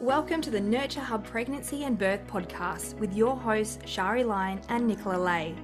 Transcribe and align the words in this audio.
Welcome 0.00 0.40
to 0.40 0.50
the 0.50 0.62
Nurture 0.62 1.00
Hub 1.02 1.26
Pregnancy 1.26 1.84
and 1.84 1.98
Birth 1.98 2.26
Podcast 2.26 2.98
with 2.98 3.12
your 3.12 3.36
hosts, 3.36 3.80
Shari 3.84 4.24
Lyon 4.24 4.62
and 4.70 4.86
Nicola 4.86 5.18
Laye. 5.18 5.54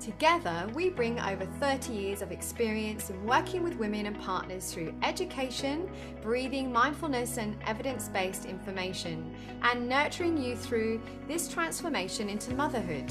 Together, 0.00 0.68
we 0.74 0.90
bring 0.90 1.18
over 1.18 1.46
30 1.46 1.94
years 1.94 2.20
of 2.20 2.30
experience 2.30 3.08
in 3.08 3.24
working 3.24 3.62
with 3.62 3.74
women 3.76 4.04
and 4.04 4.20
partners 4.20 4.70
through 4.70 4.94
education, 5.02 5.88
breathing, 6.20 6.70
mindfulness, 6.70 7.38
and 7.38 7.56
evidence 7.66 8.08
based 8.08 8.44
information, 8.44 9.34
and 9.62 9.88
nurturing 9.88 10.36
you 10.36 10.56
through 10.56 11.00
this 11.26 11.48
transformation 11.48 12.28
into 12.28 12.52
motherhood. 12.52 13.10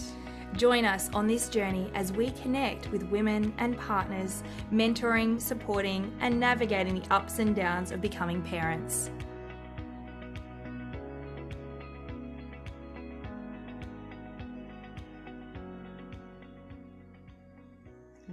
Join 0.56 0.86
us 0.86 1.10
on 1.16 1.26
this 1.26 1.50
journey 1.50 1.90
as 1.96 2.12
we 2.12 2.30
connect 2.30 2.92
with 2.92 3.10
women 3.10 3.56
and 3.58 3.76
partners, 3.76 4.44
mentoring, 4.72 5.42
supporting, 5.42 6.16
and 6.20 6.40
navigating 6.40 7.00
the 7.00 7.12
ups 7.12 7.40
and 7.40 7.56
downs 7.56 7.92
of 7.92 8.02
becoming 8.02 8.44
parents. 8.44 9.10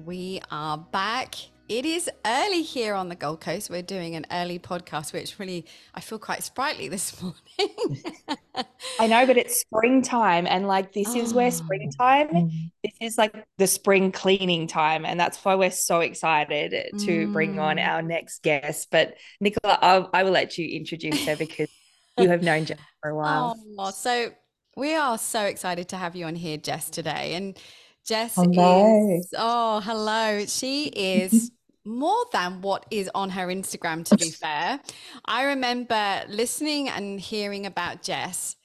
We 0.04 0.40
are 0.50 0.78
back. 0.78 1.36
It 1.68 1.86
is 1.86 2.10
early 2.26 2.62
here 2.62 2.94
on 2.94 3.08
the 3.08 3.14
Gold 3.14 3.40
Coast. 3.40 3.70
We're 3.70 3.82
doing 3.82 4.16
an 4.16 4.26
early 4.32 4.58
podcast, 4.58 5.12
which 5.12 5.38
really, 5.38 5.64
I 5.94 6.00
feel 6.00 6.18
quite 6.18 6.42
sprightly 6.42 6.88
this 6.88 7.22
morning. 7.22 8.02
I 8.98 9.06
know, 9.06 9.26
but 9.26 9.36
it's 9.36 9.60
springtime. 9.60 10.46
And 10.48 10.66
like, 10.66 10.92
this 10.92 11.14
is 11.14 11.32
where 11.32 11.52
springtime, 11.52 12.28
mm. 12.28 12.70
this 12.82 12.94
is 13.00 13.16
like 13.16 13.32
the 13.58 13.66
spring 13.68 14.10
cleaning 14.10 14.66
time. 14.66 15.04
And 15.04 15.20
that's 15.20 15.38
why 15.44 15.54
we're 15.54 15.70
so 15.70 16.00
excited 16.00 16.72
to 16.98 17.26
mm. 17.26 17.32
bring 17.32 17.60
on 17.60 17.76
mm. 17.76 17.86
our 17.86 18.02
next 18.02 18.42
guest. 18.42 18.88
But 18.90 19.14
Nicola, 19.40 19.78
I'll, 19.80 20.10
I 20.12 20.24
will 20.24 20.32
let 20.32 20.58
you 20.58 20.66
introduce 20.66 21.24
her 21.26 21.36
because 21.36 21.68
you 22.18 22.28
have 22.28 22.42
known 22.42 22.64
Jess 22.64 22.78
for 23.00 23.10
a 23.10 23.16
while. 23.16 23.56
Oh, 23.78 23.90
so 23.92 24.32
we 24.76 24.96
are 24.96 25.16
so 25.16 25.42
excited 25.42 25.88
to 25.90 25.96
have 25.96 26.16
you 26.16 26.24
on 26.24 26.34
here, 26.34 26.56
Jess, 26.56 26.90
today. 26.90 27.34
And 27.34 27.56
Jess 28.06 28.34
hello. 28.34 29.16
is 29.16 29.32
oh 29.36 29.80
hello. 29.80 30.44
She 30.46 30.86
is 30.86 31.50
more 31.84 32.24
than 32.32 32.60
what 32.60 32.86
is 32.90 33.10
on 33.14 33.30
her 33.30 33.46
Instagram, 33.46 34.04
to 34.06 34.16
be 34.16 34.30
fair. 34.30 34.80
I 35.24 35.44
remember 35.44 36.22
listening 36.28 36.88
and 36.88 37.20
hearing 37.20 37.66
about 37.66 38.02
Jess 38.02 38.56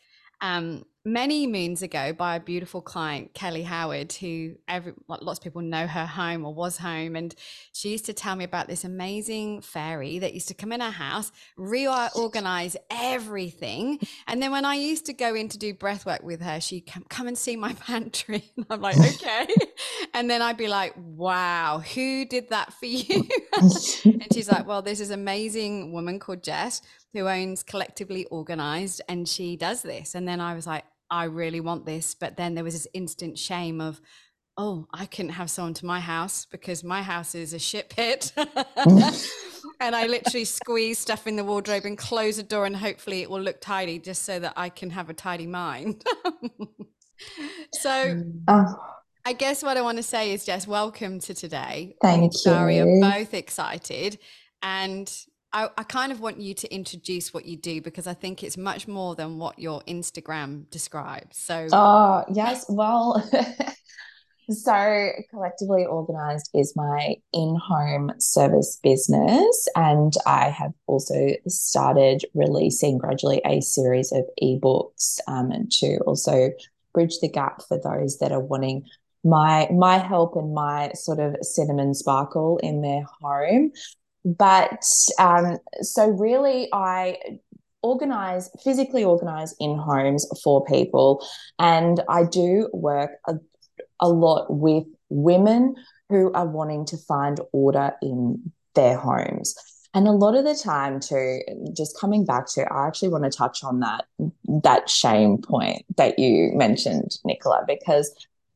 um, 0.42 0.86
many 1.08 1.48
moons 1.48 1.82
ago 1.82 2.12
by 2.12 2.36
a 2.36 2.40
beautiful 2.40 2.82
client, 2.82 3.34
Kelly 3.34 3.64
Howard, 3.64 4.12
who 4.12 4.56
every, 4.68 4.94
lots 5.08 5.40
of 5.40 5.44
people 5.44 5.62
know 5.62 5.88
her 5.88 6.06
home 6.06 6.46
or 6.46 6.54
was 6.54 6.78
home. 6.78 7.16
And 7.16 7.34
she 7.72 7.90
used 7.90 8.06
to 8.08 8.14
tell 8.14 8.36
me 8.36 8.44
about 8.44 8.68
this 8.68 8.84
amazing 8.84 9.62
fairy 9.62 10.20
that 10.20 10.34
used 10.34 10.50
to 10.50 10.54
come 10.54 10.74
in 10.74 10.82
our 10.82 10.92
house, 10.92 11.32
reorganize 11.56 12.76
everything. 12.92 14.00
And 14.28 14.44
then 14.44 14.52
when 14.52 14.66
I 14.66 14.76
used 14.76 15.06
to 15.06 15.14
go 15.14 15.34
in 15.34 15.48
to 15.50 15.58
do 15.58 15.74
breath 15.74 16.06
work 16.06 16.24
with 16.24 16.42
her, 16.42 16.60
she'd 16.60 16.82
come, 16.82 17.06
come 17.08 17.28
and 17.28 17.38
see 17.38 17.56
my 17.56 17.72
pantry. 17.80 18.52
And 18.58 18.66
I'm 18.70 18.82
like, 18.82 19.00
okay. 19.00 19.48
and 20.14 20.30
then 20.30 20.42
I'd 20.42 20.58
be 20.58 20.68
like, 20.68 20.94
wow, 20.98 21.80
who 21.80 22.26
did 22.26 22.50
that 22.50 22.74
for 22.74 22.86
you? 22.86 23.30
and 23.58 24.34
she's 24.34 24.52
like, 24.52 24.68
well, 24.68 24.82
there's 24.82 25.00
this 25.00 25.10
amazing 25.10 25.94
woman 25.94 26.20
called 26.20 26.44
Jess 26.44 26.82
who 27.14 27.30
owns 27.30 27.64
Collectively 27.64 28.26
Organized, 28.26 29.02
and 29.08 29.28
she 29.28 29.56
does 29.56 29.82
this. 29.82 30.14
And 30.14 30.28
then 30.28 30.42
I 30.42 30.54
was 30.54 30.68
like, 30.68 30.84
I 31.10 31.26
really 31.26 31.60
want 31.60 31.86
this. 31.86 32.16
But 32.16 32.38
then 32.38 32.56
there 32.56 32.64
was 32.64 32.74
this 32.74 32.88
instant 32.94 33.38
shame 33.38 33.82
of, 33.82 34.02
oh, 34.58 34.88
I 34.94 35.06
couldn't 35.06 35.32
have 35.32 35.50
someone 35.50 35.74
to 35.76 35.86
my 35.86 36.00
house 36.00 36.46
because 36.46 36.84
my 36.84 37.02
house 37.02 37.36
is 37.36 37.54
a 37.54 37.60
shit 37.60 37.90
pit. 37.90 38.32
and 39.80 39.96
I 39.96 40.08
literally 40.08 40.46
squeeze 40.46 41.00
stuff 41.00 41.28
in 41.28 41.36
the 41.36 41.44
wardrobe 41.44 41.86
and 41.86 41.98
close 41.98 42.38
the 42.38 42.44
door, 42.44 42.66
and 42.66 42.76
hopefully 42.76 43.22
it 43.22 43.30
will 43.30 43.42
look 43.42 43.62
tidy 43.62 44.00
just 44.00 44.24
so 44.24 44.40
that 44.40 44.54
I 44.56 44.70
can 44.70 44.90
have 44.90 45.10
a 45.10 45.14
tidy 45.14 45.48
mind. 45.48 46.04
so. 47.74 48.24
Oh. 48.48 48.76
I 49.26 49.34
guess 49.34 49.62
what 49.62 49.76
I 49.76 49.82
want 49.82 49.98
to 49.98 50.04
say 50.04 50.32
is 50.32 50.46
just 50.46 50.70
welcome 50.70 51.20
to 51.20 51.34
today. 51.34 51.98
Thank 52.02 52.32
you. 52.32 52.40
Sorry, 52.40 52.80
are 52.80 53.02
both 53.02 53.34
excited. 53.34 54.20
And 54.62 55.12
I, 55.58 55.70
I, 55.76 55.84
kind 55.84 56.12
of 56.12 56.20
want 56.20 56.40
you 56.40 56.54
to 56.54 56.72
introduce 56.72 57.34
what 57.34 57.46
you 57.46 57.58
do 57.58 57.82
because 57.82 58.06
I 58.06 58.14
think 58.14 58.44
it's 58.44 58.58
much 58.58 58.88
more 58.88 59.16
than 59.16 59.40
what 59.40 59.58
your 59.58 59.82
Instagram 59.88 60.70
describes. 60.70 61.40
So, 61.40 61.68
oh, 61.72 62.26
yes. 62.32 62.68
Well, 62.70 63.28
so 64.52 65.10
collectively 65.32 65.84
organized 65.84 66.52
is 66.54 66.76
my 66.76 67.16
in 67.34 67.58
home 67.60 68.12
service 68.20 68.80
business. 68.84 69.68
And 69.76 70.14
I 70.28 70.50
have 70.50 70.74
also 70.86 71.32
started 71.48 72.22
releasing 72.36 73.00
gradually 73.00 73.42
a 73.44 73.60
series 73.62 74.12
of 74.12 74.26
ebooks 74.40 75.20
um, 75.28 75.52
to 75.80 75.98
also 76.06 76.52
bridge 76.94 77.18
the 77.20 77.30
gap 77.30 77.64
for 77.68 77.80
those 77.84 78.20
that 78.20 78.32
are 78.32 78.40
wanting 78.40 78.84
my 79.24 79.68
my 79.72 79.98
help 79.98 80.36
and 80.36 80.54
my 80.54 80.92
sort 80.94 81.20
of 81.20 81.36
cinnamon 81.42 81.96
sparkle 81.96 82.60
in 82.60 82.82
their 82.82 83.02
home 83.20 83.72
but 84.28 84.84
um, 85.20 85.58
so 85.82 86.08
really, 86.10 86.68
I 86.74 87.18
organize 87.82 88.50
physically 88.62 89.06
organize 89.06 89.56
in 89.60 89.78
homes 89.78 90.28
for 90.44 90.66
people, 90.66 91.26
and 91.60 92.02
I 92.10 92.26
do 92.26 92.70
work 92.74 93.12
a, 93.28 93.36
a 94.02 94.10
lot 94.10 94.48
with 94.50 94.84
women 95.10 95.76
who 96.10 96.34
are 96.34 96.46
wanting 96.46 96.86
to 96.88 96.98
find 96.98 97.40
order 97.54 97.94
in 98.02 98.52
their 98.76 98.98
homes. 98.98 99.56
And 99.94 100.08
a 100.08 100.12
lot 100.12 100.36
of 100.36 100.44
the 100.44 100.56
time, 100.56 101.00
too, 101.00 101.40
just 101.76 101.98
coming 101.98 102.26
back 102.26 102.48
to, 102.50 102.62
I 102.72 102.86
actually 102.86 103.10
want 103.10 103.24
to 103.24 103.30
touch 103.30 103.64
on 103.64 103.80
that 103.80 104.06
that 104.64 104.90
shame 104.90 105.38
point 105.38 105.86
that 105.96 106.20
you 106.20 106.52
mentioned, 106.54 107.18
Nicola, 107.24 107.64
because 107.66 108.14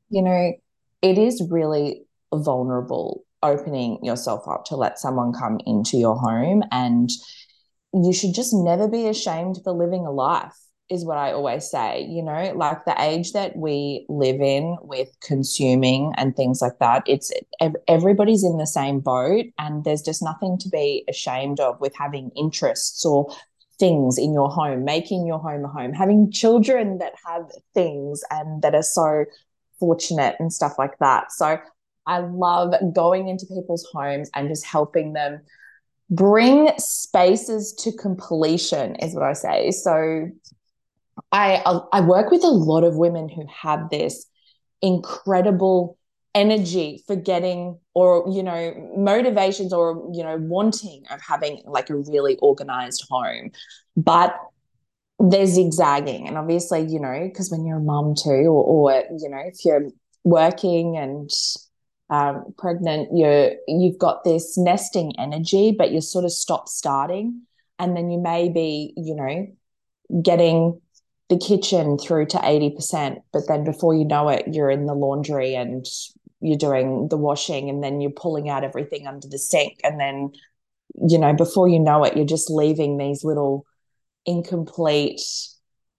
you 0.09 0.21
know 0.21 0.51
it 1.01 1.17
is 1.17 1.47
really 1.49 2.03
vulnerable 2.33 3.23
opening 3.43 4.03
yourself 4.03 4.47
up 4.47 4.65
to 4.65 4.75
let 4.75 4.99
someone 4.99 5.33
come 5.33 5.59
into 5.65 5.97
your 5.97 6.15
home 6.15 6.63
and 6.71 7.09
you 7.93 8.13
should 8.13 8.33
just 8.33 8.53
never 8.53 8.87
be 8.87 9.07
ashamed 9.07 9.57
for 9.63 9.73
living 9.73 10.05
a 10.05 10.11
life 10.11 10.55
is 10.89 11.05
what 11.05 11.17
I 11.17 11.31
always 11.31 11.69
say. 11.71 12.05
You 12.07 12.21
know, 12.21 12.51
like 12.55 12.83
the 12.85 13.01
age 13.01 13.31
that 13.31 13.55
we 13.55 14.05
live 14.09 14.41
in 14.41 14.77
with 14.81 15.09
consuming 15.21 16.13
and 16.17 16.35
things 16.35 16.61
like 16.61 16.79
that, 16.79 17.03
it's 17.07 17.31
everybody's 17.87 18.43
in 18.43 18.57
the 18.57 18.67
same 18.67 18.99
boat, 18.99 19.45
and 19.57 19.85
there's 19.85 20.01
just 20.01 20.21
nothing 20.21 20.57
to 20.59 20.69
be 20.69 21.05
ashamed 21.09 21.61
of 21.61 21.79
with 21.79 21.95
having 21.95 22.29
interests 22.35 23.05
or 23.05 23.33
things 23.79 24.17
in 24.17 24.33
your 24.33 24.49
home, 24.49 24.83
making 24.83 25.25
your 25.25 25.39
home 25.39 25.63
a 25.63 25.67
home, 25.69 25.93
having 25.93 26.29
children 26.29 26.97
that 26.97 27.13
have 27.25 27.49
things 27.73 28.21
and 28.29 28.61
that 28.61 28.75
are 28.75 28.83
so 28.83 29.25
fortunate 29.79 30.35
and 30.39 30.53
stuff 30.53 30.73
like 30.77 30.99
that. 30.99 31.31
So 31.31 31.57
I 32.05 32.19
love 32.19 32.73
going 32.93 33.27
into 33.27 33.45
people's 33.45 33.87
homes 33.93 34.29
and 34.35 34.47
just 34.47 34.65
helping 34.65 35.13
them 35.13 35.41
bring 36.09 36.69
spaces 36.77 37.73
to 37.79 37.91
completion 37.93 38.95
is 38.95 39.13
what 39.13 39.23
I 39.23 39.33
say. 39.33 39.71
So 39.71 40.29
I 41.31 41.55
uh, 41.65 41.81
I 41.91 42.01
work 42.01 42.31
with 42.31 42.43
a 42.43 42.49
lot 42.49 42.83
of 42.83 42.95
women 42.95 43.29
who 43.29 43.45
have 43.47 43.89
this 43.89 44.25
incredible 44.81 45.97
energy 46.33 47.03
for 47.07 47.15
getting 47.15 47.77
or 47.93 48.25
you 48.31 48.41
know 48.41 48.73
motivations 48.97 49.73
or 49.73 50.09
you 50.13 50.23
know 50.23 50.37
wanting 50.37 51.03
of 51.11 51.19
having 51.21 51.61
like 51.65 51.89
a 51.89 51.95
really 51.95 52.37
organized 52.41 53.05
home 53.09 53.51
but 53.97 54.39
they're 55.19 55.45
zigzagging 55.45 56.29
and 56.29 56.37
obviously 56.37 56.81
you 56.83 57.01
know 57.01 57.27
because 57.27 57.51
when 57.51 57.65
you're 57.65 57.79
a 57.79 57.81
mom 57.81 58.15
too 58.15 58.29
or, 58.47 58.63
or 58.63 59.03
you 59.19 59.29
know 59.29 59.41
if 59.45 59.65
you're 59.65 59.89
working 60.23 60.95
and 60.97 61.29
um, 62.11 62.53
pregnant, 62.57 63.09
you're 63.13 63.53
you've 63.67 63.97
got 63.97 64.23
this 64.23 64.57
nesting 64.57 65.13
energy, 65.17 65.73
but 65.75 65.91
you're 65.91 66.01
sort 66.01 66.25
of 66.25 66.31
stop 66.31 66.67
starting, 66.67 67.41
and 67.79 67.97
then 67.97 68.11
you 68.11 68.19
may 68.19 68.49
be, 68.49 68.93
you 68.97 69.15
know, 69.15 69.47
getting 70.21 70.79
the 71.29 71.37
kitchen 71.37 71.97
through 71.97 72.25
to 72.27 72.39
eighty 72.43 72.69
percent, 72.69 73.19
but 73.31 73.47
then 73.47 73.63
before 73.63 73.95
you 73.95 74.05
know 74.05 74.27
it, 74.27 74.45
you're 74.51 74.69
in 74.69 74.85
the 74.85 74.93
laundry 74.93 75.55
and 75.55 75.85
you're 76.41 76.57
doing 76.57 77.07
the 77.07 77.17
washing, 77.17 77.69
and 77.69 77.81
then 77.81 78.01
you're 78.01 78.11
pulling 78.11 78.49
out 78.49 78.63
everything 78.63 79.07
under 79.07 79.27
the 79.27 79.39
sink, 79.39 79.79
and 79.83 79.99
then, 79.99 80.31
you 81.07 81.17
know, 81.17 81.33
before 81.33 81.69
you 81.69 81.79
know 81.79 82.03
it, 82.03 82.17
you're 82.17 82.25
just 82.25 82.49
leaving 82.49 82.97
these 82.97 83.23
little 83.23 83.65
incomplete 84.25 85.21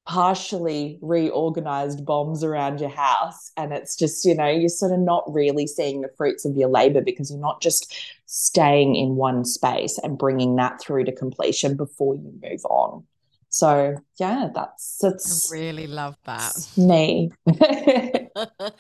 partially 0.07 0.99
reorganized 1.01 2.05
bombs 2.05 2.43
around 2.43 2.81
your 2.81 2.91
house. 2.91 3.53
And 3.57 3.73
it's 3.73 3.97
just 3.97 4.25
you 4.25 4.35
know 4.35 4.49
you're 4.49 4.69
sort 4.69 4.93
of 4.93 4.99
not 4.99 5.25
really 5.33 5.67
seeing 5.67 6.01
the 6.01 6.11
fruits 6.17 6.45
of 6.45 6.57
your 6.57 6.69
labor 6.69 7.01
because 7.01 7.31
you're 7.31 7.41
not 7.41 7.63
just 7.63 7.95
staying 8.27 8.97
in 8.97 9.17
one 9.17 9.45
space 9.45 9.99
and 9.99 10.19
bringing 10.19 10.57
that 10.57 10.81
through 10.81 11.05
to 11.05 11.13
completion 11.13 11.77
before 11.77 12.15
you 12.15 12.33
move 12.43 12.65
on. 12.65 13.05
So 13.49 13.97
yeah 14.19 14.49
that's 14.55 14.99
that's 15.01 15.53
I 15.53 15.57
really 15.57 15.87
love 15.87 16.17
that. 16.25 16.53
me. 16.77 17.31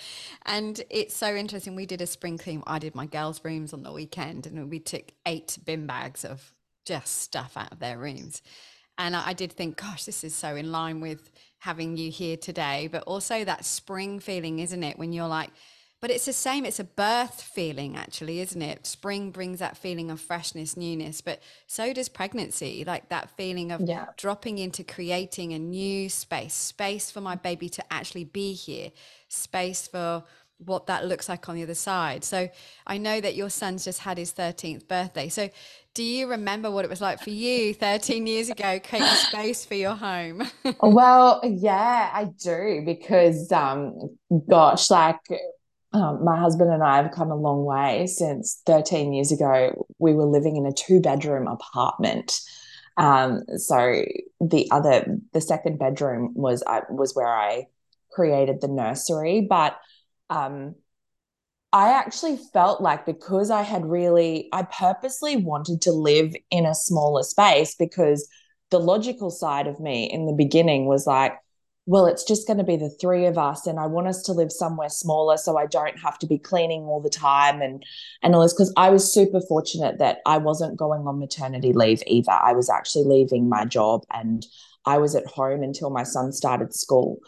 And 0.46 0.82
it's 0.90 1.14
so 1.14 1.34
interesting 1.34 1.74
we 1.74 1.86
did 1.86 2.00
a 2.02 2.06
spring 2.06 2.38
clean 2.38 2.62
i 2.66 2.78
did 2.78 2.94
my 2.94 3.06
girls 3.06 3.40
rooms 3.44 3.72
on 3.72 3.82
the 3.82 3.92
weekend 3.92 4.46
and 4.46 4.70
we 4.70 4.80
took 4.80 5.12
eight 5.26 5.58
bin 5.64 5.86
bags 5.86 6.24
of 6.24 6.52
just 6.84 7.20
stuff 7.22 7.56
out 7.56 7.72
of 7.72 7.78
their 7.78 7.98
rooms 7.98 8.42
And 8.98 9.16
I, 9.16 9.28
I 9.28 9.32
did 9.32 9.52
think, 9.52 9.76
gosh, 9.76 10.04
this 10.04 10.24
is 10.24 10.34
so 10.34 10.56
in 10.56 10.72
line 10.72 11.00
with 11.00 11.30
having 11.58 11.96
you 11.96 12.10
here 12.10 12.36
today, 12.36 12.88
but 12.90 13.02
also 13.04 13.44
that 13.44 13.64
spring 13.64 14.18
feeling, 14.18 14.58
isn't 14.58 14.82
it? 14.82 14.98
When 14.98 15.12
you're 15.12 15.28
like, 15.28 15.50
but 16.02 16.10
it's 16.10 16.24
the 16.24 16.32
same, 16.32 16.64
it's 16.64 16.80
a 16.80 16.84
birth 16.84 17.40
feeling, 17.40 17.96
actually, 17.96 18.40
isn't 18.40 18.60
it? 18.60 18.88
Spring 18.88 19.30
brings 19.30 19.60
that 19.60 19.76
feeling 19.76 20.10
of 20.10 20.20
freshness, 20.20 20.76
newness, 20.76 21.20
but 21.20 21.40
so 21.68 21.92
does 21.92 22.08
pregnancy, 22.08 22.82
like 22.84 23.08
that 23.10 23.30
feeling 23.36 23.70
of 23.70 23.82
yeah. 23.82 24.06
dropping 24.16 24.58
into 24.58 24.82
creating 24.82 25.52
a 25.52 25.60
new 25.60 26.08
space, 26.08 26.54
space 26.54 27.12
for 27.12 27.20
my 27.20 27.36
baby 27.36 27.68
to 27.68 27.84
actually 27.92 28.24
be 28.24 28.52
here, 28.52 28.90
space 29.28 29.86
for 29.86 30.24
what 30.64 30.86
that 30.86 31.06
looks 31.06 31.28
like 31.28 31.48
on 31.48 31.54
the 31.54 31.62
other 31.62 31.74
side. 31.74 32.24
So 32.24 32.48
I 32.86 32.98
know 32.98 33.20
that 33.20 33.34
your 33.34 33.50
son's 33.50 33.84
just 33.84 34.00
had 34.00 34.18
his 34.18 34.32
13th 34.32 34.88
birthday. 34.88 35.28
So 35.28 35.50
do 35.94 36.02
you 36.02 36.28
remember 36.28 36.70
what 36.70 36.84
it 36.84 36.88
was 36.88 37.00
like 37.00 37.20
for 37.20 37.30
you 37.30 37.74
13 37.74 38.26
years 38.26 38.48
ago, 38.48 38.80
creating 38.80 39.08
space 39.08 39.64
for 39.64 39.74
your 39.74 39.94
home? 39.94 40.42
well, 40.80 41.40
yeah, 41.44 42.10
I 42.12 42.24
do 42.24 42.82
because, 42.84 43.52
um, 43.52 44.16
gosh, 44.48 44.90
like 44.90 45.20
um, 45.92 46.24
my 46.24 46.38
husband 46.38 46.72
and 46.72 46.82
I 46.82 47.02
have 47.02 47.12
come 47.12 47.30
a 47.30 47.36
long 47.36 47.64
way 47.64 48.06
since 48.06 48.62
13 48.64 49.12
years 49.12 49.32
ago. 49.32 49.86
We 49.98 50.14
were 50.14 50.24
living 50.24 50.56
in 50.56 50.64
a 50.64 50.72
two 50.72 51.00
bedroom 51.00 51.46
apartment. 51.46 52.40
Um, 52.96 53.42
so 53.56 54.04
the 54.40 54.70
other, 54.70 55.18
the 55.32 55.40
second 55.40 55.78
bedroom 55.78 56.32
was 56.34 56.62
I 56.66 56.82
was 56.88 57.14
where 57.14 57.28
I 57.28 57.66
created 58.10 58.60
the 58.60 58.68
nursery, 58.68 59.46
but 59.48 59.76
um, 60.32 60.74
I 61.72 61.92
actually 61.92 62.38
felt 62.52 62.80
like 62.80 63.06
because 63.06 63.50
I 63.50 63.62
had 63.62 63.84
really, 63.86 64.48
I 64.52 64.62
purposely 64.62 65.36
wanted 65.36 65.82
to 65.82 65.92
live 65.92 66.34
in 66.50 66.66
a 66.66 66.74
smaller 66.74 67.22
space 67.22 67.74
because 67.74 68.28
the 68.70 68.80
logical 68.80 69.30
side 69.30 69.66
of 69.66 69.78
me 69.80 70.10
in 70.10 70.26
the 70.26 70.32
beginning 70.32 70.86
was 70.86 71.06
like, 71.06 71.34
well, 71.84 72.06
it's 72.06 72.24
just 72.24 72.46
going 72.46 72.58
to 72.58 72.64
be 72.64 72.76
the 72.76 72.94
three 73.00 73.26
of 73.26 73.36
us, 73.36 73.66
and 73.66 73.80
I 73.80 73.86
want 73.86 74.06
us 74.06 74.22
to 74.24 74.32
live 74.32 74.52
somewhere 74.52 74.88
smaller 74.88 75.36
so 75.36 75.58
I 75.58 75.66
don't 75.66 75.98
have 75.98 76.16
to 76.20 76.28
be 76.28 76.38
cleaning 76.38 76.82
all 76.82 77.00
the 77.00 77.10
time 77.10 77.60
and 77.60 77.84
and 78.22 78.34
all 78.34 78.42
this. 78.42 78.52
Because 78.52 78.72
I 78.76 78.90
was 78.90 79.12
super 79.12 79.40
fortunate 79.48 79.98
that 79.98 80.18
I 80.24 80.38
wasn't 80.38 80.76
going 80.76 81.06
on 81.08 81.18
maternity 81.18 81.72
leave 81.72 82.02
either. 82.06 82.30
I 82.30 82.52
was 82.52 82.70
actually 82.70 83.04
leaving 83.04 83.48
my 83.48 83.64
job 83.64 84.04
and 84.12 84.46
I 84.86 84.98
was 84.98 85.16
at 85.16 85.26
home 85.26 85.64
until 85.64 85.90
my 85.90 86.04
son 86.04 86.32
started 86.32 86.72
school. 86.72 87.18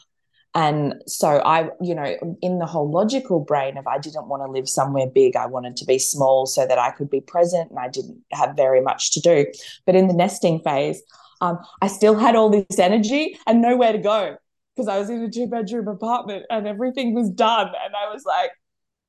And 0.55 1.03
so 1.07 1.43
I, 1.45 1.71
you 1.81 1.95
know, 1.95 2.37
in 2.41 2.59
the 2.59 2.67
whole 2.67 2.89
logical 2.89 3.41
brain 3.41 3.77
of 3.77 3.87
I 3.89 3.99
didn't 3.99 4.29
want 4.29 4.45
to 4.45 4.51
live 4.51 4.69
somewhere 4.69 5.09
big, 5.09 5.35
I 5.35 5.47
wanted 5.47 5.77
to 5.79 5.85
be 5.85 5.99
small 5.99 6.47
so 6.47 6.65
that 6.67 6.79
I 6.79 6.93
could 6.93 7.11
be 7.11 7.21
present 7.21 7.71
and 7.71 7.79
I 7.79 7.89
didn't 7.89 8.23
have 8.33 8.55
very 8.55 8.81
much 8.81 9.13
to 9.13 9.21
do. 9.21 9.47
But 9.85 9.97
in 9.97 10.07
the 10.07 10.15
nesting 10.15 10.61
phase, 10.61 11.03
um, 11.41 11.59
I 11.83 11.89
still 11.89 12.15
had 12.15 12.37
all 12.37 12.51
this 12.51 12.79
energy 12.79 13.37
and 13.47 13.61
nowhere 13.61 13.93
to 13.93 13.99
go 13.99 14.37
because 14.75 14.89
I 14.89 14.99
was 14.99 15.11
in 15.11 15.23
a 15.23 15.31
two 15.31 15.49
bedroom 15.49 15.89
apartment 15.89 16.47
and 16.51 16.69
everything 16.69 17.15
was 17.15 17.31
done. 17.31 17.69
And 17.69 17.95
I 17.97 18.13
was 18.13 18.25
like, 18.25 18.51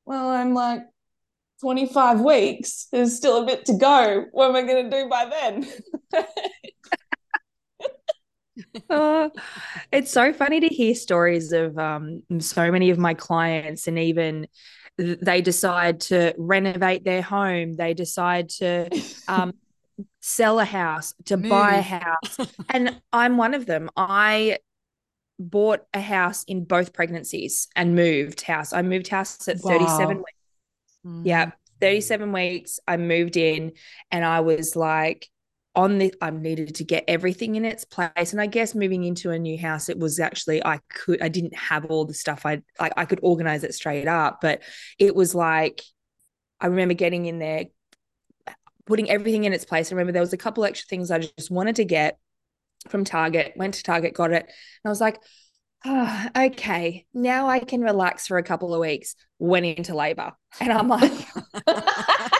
well, 0.05 0.29
I'm 0.29 0.55
like 0.55 0.81
25 1.61 2.21
weeks. 2.21 2.87
There's 2.91 3.15
still 3.15 3.43
a 3.43 3.45
bit 3.45 3.65
to 3.65 3.73
go. 3.73 4.25
What 4.31 4.49
am 4.49 4.55
I 4.55 4.63
going 4.63 4.89
to 4.89 4.97
do 4.97 5.07
by 5.09 5.25
then? 5.25 5.67
uh, 8.89 9.29
it's 9.91 10.11
so 10.11 10.33
funny 10.33 10.59
to 10.59 10.67
hear 10.67 10.95
stories 10.95 11.51
of 11.51 11.77
um, 11.77 12.23
so 12.39 12.71
many 12.71 12.89
of 12.89 12.97
my 12.97 13.13
clients, 13.13 13.87
and 13.87 13.99
even 13.99 14.47
they 14.97 15.41
decide 15.41 15.99
to 15.99 16.33
renovate 16.37 17.03
their 17.03 17.21
home, 17.21 17.75
they 17.75 17.93
decide 17.93 18.49
to 18.49 18.89
um, 19.27 19.53
sell 20.21 20.59
a 20.59 20.65
house, 20.65 21.13
to 21.25 21.37
Move. 21.37 21.49
buy 21.49 21.75
a 21.75 21.81
house. 21.81 22.37
and 22.69 23.01
I'm 23.11 23.37
one 23.37 23.53
of 23.53 23.65
them. 23.65 23.89
I 23.97 24.59
bought 25.37 25.81
a 25.93 25.99
house 25.99 26.43
in 26.45 26.63
both 26.63 26.93
pregnancies 26.93 27.67
and 27.75 27.95
moved 27.95 28.41
house. 28.41 28.71
I 28.71 28.81
moved 28.81 29.09
house 29.09 29.47
at 29.47 29.57
wow. 29.61 29.71
37 29.71 30.17
weeks. 30.17 30.29
Mm. 31.05 31.21
Yeah, 31.25 31.51
37 31.81 32.31
weeks. 32.31 32.79
I 32.87 32.97
moved 32.97 33.35
in 33.35 33.73
and 34.11 34.23
I 34.23 34.39
was 34.39 34.75
like, 34.75 35.27
on 35.75 35.97
the 35.97 36.13
I 36.21 36.29
needed 36.29 36.75
to 36.75 36.83
get 36.83 37.03
everything 37.07 37.55
in 37.55 37.65
its 37.65 37.83
place. 37.85 38.31
And 38.31 38.41
I 38.41 38.47
guess 38.47 38.75
moving 38.75 39.03
into 39.03 39.31
a 39.31 39.39
new 39.39 39.57
house, 39.57 39.89
it 39.89 39.99
was 39.99 40.19
actually 40.19 40.65
I 40.65 40.79
could 40.89 41.21
I 41.21 41.29
didn't 41.29 41.55
have 41.55 41.85
all 41.85 42.05
the 42.05 42.13
stuff 42.13 42.45
I 42.45 42.61
like 42.79 42.93
I 42.97 43.05
could 43.05 43.19
organize 43.21 43.63
it 43.63 43.73
straight 43.73 44.07
up, 44.07 44.39
but 44.41 44.61
it 44.99 45.15
was 45.15 45.35
like 45.35 45.81
I 46.59 46.67
remember 46.67 46.93
getting 46.93 47.25
in 47.25 47.39
there, 47.39 47.65
putting 48.85 49.09
everything 49.09 49.43
in 49.43 49.53
its 49.53 49.65
place. 49.65 49.91
I 49.91 49.95
remember 49.95 50.13
there 50.13 50.21
was 50.21 50.33
a 50.33 50.37
couple 50.37 50.63
extra 50.65 50.87
things 50.87 51.11
I 51.11 51.19
just 51.19 51.51
wanted 51.51 51.75
to 51.77 51.85
get 51.85 52.17
from 52.89 53.03
Target, 53.03 53.53
went 53.55 53.75
to 53.75 53.83
Target, 53.83 54.13
got 54.13 54.31
it. 54.31 54.43
And 54.43 54.85
I 54.85 54.89
was 54.89 55.01
like, 55.01 55.19
oh, 55.85 56.25
okay, 56.35 57.05
now 57.13 57.47
I 57.47 57.59
can 57.59 57.81
relax 57.81 58.27
for 58.27 58.37
a 58.37 58.43
couple 58.43 58.73
of 58.73 58.81
weeks. 58.81 59.15
Went 59.39 59.65
into 59.65 59.95
labor. 59.95 60.33
And 60.59 60.71
I'm 60.71 60.87
like, 60.87 61.11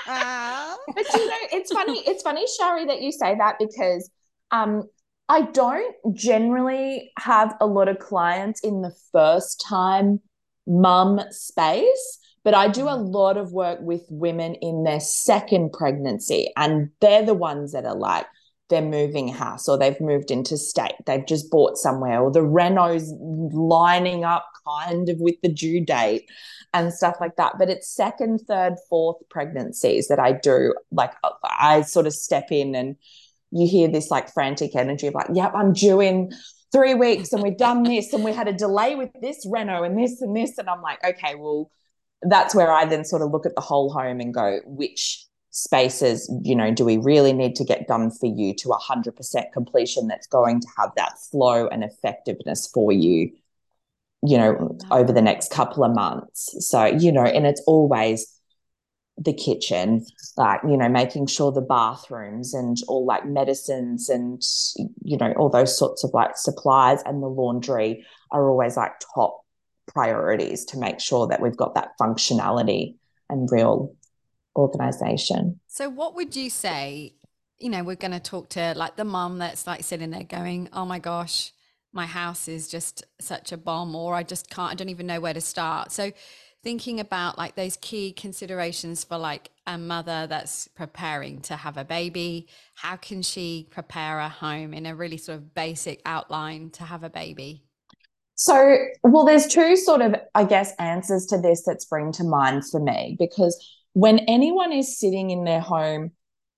but 0.94 1.06
you 1.14 1.28
know, 1.28 1.38
it's 1.52 1.72
funny. 1.72 2.00
It's 2.06 2.24
funny, 2.24 2.46
Shari, 2.58 2.86
that 2.86 3.02
you 3.02 3.12
say 3.12 3.36
that 3.36 3.58
because 3.60 4.10
um, 4.52 4.84
I 5.30 5.42
don't 5.42 5.96
generally 6.14 7.12
have 7.18 7.56
a 7.60 7.66
lot 7.66 7.88
of 7.88 8.00
clients 8.00 8.62
in 8.62 8.82
the 8.82 8.96
first 9.12 9.64
time 9.68 10.20
mum 10.68 11.20
space, 11.32 12.20
but 12.44 12.54
I 12.54 12.68
do 12.68 12.88
a 12.88 12.98
mm. 12.98 13.12
lot 13.12 13.38
of 13.38 13.52
work 13.52 13.80
with 13.82 14.04
women 14.10 14.56
in 14.56 14.84
their 14.84 15.00
second 15.00 15.74
pregnancy, 15.74 16.52
and 16.56 16.90
they're 17.02 17.26
the 17.26 17.34
ones 17.34 17.72
that 17.72 17.86
are 17.86 17.96
like, 17.96 18.28
they're 18.70 18.82
moving 18.82 19.28
house 19.28 19.68
or 19.68 19.78
they've 19.78 20.00
moved 20.02 20.32
into 20.32 20.58
state, 20.58 20.96
they've 21.06 21.26
just 21.26 21.52
bought 21.52 21.78
somewhere, 21.78 22.22
or 22.22 22.32
the 22.32 22.40
Renos 22.40 23.10
lining 23.20 24.24
up 24.24 24.46
kind 24.68 25.10
of 25.10 25.18
with 25.20 25.36
the 25.42 25.50
due 25.50 25.86
date 25.86 26.30
and 26.74 26.94
stuff 26.94 27.18
like 27.22 27.36
that. 27.38 27.54
But 27.58 27.70
it's 27.70 27.88
second, 27.88 28.42
third, 28.48 28.74
fourth 28.90 29.18
pregnancies 29.30 30.08
that 30.08 30.20
I 30.20 30.34
do. 30.34 30.74
Like 30.92 31.14
uh, 31.24 31.32
I 31.44 31.82
sort 31.82 32.08
of 32.08 32.14
step 32.14 32.52
in 32.52 32.76
and 32.76 32.96
you 33.52 33.68
hear 33.68 33.88
this 33.88 34.10
like 34.10 34.34
frantic 34.34 34.76
energy 34.76 35.08
of 35.08 35.14
like, 35.14 35.30
yep, 35.34 35.54
I'm 35.56 35.74
due 35.74 36.02
in 36.02 36.32
three 36.72 36.94
weeks 36.94 37.32
and 37.32 37.42
we've 37.42 37.58
done 37.58 37.84
this 37.84 38.12
and 38.12 38.24
we 38.24 38.34
had 38.34 38.48
a 38.48 38.54
delay 38.54 38.96
with 38.96 39.12
this 39.22 39.48
Reno 39.50 39.84
and 39.84 39.98
this 39.98 40.22
and 40.22 40.36
this. 40.36 40.58
And 40.58 40.70
I'm 40.70 40.82
like, 40.82 41.04
okay, 41.06 41.36
well, 41.36 41.72
that's 42.22 42.56
where 42.56 42.72
I 42.72 42.86
then 42.86 43.06
sort 43.06 43.22
of 43.22 43.32
look 43.32 43.46
at 43.46 43.56
the 43.56 43.62
whole 43.62 43.94
home 43.94 44.20
and 44.20 44.34
go, 44.34 44.60
which 44.66 45.26
spaces, 45.56 46.30
you 46.44 46.56
know, 46.56 46.70
do 46.72 46.84
we 46.84 46.98
really 46.98 47.32
need 47.32 47.56
to 47.56 47.64
get 47.64 47.88
done 47.88 48.12
for 48.12 48.26
you 48.26 48.54
to 48.56 48.68
100% 48.70 49.52
completion 49.54 50.08
that's 50.08 50.28
going 50.28 50.60
to 50.60 50.68
have 50.78 50.92
that 50.98 51.18
flow 51.32 51.68
and 51.68 51.84
effectiveness 51.84 52.68
for 52.68 52.92
you 52.92 53.32
you 54.28 54.38
know, 54.38 54.76
over 54.90 55.14
the 55.14 55.22
next 55.22 55.52
couple 55.52 55.84
of 55.84 55.94
months. 55.94 56.56
So, 56.68 56.86
you 56.86 57.12
know, 57.12 57.24
and 57.24 57.46
it's 57.46 57.62
always 57.68 58.40
the 59.18 59.34
kitchen, 59.34 60.04
like, 60.36 60.62
you 60.64 60.76
know, 60.76 60.90
making 60.90 61.28
sure 61.28 61.52
the 61.52 61.62
bathrooms 61.62 62.54
and 62.54 62.76
all 62.88 63.06
like 63.06 63.26
medicines 63.28 64.10
and, 64.10 64.42
you 65.04 65.18
know, 65.18 65.32
all 65.34 65.50
those 65.50 65.78
sorts 65.78 66.04
of 66.04 66.12
like 66.14 66.38
supplies 66.38 67.04
and 67.06 67.22
the 67.22 67.28
laundry 67.28 68.04
are 68.32 68.50
always 68.50 68.78
like 68.78 68.94
top 69.14 69.42
priorities 69.88 70.66
to 70.66 70.80
make 70.80 71.00
sure 71.00 71.28
that 71.28 71.40
we've 71.40 71.58
got 71.58 71.76
that 71.76 71.92
functionality 72.02 72.96
and 73.30 73.50
real 73.52 73.94
organization. 74.56 75.60
So, 75.68 75.90
what 75.90 76.16
would 76.16 76.36
you 76.36 76.50
say? 76.50 77.16
You 77.58 77.70
know, 77.70 77.84
we're 77.84 77.96
going 77.96 78.12
to 78.12 78.20
talk 78.20 78.50
to 78.50 78.74
like 78.76 78.98
the 78.98 79.06
mum 79.06 79.40
that's 79.40 79.66
like 79.66 79.84
sitting 79.84 80.10
there 80.10 80.24
going, 80.24 80.68
oh 80.74 80.86
my 80.86 81.00
gosh, 81.00 81.54
my 81.94 82.06
house 82.06 82.48
is 82.48 82.68
just 82.68 83.06
such 83.20 83.54
a 83.54 83.58
bomb 83.58 83.96
or 83.96 84.14
I 84.14 84.24
just 84.24 84.50
can't 84.50 84.72
I 84.72 84.76
don't 84.76 84.90
even 84.90 85.08
know 85.08 85.22
where 85.22 85.34
to 85.34 85.42
start. 85.42 85.92
So 85.94 86.12
thinking 86.66 87.00
about 87.00 87.38
like 87.38 87.56
those 87.56 87.78
key 87.78 88.12
considerations 88.12 89.04
for 89.04 89.18
like 89.18 89.52
a 89.68 89.78
mother 89.78 90.28
that's 90.28 90.68
preparing 90.68 91.40
to 91.42 91.56
have 91.56 91.78
a 91.78 91.86
baby, 91.86 92.48
how 92.74 92.98
can 92.98 93.22
she 93.22 93.68
prepare 93.70 94.20
a 94.20 94.28
home 94.28 94.74
in 94.74 94.86
a 94.86 94.96
really 94.96 95.18
sort 95.18 95.38
of 95.38 95.54
basic 95.54 96.02
outline 96.06 96.72
to 96.72 96.84
have 96.84 97.04
a 97.04 97.10
baby? 97.10 97.64
So, 98.34 98.78
well, 99.04 99.26
there's 99.26 99.48
two 99.48 99.78
sort 99.78 100.02
of, 100.02 100.16
I 100.34 100.44
guess, 100.44 100.74
answers 100.78 101.26
to 101.28 101.38
this 101.38 101.64
that 101.66 101.82
spring 101.82 102.12
to 102.14 102.24
mind 102.24 102.68
for 102.70 102.82
me 102.82 103.16
because 103.18 103.56
when 103.96 104.20
anyone 104.20 104.72
is 104.72 105.00
sitting 105.00 105.32
in 105.32 105.44
their 105.44 105.60
home 105.60 106.12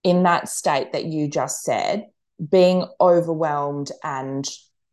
in 0.03 0.23
that 0.23 0.49
state 0.49 0.91
that 0.91 1.05
you 1.05 1.29
just 1.29 1.63
said, 1.63 2.05
being 2.51 2.85
overwhelmed 2.99 3.91
and 4.03 4.47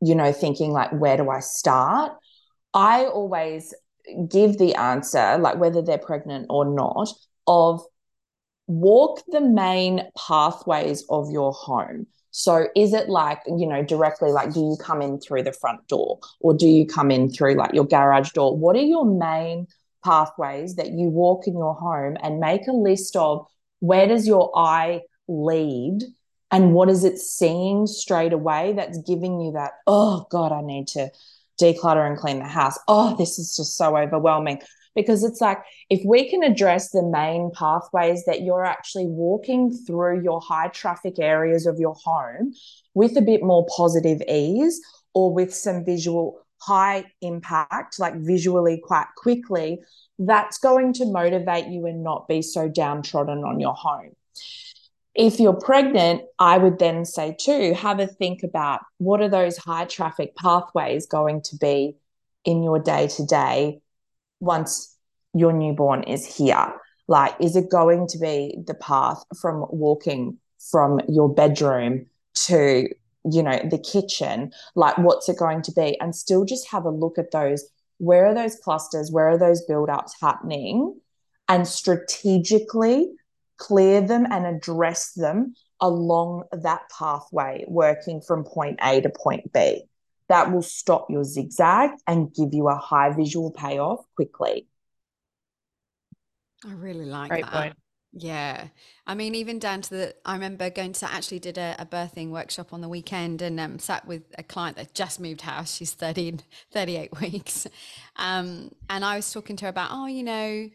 you 0.05 0.15
know, 0.15 0.33
thinking 0.33 0.71
like, 0.71 0.91
where 0.93 1.17
do 1.17 1.31
I 1.31 1.41
start? 1.41 2.13
I 2.73 3.05
always 3.07 3.75
give 4.29 4.59
the 4.59 4.75
answer, 4.75 5.39
like 5.39 5.59
whether 5.59 5.81
they're 5.81 5.99
pregnant 5.99 6.47
or 6.51 6.65
not, 6.65 7.09
of 7.47 7.83
walk 8.67 9.23
the 9.29 9.41
main 9.41 10.03
pathways 10.17 11.05
of 11.09 11.31
your 11.31 11.53
home. 11.53 12.07
So 12.31 12.67
is 12.75 12.93
it 12.93 13.09
like, 13.09 13.41
you 13.47 13.67
know, 13.67 13.83
directly 13.83 14.33
like, 14.33 14.53
do 14.53 14.61
you 14.61 14.77
come 14.81 15.01
in 15.01 15.21
through 15.21 15.45
the 15.45 15.53
front 15.53 15.87
door 15.87 16.19
or 16.41 16.53
do 16.53 16.67
you 16.67 16.87
come 16.87 17.11
in 17.11 17.31
through 17.31 17.55
like 17.55 17.73
your 17.73 17.87
garage 17.87 18.33
door? 18.33 18.57
What 18.57 18.77
are 18.77 18.81
your 18.81 19.07
main 19.07 19.69
pathways 20.05 20.77
that 20.77 20.91
you 20.93 21.09
walk 21.09 21.47
in 21.47 21.55
your 21.55 21.75
home 21.75 22.17
and 22.23 22.39
make 22.41 22.67
a 22.69 22.73
list 22.73 23.17
of 23.17 23.47
where 23.81 24.07
does 24.07 24.27
your 24.27 24.51
eye 24.57 25.01
lead 25.27 26.01
And 26.55 26.73
what 26.73 26.89
is 26.89 27.03
it 27.03 27.19
seeing 27.19 27.89
straight 27.89 28.33
away 28.33 28.75
that's 28.77 28.99
giving 28.99 29.41
you 29.41 29.53
that, 29.53 29.73
oh 29.89 30.27
God, 30.31 30.53
I 30.53 30.61
need 30.63 30.87
to 30.89 31.11
declutter 31.61 32.07
and 32.07 32.17
clean 32.17 32.39
the 32.39 32.45
house. 32.45 32.79
Oh, 32.87 33.17
this 33.17 33.41
is 33.41 33.57
just 33.57 33.77
so 33.77 33.97
overwhelming. 33.97 34.63
Because 34.95 35.25
it's 35.25 35.41
like 35.41 35.59
if 35.91 36.01
we 36.07 36.31
can 36.31 36.45
address 36.45 36.91
the 36.91 37.03
main 37.03 37.51
pathways 37.59 38.25
that 38.27 38.43
you're 38.43 38.65
actually 38.65 39.07
walking 39.07 39.77
through 39.85 40.23
your 40.23 40.41
high 40.41 40.69
traffic 40.69 41.19
areas 41.19 41.67
of 41.67 41.81
your 41.81 41.97
home 42.05 42.53
with 42.95 43.17
a 43.17 43.21
bit 43.21 43.43
more 43.43 43.67
positive 43.77 44.23
ease 44.29 44.81
or 45.13 45.35
with 45.35 45.53
some 45.53 45.85
visual 45.85 46.39
high 46.67 47.05
impact, 47.21 47.99
like 47.99 48.15
visually 48.17 48.81
quite 48.83 49.07
quickly, 49.17 49.81
that's 50.19 50.59
going 50.59 50.93
to 50.95 51.07
motivate 51.07 51.67
you 51.67 51.87
and 51.87 52.03
not 52.03 52.29
be 52.29 52.41
so 52.43 52.69
downtrodden 52.69 53.45
on 53.45 53.61
your 53.61 53.75
home. 53.75 54.13
If 55.15 55.39
you're 55.39 55.61
pregnant, 55.61 56.23
I 56.39 56.59
would 56.59 56.79
then 56.79 57.05
say 57.05 57.37
too, 57.39 57.75
have 57.75 58.01
a 58.01 58.07
think 58.07 58.43
about 58.43 58.81
what 58.99 59.21
are 59.21 59.29
those 59.29 59.57
high 59.57 59.85
traffic 59.85 60.35
pathways 60.35 61.07
going 61.07 61.43
to 61.43 61.57
be 61.57 61.97
in 62.45 62.63
your 62.63 62.79
day 62.79 63.09
to 63.09 63.25
day 63.25 63.81
once 64.41 64.97
your 65.35 65.53
newborn 65.53 66.03
is 66.05 66.27
here. 66.27 66.75
Like, 67.07 67.35
is 67.41 67.55
it 67.57 67.71
going 67.71 68.09
to 68.09 68.19
be 68.19 68.57
the 68.67 68.75
path 68.75 69.23
from 69.41 69.67
walking 69.69 70.39
from 70.71 71.01
your 71.09 71.33
bedroom 71.33 72.07
to, 72.47 72.89
you 73.31 73.43
know, 73.43 73.59
the 73.71 73.79
kitchen? 73.79 74.53
Like, 74.75 74.99
what's 74.99 75.29
it 75.29 75.39
going 75.39 75.63
to 75.63 75.73
be? 75.73 75.99
And 76.01 76.15
still 76.15 76.45
just 76.45 76.69
have 76.71 76.85
a 76.85 76.91
look 76.91 77.19
at 77.19 77.31
those. 77.31 77.65
Where 77.99 78.27
are 78.27 78.35
those 78.35 78.57
clusters? 78.57 79.11
Where 79.11 79.29
are 79.31 79.39
those 79.39 79.63
build 79.63 79.89
ups 79.89 80.15
happening? 80.21 81.01
And 81.49 81.67
strategically 81.67 83.13
clear 83.57 84.01
them 84.01 84.27
and 84.31 84.47
address 84.47 85.13
them 85.13 85.55
along 85.81 86.45
that 86.53 86.83
pathway, 86.97 87.65
working 87.69 88.21
from 88.21 88.45
point 88.45 88.79
A 88.83 89.01
to 89.01 89.11
point 89.11 89.53
B. 89.53 89.83
That 90.29 90.53
will 90.53 90.63
stop 90.63 91.11
your 91.11 91.25
zigzag 91.25 91.91
and 92.07 92.33
give 92.33 92.55
you 92.55 92.69
a 92.69 92.77
high 92.77 93.13
visual 93.13 93.51
payoff 93.51 94.01
quickly. 94.17 94.67
I 96.67 96.73
really 96.73 97.05
like 97.05 97.31
Great 97.31 97.45
that. 97.45 97.53
Point. 97.53 97.77
Yeah. 98.17 98.69
I 99.09 99.15
mean, 99.17 99.35
even 99.35 99.59
down 99.59 99.81
to 99.83 99.91
the, 99.91 100.15
I 100.25 100.35
remember 100.35 100.71
going 100.71 100.93
to 100.93 101.13
actually 101.13 101.41
did 101.41 101.59
a, 101.59 101.75
a 101.81 101.85
birthing 101.85 102.31
workshop 102.31 102.73
on 102.73 102.81
the 102.81 102.89
weekend 102.89 103.43
and 103.43 103.59
um, 103.59 103.81
sat 103.81 104.07
with 104.07 104.23
a 104.39 104.45
client 104.45 104.77
that 104.77 104.95
just 104.95 105.19
moved 105.19 105.41
house. 105.41 105.75
She's 105.75 105.93
13, 105.93 106.41
38 106.71 107.21
weeks. 107.21 107.67
Um, 108.17 108.71
and 108.89 109.05
I 109.05 109.17
was 109.17 109.33
talking 109.33 109.57
to 109.57 109.65
her 109.65 109.69
about, 109.69 109.91
oh, 109.91 110.07
you 110.07 110.23
know, 110.23 110.71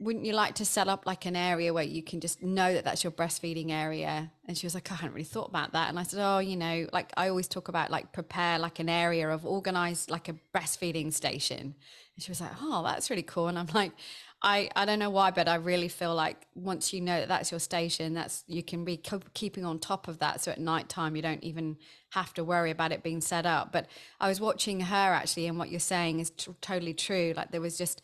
wouldn't 0.00 0.24
you 0.24 0.32
like 0.32 0.54
to 0.54 0.64
set 0.64 0.86
up 0.86 1.06
like 1.06 1.26
an 1.26 1.34
area 1.34 1.74
where 1.74 1.82
you 1.82 2.02
can 2.02 2.20
just 2.20 2.42
know 2.42 2.72
that 2.72 2.84
that's 2.84 3.02
your 3.02 3.10
breastfeeding 3.10 3.72
area 3.72 4.30
and 4.46 4.56
she 4.56 4.64
was 4.64 4.74
like 4.74 4.90
i 4.92 4.94
hadn't 4.94 5.12
really 5.12 5.24
thought 5.24 5.48
about 5.48 5.72
that 5.72 5.88
and 5.88 5.98
i 5.98 6.04
said 6.04 6.20
oh 6.22 6.38
you 6.38 6.56
know 6.56 6.86
like 6.92 7.10
i 7.16 7.28
always 7.28 7.48
talk 7.48 7.66
about 7.66 7.90
like 7.90 8.12
prepare 8.12 8.58
like 8.60 8.78
an 8.78 8.88
area 8.88 9.28
of 9.28 9.44
organized 9.44 10.08
like 10.08 10.28
a 10.28 10.34
breastfeeding 10.54 11.12
station 11.12 11.74
and 12.14 12.22
she 12.22 12.30
was 12.30 12.40
like 12.40 12.52
oh 12.62 12.82
that's 12.84 13.10
really 13.10 13.24
cool 13.24 13.48
and 13.48 13.58
i'm 13.58 13.68
like 13.74 13.92
i 14.42 14.68
i 14.76 14.84
don't 14.84 14.98
know 14.98 15.10
why 15.10 15.30
but 15.30 15.48
i 15.48 15.56
really 15.56 15.88
feel 15.88 16.14
like 16.14 16.46
once 16.54 16.92
you 16.92 17.00
know 17.00 17.20
that 17.20 17.28
that's 17.28 17.50
your 17.50 17.58
station 17.60 18.14
that's 18.14 18.44
you 18.46 18.62
can 18.62 18.84
be 18.84 18.96
keeping 19.34 19.64
on 19.64 19.78
top 19.78 20.08
of 20.08 20.18
that. 20.18 20.40
So 20.40 20.50
at 20.50 20.58
night 20.58 20.88
time 20.88 21.16
you 21.16 21.22
don't 21.22 21.42
even 21.44 21.76
have 22.10 22.34
to 22.34 22.44
worry 22.44 22.70
about 22.70 22.92
it 22.92 23.02
being 23.02 23.20
set 23.20 23.46
up. 23.46 23.72
But 23.72 23.86
i 24.20 24.28
was 24.28 24.40
watching 24.40 24.80
her 24.80 24.96
actually 25.14 25.46
and 25.46 25.58
what 25.58 25.70
you're 25.70 25.80
saying 25.80 26.20
is 26.20 26.30
t- 26.30 26.52
totally 26.60 26.94
true. 26.94 27.34
Like 27.36 27.50
there 27.50 27.60
was 27.60 27.78
just 27.78 28.02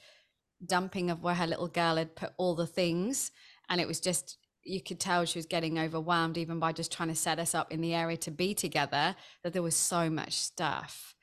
dumping 0.64 1.10
of 1.10 1.22
where 1.22 1.34
her 1.34 1.46
little 1.46 1.68
girl 1.68 1.96
had 1.96 2.14
put 2.14 2.32
all 2.36 2.54
the 2.54 2.66
things 2.66 3.30
and 3.68 3.80
it 3.80 3.88
was 3.88 4.00
just 4.00 4.38
you 4.62 4.80
could 4.80 4.98
tell 4.98 5.24
she 5.24 5.38
was 5.38 5.46
getting 5.46 5.78
overwhelmed 5.78 6.38
even 6.38 6.58
by 6.58 6.72
just 6.72 6.90
trying 6.90 7.10
to 7.10 7.14
set 7.14 7.38
us 7.38 7.54
up 7.54 7.70
in 7.70 7.80
the 7.80 7.94
area 7.94 8.16
to 8.16 8.30
be 8.30 8.54
together 8.54 9.14
that 9.42 9.52
there 9.52 9.62
was 9.62 9.76
so 9.76 10.08
much 10.08 10.38
stuff. 10.38 11.14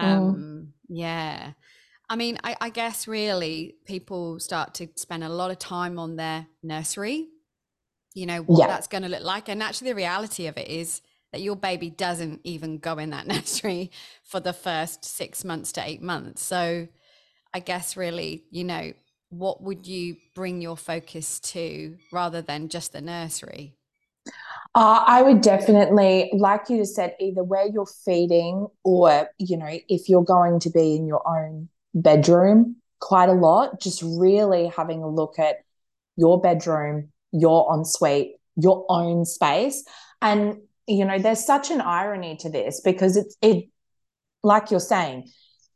Mm. 0.00 0.04
um 0.04 0.72
yeah 0.88 1.52
i 2.08 2.16
mean 2.16 2.38
I, 2.44 2.56
I 2.60 2.70
guess 2.70 3.08
really 3.08 3.76
people 3.86 4.40
start 4.40 4.74
to 4.74 4.88
spend 4.96 5.24
a 5.24 5.28
lot 5.28 5.50
of 5.50 5.58
time 5.58 5.98
on 5.98 6.16
their 6.16 6.46
nursery 6.62 7.28
you 8.14 8.26
know 8.26 8.42
what 8.42 8.60
yeah. 8.60 8.66
that's 8.66 8.86
going 8.86 9.02
to 9.02 9.08
look 9.08 9.22
like 9.22 9.48
and 9.48 9.62
actually 9.62 9.90
the 9.90 9.96
reality 9.96 10.46
of 10.46 10.56
it 10.56 10.68
is 10.68 11.02
that 11.32 11.42
your 11.42 11.56
baby 11.56 11.90
doesn't 11.90 12.40
even 12.44 12.78
go 12.78 12.98
in 12.98 13.10
that 13.10 13.26
nursery 13.34 13.90
for 14.24 14.40
the 14.40 14.52
first 14.52 15.04
six 15.04 15.44
months 15.44 15.72
to 15.72 15.82
eight 15.86 16.02
months 16.02 16.42
so 16.42 16.88
I 17.54 17.60
guess 17.60 17.96
really, 17.96 18.44
you 18.50 18.64
know, 18.64 18.92
what 19.30 19.62
would 19.62 19.86
you 19.86 20.16
bring 20.34 20.60
your 20.60 20.76
focus 20.76 21.40
to 21.40 21.96
rather 22.12 22.42
than 22.42 22.68
just 22.68 22.92
the 22.92 23.00
nursery? 23.00 23.74
Uh, 24.74 25.04
I 25.06 25.22
would 25.22 25.40
definitely, 25.40 26.30
like 26.34 26.68
you 26.68 26.84
said, 26.84 27.14
either 27.18 27.42
where 27.42 27.66
you're 27.66 27.86
feeding 27.86 28.68
or, 28.84 29.28
you 29.38 29.56
know, 29.56 29.78
if 29.88 30.08
you're 30.08 30.24
going 30.24 30.60
to 30.60 30.70
be 30.70 30.96
in 30.96 31.06
your 31.06 31.26
own 31.26 31.68
bedroom 31.94 32.76
quite 33.00 33.28
a 33.28 33.32
lot, 33.34 33.80
just 33.80 34.02
really 34.02 34.68
having 34.68 35.02
a 35.02 35.08
look 35.08 35.38
at 35.38 35.56
your 36.16 36.40
bedroom, 36.40 37.10
your 37.32 37.72
ensuite, 37.72 38.32
your 38.56 38.84
own 38.88 39.24
space. 39.24 39.84
And, 40.20 40.56
you 40.86 41.04
know, 41.04 41.18
there's 41.18 41.44
such 41.44 41.70
an 41.70 41.80
irony 41.80 42.36
to 42.38 42.50
this 42.50 42.80
because 42.80 43.16
it's, 43.16 43.36
it, 43.40 43.68
like 44.42 44.70
you're 44.70 44.80
saying, 44.80 45.30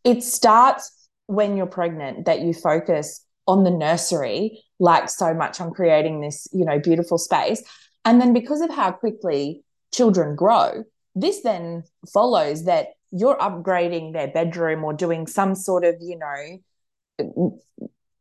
it 0.04 0.22
starts 0.22 1.08
when 1.26 1.56
you're 1.56 1.66
pregnant 1.66 2.26
that 2.26 2.40
you 2.40 2.52
focus 2.52 3.24
on 3.46 3.64
the 3.64 3.70
nursery 3.70 4.62
like 4.78 5.08
so 5.08 5.34
much 5.34 5.60
on 5.60 5.72
creating 5.72 6.20
this 6.20 6.46
you 6.52 6.64
know 6.64 6.78
beautiful 6.78 7.18
space 7.18 7.62
and 8.04 8.20
then 8.20 8.32
because 8.32 8.60
of 8.60 8.70
how 8.70 8.92
quickly 8.92 9.62
children 9.92 10.36
grow 10.36 10.84
this 11.14 11.42
then 11.42 11.82
follows 12.12 12.64
that 12.64 12.88
you're 13.12 13.36
upgrading 13.36 14.12
their 14.12 14.28
bedroom 14.28 14.82
or 14.84 14.92
doing 14.92 15.26
some 15.26 15.54
sort 15.54 15.84
of 15.84 15.96
you 16.00 16.18
know 16.18 17.54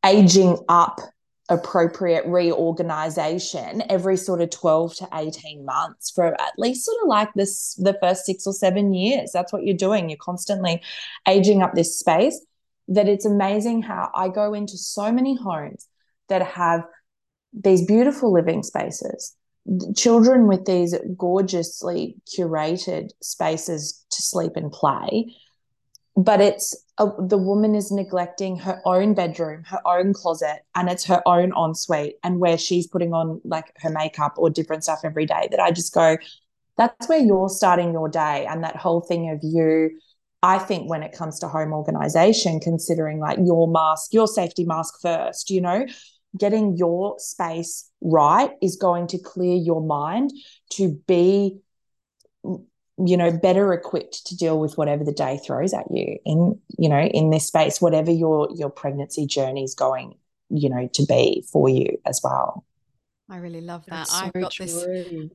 aging 0.06 0.58
up 0.70 1.00
appropriate 1.50 2.26
reorganization 2.26 3.84
every 3.90 4.16
sort 4.16 4.40
of 4.40 4.50
12 4.50 4.96
to 4.96 5.08
18 5.14 5.66
months 5.66 6.10
for 6.10 6.28
at 6.40 6.54
least 6.58 6.86
sort 6.86 6.98
of 7.04 7.10
like 7.10 7.34
this 7.34 7.76
the 7.76 7.98
first 8.02 8.26
6 8.26 8.48
or 8.48 8.54
7 8.54 8.94
years. 8.94 9.32
That's 9.34 9.52
what 9.52 9.66
you're 9.66 9.76
doing. 9.76 10.10
You're 10.10 10.18
constantly 10.18 10.82
aging 11.28 11.62
up 11.62 11.74
this 11.74 12.00
space. 12.00 12.40
That 12.88 13.08
it's 13.08 13.26
amazing 13.26 13.84
how 13.84 14.12
I 14.16 14.30
go 14.30 14.54
into 14.54 14.78
so 14.78 15.12
many 15.12 15.36
homes 15.36 15.88
that 16.30 16.42
have 16.42 16.84
these 17.54 17.86
beautiful 17.86 18.32
living 18.32 18.64
spaces, 18.64 19.36
children 19.96 20.48
with 20.48 20.66
these 20.66 20.96
gorgeously 21.18 22.16
curated 22.28 23.10
spaces 23.22 24.06
to 24.12 24.22
sleep 24.22 24.54
and 24.56 24.72
play. 24.72 25.36
But 26.18 26.42
it's 26.42 26.76
a, 26.98 27.08
the 27.20 27.38
woman 27.38 27.74
is 27.74 27.92
neglecting 27.92 28.58
her 28.58 28.82
own 28.86 29.14
bedroom, 29.14 29.64
her 29.66 29.80
own 29.86 30.14
closet, 30.14 30.60
and 30.76 30.90
it's 30.90 31.06
her 31.06 31.22
own 31.26 31.54
ensuite, 31.56 32.16
and 32.24 32.40
where 32.40 32.58
she's 32.58 32.88
putting 32.88 33.14
on 33.14 33.40
like 33.46 33.72
her 33.78 33.90
makeup 33.90 34.34
or 34.38 34.50
different 34.50 34.84
stuff 34.84 35.00
every 35.04 35.26
day. 35.26 35.48
That 35.52 35.62
I 35.62 35.72
just 35.72 35.94
go, 35.94 36.18
that's 36.78 37.08
where 37.08 37.20
you're 37.20 37.50
starting 37.50 37.94
your 37.94 38.10
day, 38.10 38.46
and 38.46 38.64
that 38.64 38.76
whole 38.76 39.02
thing 39.02 39.30
of 39.30 39.40
you 39.42 39.92
I 40.44 40.58
think 40.58 40.90
when 40.90 41.04
it 41.04 41.12
comes 41.12 41.40
to 41.40 41.48
home 41.48 41.72
organization, 41.72 42.60
considering 42.60 43.20
like 43.20 43.38
your 43.44 43.68
mask, 43.68 44.14
your 44.14 44.28
safety 44.28 44.66
mask 44.66 44.96
first, 45.02 45.52
you 45.52 45.62
know, 45.62 45.86
getting 46.38 46.78
your 46.78 47.18
space 47.20 47.90
right 48.02 48.52
is 48.62 48.76
going 48.76 49.08
to 49.08 49.18
clear 49.18 49.56
your 49.56 49.82
mind 49.82 50.32
to 50.72 51.00
be 51.08 51.60
you 52.44 53.18
know 53.18 53.32
better 53.32 53.74
equipped 53.74 54.26
to 54.28 54.36
deal 54.36 54.60
with 54.60 54.78
whatever 54.78 55.04
the 55.04 55.12
day 55.12 55.40
throws 55.46 55.74
at 55.74 55.86
you 55.92 56.18
in 56.26 56.60
you 56.78 56.90
know 56.90 57.02
in 57.02 57.30
this 57.30 57.48
space 57.48 57.82
whatever 57.82 58.12
your 58.12 58.50
your 58.56 58.70
pregnancy 58.70 59.26
journey 59.26 59.64
is 59.64 59.76
going 59.76 60.16
you 60.50 60.70
know 60.70 60.88
to 60.94 61.06
be 61.06 61.46
for 61.52 61.70
you 61.70 61.98
as 62.06 62.22
well 62.24 62.66
I 63.30 63.38
really 63.38 63.62
love 63.62 63.86
that. 63.86 64.08
So 64.08 64.26
I've 64.26 64.34
got 64.34 64.52
true. 64.52 64.66
this 64.66 64.86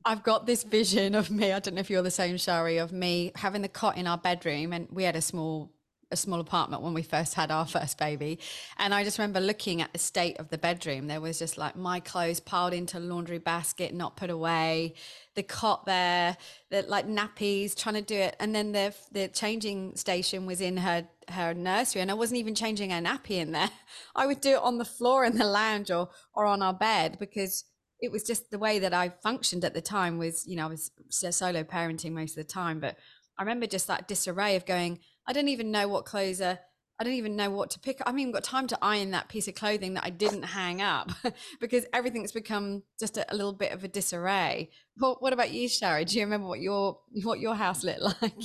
I've 0.05 0.21
got 0.21 0.45
this 0.45 0.63
vision 0.63 1.15
of 1.15 1.31
me. 1.31 1.51
I 1.51 1.57
don't 1.57 1.73
know 1.73 1.79
if 1.79 1.89
you're 1.89 2.03
the 2.03 2.11
same, 2.11 2.37
Shari, 2.37 2.77
of 2.77 2.93
me 2.93 3.31
having 3.33 3.63
the 3.63 3.67
cot 3.67 3.97
in 3.97 4.05
our 4.05 4.19
bedroom 4.19 4.71
and 4.71 4.87
we 4.91 5.03
had 5.03 5.15
a 5.15 5.21
small 5.21 5.71
a 6.11 6.15
small 6.15 6.39
apartment 6.39 6.81
when 6.81 6.93
we 6.93 7.01
first 7.01 7.33
had 7.33 7.51
our 7.51 7.65
first 7.65 7.97
baby. 7.97 8.39
And 8.77 8.93
I 8.93 9.03
just 9.03 9.17
remember 9.17 9.39
looking 9.39 9.81
at 9.81 9.93
the 9.93 9.99
state 9.99 10.37
of 10.37 10.49
the 10.49 10.57
bedroom. 10.57 11.07
There 11.07 11.21
was 11.21 11.39
just 11.39 11.57
like 11.57 11.75
my 11.75 11.99
clothes 11.99 12.39
piled 12.39 12.73
into 12.73 12.99
laundry 12.99 13.39
basket, 13.39 13.93
not 13.93 14.15
put 14.15 14.29
away, 14.29 14.95
the 15.35 15.43
cot 15.43 15.85
there, 15.85 16.37
the 16.69 16.83
like 16.83 17.07
nappies, 17.07 17.75
trying 17.75 17.95
to 17.95 18.01
do 18.01 18.15
it. 18.15 18.35
And 18.39 18.55
then 18.55 18.71
the 18.71 18.93
the 19.11 19.27
changing 19.27 19.95
station 19.95 20.45
was 20.45 20.61
in 20.61 20.77
her 20.77 21.07
her 21.29 21.53
nursery 21.53 22.01
and 22.01 22.09
I 22.09 22.13
wasn't 22.13 22.39
even 22.39 22.55
changing 22.55 22.91
her 22.91 23.01
nappy 23.01 23.31
in 23.31 23.51
there. 23.51 23.69
I 24.15 24.25
would 24.25 24.39
do 24.39 24.51
it 24.51 24.61
on 24.61 24.77
the 24.77 24.85
floor 24.85 25.25
in 25.25 25.37
the 25.37 25.45
lounge 25.45 25.91
or 25.91 26.09
or 26.33 26.45
on 26.45 26.61
our 26.61 26.73
bed 26.73 27.17
because 27.19 27.65
it 27.99 28.11
was 28.11 28.23
just 28.23 28.51
the 28.51 28.59
way 28.59 28.79
that 28.79 28.93
I 28.93 29.09
functioned 29.09 29.65
at 29.65 29.73
the 29.73 29.81
time 29.81 30.17
was, 30.17 30.45
you 30.45 30.55
know, 30.55 30.65
I 30.65 30.69
was 30.69 30.91
solo 31.09 31.63
parenting 31.63 32.11
most 32.11 32.37
of 32.37 32.45
the 32.45 32.51
time, 32.51 32.79
but 32.79 32.95
I 33.39 33.43
remember 33.43 33.67
just 33.67 33.87
that 33.87 34.07
disarray 34.07 34.55
of 34.55 34.65
going, 34.65 34.99
I 35.27 35.33
don't 35.33 35.49
even 35.49 35.71
know 35.71 35.87
what 35.87 36.05
clothes 36.05 36.41
are, 36.41 36.59
I 36.99 37.03
don't 37.03 37.13
even 37.13 37.35
know 37.35 37.51
what 37.51 37.69
to 37.71 37.79
pick. 37.79 38.01
I 38.05 38.11
mean, 38.11 38.31
got 38.31 38.43
time 38.43 38.65
to 38.67 38.77
iron 38.81 39.11
that 39.11 39.29
piece 39.29 39.47
of 39.47 39.53
clothing 39.53 39.93
that 39.93 40.03
I 40.03 40.09
didn't 40.09 40.43
hang 40.43 40.81
up 40.81 41.11
because 41.59 41.85
everything's 41.93 42.31
become 42.31 42.81
just 42.99 43.17
a, 43.17 43.31
a, 43.31 43.35
little 43.35 43.53
bit 43.53 43.71
of 43.71 43.83
a 43.83 43.87
disarray. 43.87 44.71
What, 44.97 45.21
what 45.21 45.33
about 45.33 45.51
you, 45.51 45.69
Shari? 45.69 46.05
Do 46.05 46.17
you 46.17 46.25
remember 46.25 46.47
what 46.47 46.59
your 46.59 46.99
what 47.23 47.39
your 47.39 47.53
house 47.53 47.83
looked 47.83 48.21
like? 48.21 48.43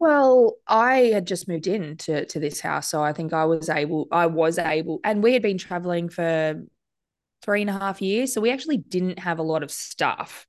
Well, 0.00 0.56
I 0.66 0.96
had 1.12 1.26
just 1.26 1.48
moved 1.48 1.66
in 1.66 1.96
to, 1.98 2.24
to 2.26 2.40
this 2.40 2.60
house, 2.60 2.88
so 2.88 3.02
I 3.02 3.12
think 3.12 3.32
I 3.32 3.44
was 3.44 3.68
able, 3.68 4.06
I 4.12 4.26
was 4.26 4.58
able, 4.58 5.00
and 5.02 5.22
we 5.22 5.32
had 5.32 5.42
been 5.42 5.58
traveling 5.58 6.08
for 6.08 6.62
three 7.42 7.62
and 7.62 7.70
a 7.70 7.72
half 7.72 8.00
years, 8.00 8.32
so 8.32 8.40
we 8.40 8.52
actually 8.52 8.76
didn't 8.76 9.18
have 9.18 9.40
a 9.40 9.42
lot 9.42 9.64
of 9.64 9.72
stuff. 9.72 10.46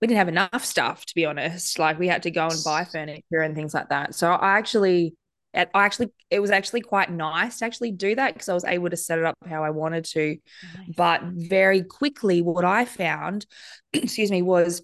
We 0.00 0.06
didn't 0.06 0.18
have 0.18 0.28
enough 0.28 0.64
stuff, 0.64 1.04
to 1.06 1.14
be 1.14 1.26
honest. 1.26 1.78
Like 1.78 1.98
we 1.98 2.08
had 2.08 2.22
to 2.22 2.30
go 2.30 2.48
and 2.48 2.58
buy 2.64 2.84
furniture 2.84 3.40
and 3.42 3.54
things 3.54 3.74
like 3.74 3.90
that. 3.90 4.14
So 4.14 4.30
I 4.30 4.56
actually, 4.56 5.14
I 5.54 5.66
actually, 5.74 6.10
it 6.30 6.40
was 6.40 6.50
actually 6.50 6.80
quite 6.80 7.10
nice 7.10 7.58
to 7.58 7.66
actually 7.66 7.92
do 7.92 8.14
that 8.14 8.34
because 8.34 8.48
I 8.48 8.54
was 8.54 8.64
able 8.64 8.90
to 8.90 8.96
set 8.96 9.18
it 9.18 9.24
up 9.24 9.36
how 9.46 9.62
I 9.62 9.70
wanted 9.70 10.04
to. 10.06 10.36
Nice. 10.76 10.94
But 10.96 11.22
very 11.24 11.82
quickly, 11.82 12.40
what 12.40 12.64
I 12.64 12.84
found, 12.84 13.46
excuse 13.92 14.30
me, 14.30 14.42
was 14.42 14.82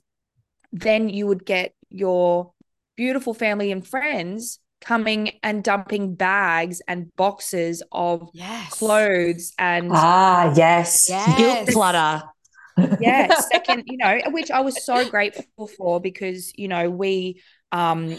then 0.72 1.08
you 1.08 1.26
would 1.26 1.46
get 1.46 1.72
your 1.88 2.52
beautiful 2.96 3.34
family 3.34 3.72
and 3.72 3.86
friends 3.86 4.58
coming 4.80 5.32
and 5.42 5.64
dumping 5.64 6.14
bags 6.14 6.82
and 6.86 7.14
boxes 7.16 7.82
of 7.92 8.28
yes. 8.32 8.70
clothes 8.70 9.52
and 9.58 9.90
ah 9.92 10.52
yes, 10.54 11.06
yes. 11.08 11.38
guilt 11.38 11.68
clutter 11.68 12.22
yeah 13.00 13.34
second 13.52 13.84
you 13.86 13.96
know 13.96 14.18
which 14.28 14.50
i 14.50 14.60
was 14.60 14.84
so 14.84 15.08
grateful 15.08 15.66
for 15.66 16.00
because 16.00 16.52
you 16.56 16.68
know 16.68 16.90
we 16.90 17.40
um 17.72 18.18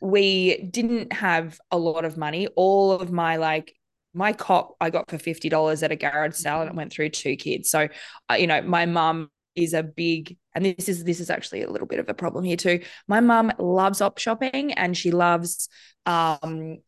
we 0.00 0.62
didn't 0.70 1.12
have 1.12 1.58
a 1.70 1.78
lot 1.78 2.04
of 2.04 2.16
money 2.16 2.46
all 2.56 2.92
of 2.92 3.10
my 3.10 3.36
like 3.36 3.74
my 4.14 4.32
cop 4.32 4.76
i 4.80 4.90
got 4.90 5.08
for 5.10 5.16
$50 5.16 5.82
at 5.82 5.92
a 5.92 5.96
garage 5.96 6.34
sale 6.34 6.60
and 6.60 6.70
it 6.70 6.76
went 6.76 6.92
through 6.92 7.08
two 7.08 7.36
kids 7.36 7.70
so 7.70 7.88
uh, 8.30 8.34
you 8.34 8.46
know 8.46 8.60
my 8.62 8.86
mum 8.86 9.30
is 9.54 9.74
a 9.74 9.82
big 9.82 10.36
and 10.54 10.64
this 10.64 10.88
is 10.88 11.04
this 11.04 11.20
is 11.20 11.30
actually 11.30 11.62
a 11.62 11.70
little 11.70 11.86
bit 11.86 11.98
of 11.98 12.08
a 12.08 12.14
problem 12.14 12.44
here 12.44 12.56
too. 12.56 12.80
My 13.08 13.20
mum 13.20 13.52
loves 13.58 14.00
op 14.00 14.18
shopping 14.18 14.72
and 14.72 14.96
she 14.96 15.10
loves 15.10 15.68
um 16.06 16.78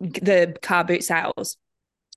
the 0.00 0.56
car 0.62 0.84
boot 0.84 1.04
sales. 1.04 1.56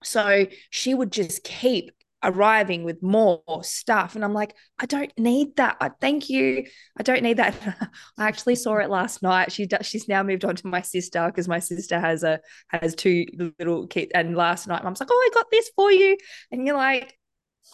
So 0.04 0.48
she 0.70 0.94
would 0.94 1.12
just 1.12 1.44
keep 1.44 1.92
arriving 2.24 2.84
with 2.84 3.02
more 3.02 3.42
stuff. 3.64 4.16
And 4.16 4.24
I'm 4.24 4.34
like 4.34 4.56
I 4.80 4.86
don't 4.86 5.12
need 5.18 5.56
that. 5.58 5.78
I, 5.80 5.90
thank 6.02 6.30
you. 6.30 6.66
I 6.98 7.04
don't 7.04 7.24
need 7.24 7.38
that. 7.38 7.56
I 8.18 8.28
actually 8.28 8.56
saw 8.56 8.78
it 8.78 8.90
last 8.90 9.22
night. 9.22 9.52
She 9.52 9.66
does, 9.66 9.86
she's 9.86 10.08
now 10.08 10.24
moved 10.24 10.46
on 10.46 10.56
to 10.58 10.68
my 10.68 10.82
sister 10.82 11.26
because 11.28 11.48
my 11.48 11.60
sister 11.60 12.00
has 12.00 12.24
a 12.24 12.40
has 12.68 12.96
two 12.96 13.26
little 13.58 13.88
kids 13.88 14.12
and 14.14 14.36
last 14.36 14.68
night 14.68 14.84
mom's 14.84 15.00
like 15.00 15.10
oh 15.12 15.30
I 15.32 15.34
got 15.34 15.52
this 15.52 15.72
for 15.76 15.92
you. 15.92 16.18
And 16.52 16.66
you're 16.66 16.78
like 16.78 17.18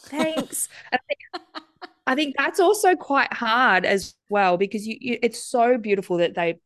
thanks. 0.03 0.69
I 2.07 2.13
think 2.13 2.35
that's 2.37 2.59
also 2.59 2.95
quite 2.95 3.33
hard 3.33 3.83
as 3.83 4.13
well 4.29 4.57
because 4.57 4.85
you, 4.85 4.97
you 5.01 5.19
it's 5.23 5.43
so 5.43 5.77
beautiful 5.77 6.17
that 6.17 6.35
they 6.35 6.59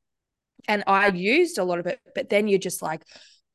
and 0.67 0.83
I 0.85 1.07
used 1.07 1.57
a 1.57 1.63
lot 1.63 1.79
of 1.79 1.87
it, 1.87 1.99
but 2.13 2.29
then 2.29 2.47
you're 2.47 2.59
just 2.59 2.81
like, 2.81 3.01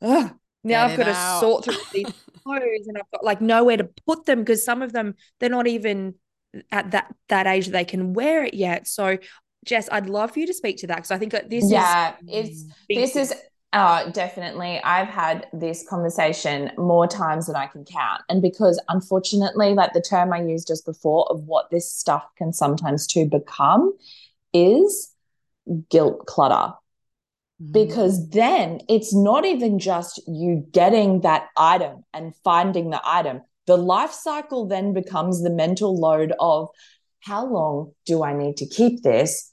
oh, 0.00 0.30
now 0.62 0.86
I've 0.86 0.96
got 0.96 1.08
out. 1.08 1.40
to 1.40 1.46
sort 1.46 1.64
through 1.64 1.76
these 1.92 2.12
clothes 2.44 2.86
and 2.86 2.96
I've 2.96 3.10
got 3.10 3.24
like 3.24 3.40
nowhere 3.40 3.76
to 3.76 3.88
put 4.06 4.26
them 4.26 4.40
because 4.40 4.64
some 4.64 4.82
of 4.82 4.92
them 4.92 5.14
they're 5.40 5.50
not 5.50 5.66
even 5.66 6.14
at 6.70 6.90
that 6.92 7.14
that 7.28 7.46
age 7.46 7.66
that 7.66 7.72
they 7.72 7.84
can 7.84 8.12
wear 8.12 8.44
it 8.44 8.54
yet. 8.54 8.86
So 8.86 9.18
Jess, 9.64 9.88
I'd 9.90 10.08
love 10.08 10.32
for 10.32 10.40
you 10.40 10.46
to 10.46 10.54
speak 10.54 10.78
to 10.78 10.86
that 10.88 10.96
because 10.96 11.10
I 11.10 11.18
think 11.18 11.32
that 11.32 11.50
this 11.50 11.70
yeah, 11.70 12.14
is 12.28 12.28
it's 12.28 12.64
mm. 12.64 12.70
this 12.88 13.16
is 13.16 13.34
Oh, 13.76 14.08
definitely. 14.12 14.80
I've 14.84 15.08
had 15.08 15.48
this 15.52 15.84
conversation 15.88 16.70
more 16.78 17.08
times 17.08 17.48
than 17.48 17.56
I 17.56 17.66
can 17.66 17.84
count. 17.84 18.22
And 18.28 18.40
because 18.40 18.80
unfortunately, 18.88 19.74
like 19.74 19.92
the 19.92 20.00
term 20.00 20.32
I 20.32 20.42
used 20.42 20.68
just 20.68 20.86
before 20.86 21.26
of 21.28 21.42
what 21.42 21.70
this 21.72 21.90
stuff 21.90 22.24
can 22.38 22.52
sometimes 22.52 23.08
to 23.08 23.26
become 23.26 23.92
is 24.52 25.12
guilt 25.90 26.24
clutter. 26.26 26.74
Mm-hmm. 27.64 27.72
Because 27.72 28.28
then 28.30 28.80
it's 28.88 29.14
not 29.14 29.44
even 29.44 29.78
just 29.78 30.20
you 30.26 30.66
getting 30.72 31.22
that 31.22 31.48
item 31.56 32.04
and 32.12 32.34
finding 32.44 32.90
the 32.90 33.00
item. 33.04 33.40
The 33.66 33.76
life 33.76 34.12
cycle 34.12 34.66
then 34.66 34.92
becomes 34.92 35.42
the 35.42 35.50
mental 35.50 35.98
load 35.98 36.34
of 36.38 36.68
how 37.20 37.46
long 37.46 37.92
do 38.04 38.22
I 38.22 38.34
need 38.34 38.58
to 38.58 38.66
keep 38.66 39.02
this? 39.02 39.50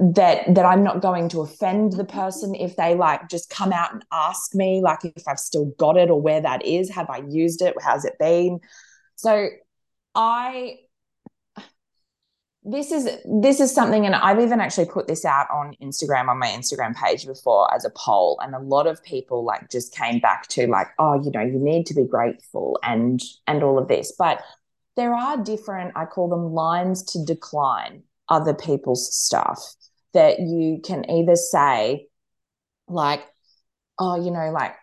that 0.00 0.54
that 0.54 0.64
I'm 0.64 0.82
not 0.82 1.02
going 1.02 1.28
to 1.30 1.42
offend 1.42 1.92
the 1.92 2.04
person 2.04 2.54
if 2.54 2.76
they 2.76 2.94
like 2.94 3.28
just 3.28 3.50
come 3.50 3.72
out 3.72 3.92
and 3.92 4.02
ask 4.12 4.54
me 4.54 4.80
like 4.82 5.00
if 5.04 5.26
I've 5.26 5.38
still 5.38 5.72
got 5.78 5.96
it 5.96 6.10
or 6.10 6.20
where 6.20 6.40
that 6.40 6.64
is 6.64 6.90
have 6.90 7.10
I 7.10 7.22
used 7.28 7.60
it 7.60 7.74
how's 7.82 8.04
it 8.04 8.14
been 8.18 8.60
so 9.16 9.48
I 10.14 10.76
this 12.70 12.92
is 12.92 13.08
this 13.24 13.60
is 13.60 13.74
something 13.74 14.04
and 14.04 14.14
I've 14.14 14.40
even 14.40 14.60
actually 14.60 14.86
put 14.86 15.06
this 15.06 15.24
out 15.24 15.46
on 15.50 15.74
Instagram 15.82 16.28
on 16.28 16.38
my 16.38 16.48
Instagram 16.48 16.94
page 16.94 17.24
before 17.26 17.72
as 17.74 17.84
a 17.84 17.90
poll 17.90 18.38
and 18.42 18.54
a 18.54 18.58
lot 18.58 18.86
of 18.86 19.02
people 19.02 19.44
like 19.44 19.70
just 19.70 19.94
came 19.94 20.18
back 20.18 20.48
to 20.48 20.66
like 20.66 20.88
oh 20.98 21.22
you 21.22 21.30
know 21.30 21.40
you 21.40 21.58
need 21.58 21.86
to 21.86 21.94
be 21.94 22.04
grateful 22.04 22.78
and 22.82 23.22
and 23.46 23.62
all 23.62 23.78
of 23.78 23.88
this. 23.88 24.12
But 24.18 24.42
there 24.96 25.14
are 25.14 25.42
different 25.42 25.92
I 25.96 26.04
call 26.04 26.28
them 26.28 26.52
lines 26.52 27.02
to 27.12 27.24
decline 27.24 28.02
other 28.28 28.52
people's 28.52 29.14
stuff 29.14 29.60
that 30.12 30.40
you 30.40 30.80
can 30.84 31.10
either 31.10 31.36
say 31.36 32.08
like 32.86 33.22
oh 33.98 34.22
you 34.22 34.30
know 34.30 34.50
like 34.50 34.74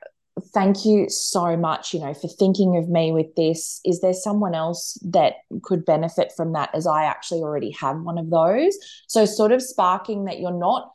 thank 0.54 0.86
you 0.86 1.10
so 1.10 1.56
much 1.56 1.94
you 1.94 2.00
know 2.00 2.14
for 2.14 2.28
thinking 2.28 2.78
of 2.78 2.90
me 2.90 3.12
with 3.12 3.34
this. 3.36 3.80
Is 3.86 4.02
there 4.02 4.14
someone 4.14 4.54
else 4.54 4.98
that 5.04 5.36
could 5.64 5.86
benefit 5.86 6.34
from 6.36 6.54
that 6.54 6.70
as 6.74 6.86
i 6.86 7.06
actually 7.06 7.42
already 7.42 7.72
have 7.72 8.02
one 8.02 8.18
of 8.18 8.30
those? 8.30 8.78
So 9.08 9.26
sort 9.26 9.52
of 9.52 9.62
sparking 9.62 10.26
that 10.26 10.40
you're 10.40 10.52
not 10.52 10.92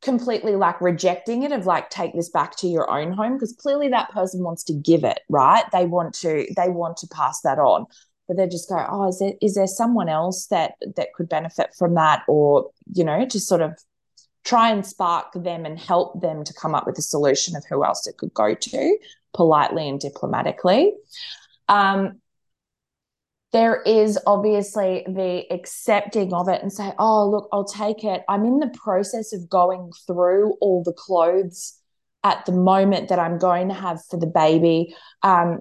completely 0.00 0.54
like 0.54 0.80
rejecting 0.80 1.42
it 1.42 1.50
of 1.50 1.66
like 1.66 1.90
take 1.90 2.14
this 2.14 2.28
back 2.28 2.56
to 2.56 2.68
your 2.68 2.88
own 2.88 3.12
home 3.12 3.34
because 3.34 3.52
clearly 3.58 3.88
that 3.88 4.10
person 4.10 4.44
wants 4.44 4.62
to 4.62 4.72
give 4.72 5.02
it 5.02 5.20
right? 5.28 5.64
They 5.72 5.86
want 5.86 6.14
to 6.16 6.46
they 6.56 6.68
want 6.68 6.98
to 6.98 7.08
pass 7.08 7.40
that 7.42 7.58
on. 7.58 7.86
But 8.28 8.36
they 8.36 8.46
just 8.46 8.68
go, 8.68 8.76
oh, 8.88 9.08
is 9.08 9.18
there 9.18 9.32
is 9.40 9.54
there 9.54 9.66
someone 9.66 10.08
else 10.10 10.46
that 10.48 10.74
that 10.96 11.14
could 11.14 11.30
benefit 11.30 11.70
from 11.76 11.94
that, 11.94 12.24
or 12.28 12.70
you 12.92 13.02
know, 13.02 13.24
just 13.24 13.48
sort 13.48 13.62
of 13.62 13.78
try 14.48 14.70
and 14.70 14.86
spark 14.86 15.26
them 15.34 15.66
and 15.66 15.78
help 15.78 16.20
them 16.22 16.42
to 16.42 16.54
come 16.54 16.74
up 16.74 16.86
with 16.86 16.98
a 16.98 17.02
solution 17.02 17.54
of 17.54 17.62
who 17.68 17.84
else 17.84 18.06
it 18.06 18.16
could 18.16 18.32
go 18.32 18.54
to 18.54 18.98
politely 19.34 19.86
and 19.86 20.00
diplomatically. 20.00 20.94
Um, 21.68 22.20
there 23.52 23.82
is 23.82 24.18
obviously 24.26 25.04
the 25.06 25.44
accepting 25.50 26.32
of 26.32 26.48
it 26.48 26.62
and 26.62 26.72
say, 26.72 26.92
oh, 26.98 27.28
look, 27.28 27.48
I'll 27.52 27.64
take 27.64 28.04
it. 28.04 28.22
I'm 28.26 28.46
in 28.46 28.58
the 28.58 28.68
process 28.68 29.34
of 29.34 29.50
going 29.50 29.92
through 30.06 30.54
all 30.60 30.82
the 30.82 30.94
clothes 30.94 31.78
at 32.24 32.46
the 32.46 32.52
moment 32.52 33.08
that 33.08 33.18
I'm 33.18 33.38
going 33.38 33.68
to 33.68 33.74
have 33.74 34.00
for 34.10 34.18
the 34.18 34.26
baby. 34.26 34.94
Um, 35.22 35.60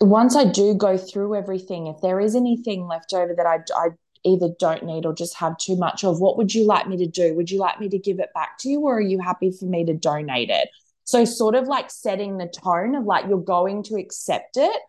once 0.00 0.36
I 0.36 0.44
do 0.44 0.74
go 0.74 0.98
through 0.98 1.34
everything, 1.34 1.86
if 1.86 1.96
there 2.02 2.20
is 2.20 2.36
anything 2.36 2.86
left 2.86 3.14
over 3.14 3.34
that 3.34 3.46
I, 3.46 3.58
I 3.74 3.88
either 4.24 4.48
don't 4.58 4.84
need 4.84 5.06
or 5.06 5.14
just 5.14 5.36
have 5.36 5.56
too 5.58 5.76
much 5.76 6.04
of, 6.04 6.20
what 6.20 6.36
would 6.36 6.54
you 6.54 6.64
like 6.64 6.88
me 6.88 6.96
to 6.98 7.06
do? 7.06 7.34
Would 7.34 7.50
you 7.50 7.58
like 7.58 7.80
me 7.80 7.88
to 7.88 7.98
give 7.98 8.18
it 8.20 8.30
back 8.34 8.58
to 8.58 8.68
you 8.68 8.80
or 8.80 8.98
are 8.98 9.00
you 9.00 9.20
happy 9.20 9.50
for 9.50 9.66
me 9.66 9.84
to 9.84 9.94
donate 9.94 10.50
it? 10.50 10.68
So, 11.04 11.24
sort 11.24 11.54
of 11.54 11.66
like 11.66 11.90
setting 11.90 12.38
the 12.38 12.46
tone 12.46 12.94
of 12.94 13.04
like 13.04 13.26
you're 13.28 13.38
going 13.38 13.82
to 13.84 13.96
accept 13.96 14.56
it, 14.56 14.80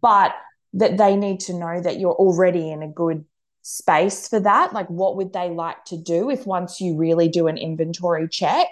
but 0.00 0.32
that 0.74 0.98
they 0.98 1.16
need 1.16 1.40
to 1.40 1.54
know 1.54 1.80
that 1.80 1.98
you're 1.98 2.14
already 2.14 2.70
in 2.70 2.82
a 2.82 2.88
good 2.88 3.24
space 3.62 4.28
for 4.28 4.38
that. 4.40 4.72
Like, 4.72 4.88
what 4.88 5.16
would 5.16 5.32
they 5.32 5.50
like 5.50 5.84
to 5.86 5.96
do 5.96 6.30
if 6.30 6.46
once 6.46 6.80
you 6.80 6.96
really 6.96 7.28
do 7.28 7.48
an 7.48 7.58
inventory 7.58 8.28
check? 8.28 8.68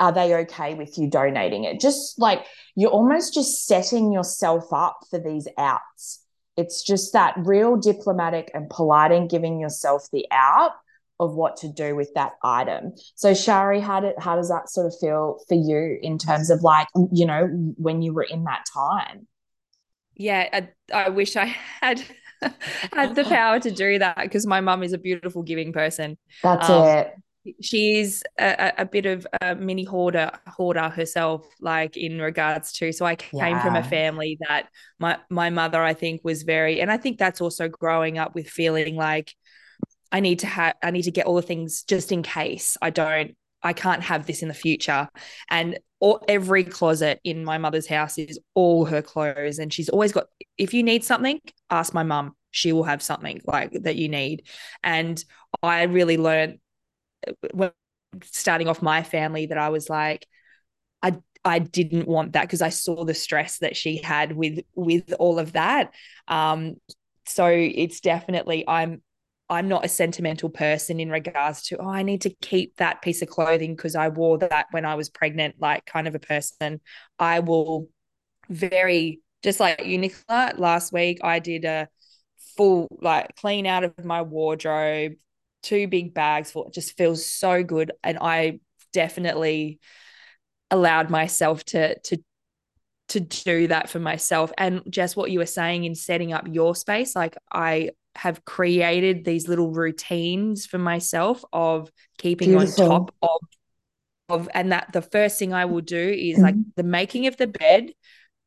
are 0.00 0.12
they 0.12 0.34
okay 0.34 0.74
with 0.74 0.98
you 0.98 1.08
donating 1.08 1.64
it? 1.64 1.80
Just 1.80 2.18
like 2.18 2.44
you're 2.74 2.90
almost 2.90 3.34
just 3.34 3.66
setting 3.66 4.12
yourself 4.12 4.72
up 4.72 4.98
for 5.10 5.18
these 5.18 5.48
outs. 5.56 6.23
It's 6.56 6.82
just 6.82 7.12
that 7.12 7.34
real 7.38 7.76
diplomatic 7.76 8.50
and 8.54 8.70
polite 8.70 9.12
and 9.12 9.28
giving 9.28 9.60
yourself 9.60 10.08
the 10.12 10.26
out 10.30 10.72
of 11.20 11.34
what 11.34 11.56
to 11.58 11.68
do 11.68 11.94
with 11.94 12.12
that 12.14 12.32
item. 12.42 12.92
So 13.14 13.34
Shari, 13.34 13.80
how 13.80 14.00
did 14.00 14.14
how 14.18 14.36
does 14.36 14.48
that 14.48 14.68
sort 14.68 14.86
of 14.86 14.94
feel 15.00 15.38
for 15.48 15.54
you 15.54 15.98
in 16.02 16.18
terms 16.18 16.50
of 16.50 16.62
like, 16.62 16.88
you 17.12 17.26
know, 17.26 17.46
when 17.76 18.02
you 18.02 18.12
were 18.12 18.26
in 18.28 18.44
that 18.44 18.64
time? 18.72 19.26
Yeah, 20.16 20.48
I, 20.52 20.68
I 20.92 21.08
wish 21.08 21.36
I 21.36 21.46
had 21.80 22.02
had 22.92 23.14
the 23.14 23.24
power 23.24 23.58
to 23.60 23.70
do 23.70 23.98
that 23.98 24.18
because 24.22 24.46
my 24.46 24.60
mum 24.60 24.82
is 24.82 24.92
a 24.92 24.98
beautiful 24.98 25.42
giving 25.42 25.72
person. 25.72 26.18
That's 26.42 26.68
um, 26.68 26.86
it 26.86 27.14
she's 27.60 28.22
a, 28.38 28.72
a, 28.78 28.84
bit 28.84 29.06
of 29.06 29.26
a 29.42 29.54
mini 29.54 29.84
hoarder 29.84 30.30
hoarder 30.46 30.88
herself 30.88 31.46
like 31.60 31.96
in 31.96 32.20
regards 32.20 32.72
to 32.72 32.92
so 32.92 33.04
i 33.04 33.14
came 33.14 33.40
yeah. 33.40 33.62
from 33.62 33.76
a 33.76 33.84
family 33.84 34.38
that 34.48 34.68
my 34.98 35.18
my 35.30 35.50
mother 35.50 35.82
i 35.82 35.92
think 35.92 36.20
was 36.24 36.42
very 36.42 36.80
and 36.80 36.90
i 36.90 36.96
think 36.96 37.18
that's 37.18 37.40
also 37.40 37.68
growing 37.68 38.18
up 38.18 38.34
with 38.34 38.48
feeling 38.48 38.96
like 38.96 39.34
i 40.10 40.20
need 40.20 40.38
to 40.38 40.46
have 40.46 40.74
i 40.82 40.90
need 40.90 41.02
to 41.02 41.10
get 41.10 41.26
all 41.26 41.34
the 41.34 41.42
things 41.42 41.82
just 41.82 42.12
in 42.12 42.22
case 42.22 42.76
i 42.80 42.90
don't 42.90 43.36
I 43.64 43.72
can't 43.72 44.02
have 44.02 44.26
this 44.26 44.42
in 44.42 44.48
the 44.48 44.54
future. 44.54 45.08
And 45.48 45.78
all, 45.98 46.22
every 46.28 46.64
closet 46.64 47.18
in 47.24 47.44
my 47.44 47.56
mother's 47.56 47.86
house 47.86 48.18
is 48.18 48.38
all 48.54 48.84
her 48.84 49.00
clothes. 49.00 49.58
And 49.58 49.72
she's 49.72 49.88
always 49.88 50.12
got, 50.12 50.26
if 50.58 50.74
you 50.74 50.82
need 50.82 51.02
something, 51.02 51.40
ask 51.70 51.94
my 51.94 52.02
mum. 52.02 52.36
She 52.50 52.72
will 52.72 52.84
have 52.84 53.02
something 53.02 53.40
like 53.46 53.72
that 53.72 53.96
you 53.96 54.08
need. 54.08 54.46
And 54.84 55.24
I 55.62 55.84
really 55.84 56.18
learned 56.18 56.58
when 57.52 57.72
starting 58.22 58.68
off 58.68 58.82
my 58.82 59.02
family 59.02 59.46
that 59.46 59.58
I 59.58 59.68
was 59.70 59.88
like, 59.90 60.26
I 61.02 61.14
I 61.44 61.58
didn't 61.58 62.08
want 62.08 62.32
that 62.32 62.42
because 62.42 62.62
I 62.62 62.70
saw 62.70 63.04
the 63.04 63.14
stress 63.14 63.58
that 63.58 63.76
she 63.76 63.98
had 63.98 64.32
with 64.32 64.60
with 64.74 65.14
all 65.18 65.38
of 65.38 65.52
that. 65.52 65.92
Um, 66.28 66.76
so 67.26 67.46
it's 67.46 68.00
definitely 68.00 68.64
I'm 68.66 69.02
I'm 69.50 69.68
not 69.68 69.84
a 69.84 69.88
sentimental 69.88 70.48
person 70.48 71.00
in 71.00 71.10
regards 71.10 71.62
to 71.68 71.76
oh 71.78 71.88
I 71.88 72.02
need 72.02 72.22
to 72.22 72.30
keep 72.30 72.76
that 72.76 73.02
piece 73.02 73.22
of 73.22 73.28
clothing 73.28 73.76
because 73.76 73.94
I 73.94 74.08
wore 74.08 74.38
that 74.38 74.66
when 74.70 74.84
I 74.84 74.94
was 74.94 75.10
pregnant 75.10 75.56
like 75.60 75.84
kind 75.84 76.08
of 76.08 76.14
a 76.14 76.20
person. 76.20 76.80
I 77.18 77.40
will 77.40 77.88
very 78.48 79.20
just 79.42 79.60
like 79.60 79.84
you 79.84 79.98
Nicola 79.98 80.54
last 80.56 80.92
week 80.92 81.18
I 81.22 81.38
did 81.38 81.64
a 81.64 81.88
full 82.56 82.88
like 83.00 83.36
clean 83.36 83.66
out 83.66 83.84
of 83.84 84.04
my 84.04 84.22
wardrobe 84.22 85.14
two 85.64 85.88
big 85.88 86.14
bags 86.14 86.52
full 86.52 86.66
it 86.66 86.74
just 86.74 86.96
feels 86.96 87.26
so 87.26 87.62
good 87.62 87.92
and 88.02 88.18
I 88.20 88.60
definitely 88.92 89.80
allowed 90.70 91.10
myself 91.10 91.64
to 91.64 91.98
to 92.00 92.18
to 93.08 93.20
do 93.20 93.68
that 93.68 93.90
for 93.90 93.98
myself 93.98 94.52
and 94.56 94.82
just 94.88 95.16
what 95.16 95.30
you 95.30 95.38
were 95.38 95.46
saying 95.46 95.84
in 95.84 95.94
setting 95.94 96.32
up 96.32 96.46
your 96.50 96.74
space 96.74 97.14
like 97.14 97.36
i 97.52 97.90
have 98.14 98.44
created 98.44 99.24
these 99.24 99.46
little 99.46 99.70
routines 99.70 100.64
for 100.64 100.78
myself 100.78 101.44
of 101.52 101.90
keeping 102.16 102.50
Beautiful. 102.50 102.84
on 102.84 102.90
top 102.90 103.14
of 103.22 103.40
of 104.30 104.48
and 104.54 104.72
that 104.72 104.90
the 104.92 105.02
first 105.02 105.38
thing 105.38 105.52
i 105.52 105.66
will 105.66 105.82
do 105.82 106.08
is 106.08 106.36
mm-hmm. 106.36 106.44
like 106.44 106.54
the 106.76 106.82
making 106.82 107.26
of 107.26 107.36
the 107.36 107.46
bed 107.46 107.90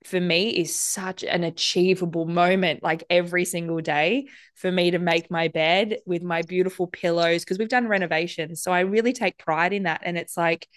for 0.05 0.19
me 0.19 0.49
is 0.49 0.75
such 0.75 1.23
an 1.23 1.43
achievable 1.43 2.25
moment 2.25 2.83
like 2.83 3.03
every 3.10 3.43
single 3.43 3.81
day 3.81 4.27
for 4.55 4.71
me 4.71 4.91
to 4.91 4.99
make 4.99 5.29
my 5.29 5.47
bed 5.47 5.97
with 6.05 6.23
my 6.23 6.41
beautiful 6.43 6.88
pillows 6.88 7.43
because 7.43 7.57
we've 7.57 7.67
done 7.67 7.88
renovations 7.88 8.62
so 8.62 8.71
i 8.71 8.81
really 8.81 9.12
take 9.12 9.38
pride 9.38 9.73
in 9.73 9.83
that 9.83 10.01
and 10.05 10.17
it's 10.17 10.38
like 10.38 10.67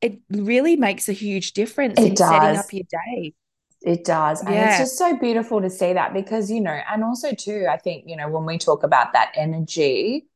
it 0.00 0.20
really 0.30 0.76
makes 0.76 1.08
a 1.08 1.12
huge 1.12 1.52
difference 1.52 1.98
it 1.98 2.08
in 2.08 2.14
does. 2.14 2.28
setting 2.28 2.58
up 2.58 2.72
your 2.72 2.84
day. 2.84 3.34
It 3.82 4.04
does. 4.04 4.40
And 4.40 4.54
yeah. 4.54 4.70
it's 4.70 4.78
just 4.78 4.98
so 4.98 5.16
beautiful 5.16 5.60
to 5.60 5.70
see 5.70 5.92
that 5.92 6.12
because, 6.12 6.50
you 6.50 6.60
know, 6.60 6.78
and 6.90 7.04
also 7.04 7.32
too, 7.32 7.66
I 7.70 7.78
think, 7.78 8.04
you 8.06 8.16
know, 8.16 8.28
when 8.28 8.44
we 8.44 8.58
talk 8.58 8.82
about 8.82 9.12
that 9.12 9.32
energy 9.36 10.26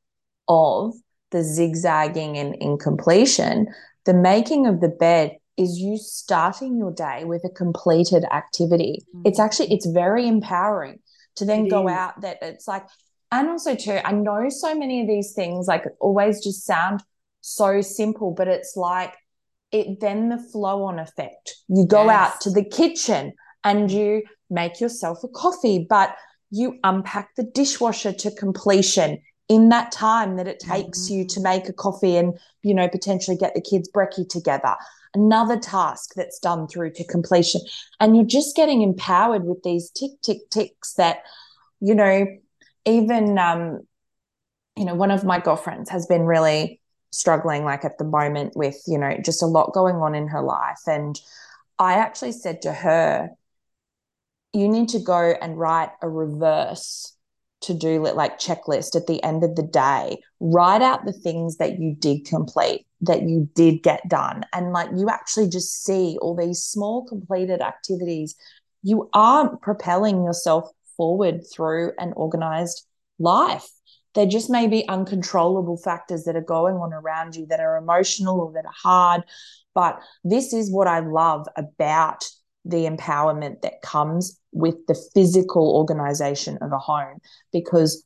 of 0.49 0.95
the 1.31 1.43
zigzagging 1.43 2.39
and 2.39 2.55
incompletion, 2.57 3.69
the 4.05 4.15
making 4.15 4.67
of 4.67 4.81
the 4.81 4.89
bed 4.89 5.39
is 5.57 5.79
you 5.79 5.99
starting 5.99 6.79
your 6.79 6.93
day 6.93 7.25
with 7.25 7.45
a 7.45 7.51
completed 7.51 8.25
activity. 8.33 9.05
Mm-hmm. 9.09 9.23
It's 9.27 9.39
actually, 9.39 9.73
it's 9.73 9.87
very 9.87 10.27
empowering 10.27 11.01
to 11.37 11.45
then 11.45 11.67
it 11.67 11.71
go 11.71 11.89
is. 11.89 11.95
out 11.95 12.21
that 12.23 12.39
it's 12.43 12.67
like, 12.67 12.85
and 13.31 13.49
also 13.49 13.75
too, 13.75 13.99
I 14.05 14.13
know 14.13 14.49
so 14.49 14.75
many 14.75 15.01
of 15.03 15.09
these 15.09 15.33
things 15.33 15.67
like 15.67 15.85
always 16.01 16.43
just 16.43 16.65
sound 16.65 17.03
so 17.41 17.81
simple, 17.81 18.33
but 18.33 18.49
it's 18.49 18.77
like 18.77 19.15
it 19.71 20.01
then 20.01 20.29
the 20.29 20.39
flow 20.39 20.85
on 20.85 20.99
effect. 20.99 21.55
You 21.69 21.87
go 21.87 22.05
yes. 22.05 22.35
out 22.35 22.41
to 22.43 22.51
the 22.51 22.65
kitchen 22.65 23.33
and 23.65 23.91
you 23.91 24.23
make 24.51 24.81
yourself 24.81 25.25
a 25.25 25.29
coffee, 25.29 25.87
but 25.89 26.15
you 26.51 26.79
unpack 26.85 27.35
the 27.37 27.45
dishwasher 27.45 28.13
to 28.13 28.31
completion 28.31 29.19
in 29.49 29.71
that 29.71 29.91
time 29.93 30.37
that 30.37 30.47
it 30.47 30.61
takes 30.61 31.07
mm-hmm. 31.07 31.15
you 31.15 31.27
to 31.27 31.41
mm. 31.41 31.45
make 31.45 31.69
a 31.69 31.73
coffee 31.73 32.17
and 32.17 32.39
you 32.63 32.75
know 32.75 32.89
potentially 32.89 33.37
get 33.37 33.55
the 33.55 33.61
kids 33.61 33.91
brekkie 33.95 34.29
together 34.29 34.75
another 35.15 35.59
task 35.59 36.15
that's 36.15 36.39
done 36.39 36.67
through 36.67 36.93
to 36.93 37.05
completion. 37.05 37.61
And 38.01 38.17
you're 38.17 38.25
just 38.25 38.57
getting 38.57 38.83
empowered 38.83 39.45
with 39.45 39.63
these 39.63 39.91
tick 39.91 40.13
tick 40.23 40.49
ticks 40.51 40.95
that 40.95 41.23
you 41.81 41.95
know 41.95 42.27
even 42.85 43.39
um 43.39 43.81
you 44.77 44.85
know 44.85 44.95
one 44.95 45.11
of 45.11 45.25
my 45.25 45.39
girlfriends 45.39 45.91
has 45.91 46.07
been 46.07 46.23
really 46.23 46.81
struggling 47.11 47.65
like 47.65 47.85
at 47.85 47.99
the 47.99 48.05
moment 48.05 48.57
with 48.57 48.81
you 48.87 48.99
know 48.99 49.17
just 49.25 49.43
a 49.43 49.47
lot 49.47 49.73
going 49.73 49.97
on 49.97 50.15
in 50.15 50.29
her 50.29 50.43
life. 50.43 50.81
And 50.87 51.21
i 51.79 51.95
actually 51.95 52.33
said 52.33 52.63
to 52.63 52.73
her 52.73 53.31
you 54.53 54.69
need 54.69 54.91
to 54.91 54.99
go 54.99 55.35
and 55.41 55.59
write 55.59 55.91
a 56.03 56.09
reverse 56.09 57.17
to 57.63 57.75
do 57.75 58.03
like 58.03 58.39
checklist 58.39 58.97
at 58.97 59.07
the 59.07 59.23
end 59.23 59.45
of 59.45 59.57
the 59.57 59.63
day. 59.63 60.19
Write 60.41 60.83
out 60.83 61.05
the 61.05 61.13
things 61.13 61.57
that 61.57 61.79
you 61.79 61.95
did 61.99 62.25
complete 62.27 62.87
that 63.03 63.23
you 63.23 63.49
did 63.55 63.83
get 63.83 64.09
done. 64.09 64.45
And 64.53 64.73
like 64.73 64.91
you 64.97 65.09
actually 65.09 65.49
just 65.49 65.85
see 65.85 66.17
all 66.21 66.37
these 66.37 66.63
small 66.63 67.05
completed 67.07 67.61
activities. 67.61 68.35
You 68.83 69.09
are 69.13 69.57
propelling 69.59 70.25
yourself 70.25 70.71
forward 70.97 71.43
through 71.53 71.93
an 71.99 72.13
organized 72.17 72.87
life. 73.19 73.69
There 74.15 74.27
just 74.27 74.51
may 74.51 74.67
be 74.67 74.87
uncontrollable 74.89 75.79
factors 75.79 76.25
that 76.25 76.37
are 76.37 76.43
going 76.43 76.77
on 76.77 76.93
around 76.93 77.35
you 77.35 77.47
that 77.47 77.61
are 77.61 77.77
emotional 77.77 78.41
or 78.41 78.53
that 78.53 78.67
are 78.67 78.75
hard. 78.75 79.23
But 79.75 80.01
this 80.23 80.53
is 80.53 80.71
what 80.71 80.87
I 80.87 81.01
love 81.01 81.49
about 81.57 82.25
the 82.65 82.87
empowerment 82.87 83.63
that 83.63 83.83
comes 83.83 84.39
with 84.53 84.87
the 84.87 84.95
physical 85.15 85.77
organization 85.77 86.59
of 86.61 86.73
a 86.73 86.79
home 86.79 87.19
because 87.53 88.05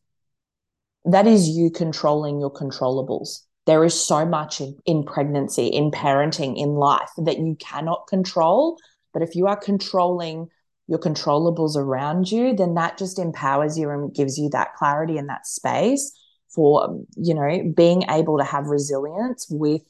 that 1.04 1.26
is 1.26 1.48
you 1.48 1.70
controlling 1.70 2.40
your 2.40 2.52
controllables. 2.52 3.42
There 3.66 3.84
is 3.84 4.00
so 4.00 4.24
much 4.24 4.60
in, 4.60 4.76
in 4.86 5.04
pregnancy, 5.04 5.66
in 5.66 5.90
parenting, 5.90 6.56
in 6.56 6.74
life 6.74 7.10
that 7.18 7.38
you 7.38 7.56
cannot 7.58 8.06
control. 8.08 8.78
But 9.12 9.22
if 9.22 9.34
you 9.34 9.46
are 9.46 9.56
controlling 9.56 10.48
your 10.88 10.98
controllables 10.98 11.76
around 11.76 12.30
you, 12.30 12.54
then 12.54 12.74
that 12.74 12.96
just 12.96 13.18
empowers 13.18 13.78
you 13.78 13.90
and 13.90 14.14
gives 14.14 14.38
you 14.38 14.48
that 14.50 14.74
clarity 14.74 15.18
and 15.18 15.28
that 15.28 15.46
space 15.46 16.12
for, 16.48 17.02
you 17.16 17.34
know, 17.34 17.72
being 17.76 18.04
able 18.08 18.38
to 18.38 18.44
have 18.44 18.66
resilience 18.66 19.46
with 19.50 19.82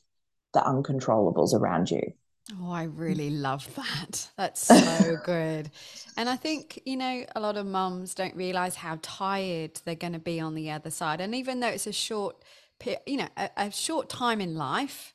the 0.54 0.60
uncontrollables 0.60 1.52
around 1.52 1.90
you. 1.90 2.00
Oh, 2.52 2.70
I 2.70 2.84
really 2.84 3.30
love 3.30 3.68
that. 3.74 4.30
That's 4.36 4.60
so 4.66 5.16
good. 5.24 5.70
And 6.16 6.28
I 6.28 6.36
think, 6.36 6.80
you 6.84 6.96
know, 6.96 7.24
a 7.34 7.40
lot 7.40 7.56
of 7.56 7.66
mums 7.66 8.14
don't 8.14 8.36
realize 8.36 8.76
how 8.76 8.98
tired 9.02 9.80
they're 9.84 9.94
going 9.94 10.12
to 10.12 10.18
be 10.18 10.40
on 10.40 10.54
the 10.54 10.70
other 10.70 10.90
side. 10.90 11.20
And 11.20 11.34
even 11.34 11.60
though 11.60 11.68
it's 11.68 11.86
a 11.86 11.92
short, 11.92 12.36
you 13.06 13.16
know, 13.16 13.28
a, 13.36 13.50
a 13.56 13.70
short 13.70 14.08
time 14.08 14.40
in 14.40 14.54
life, 14.54 15.14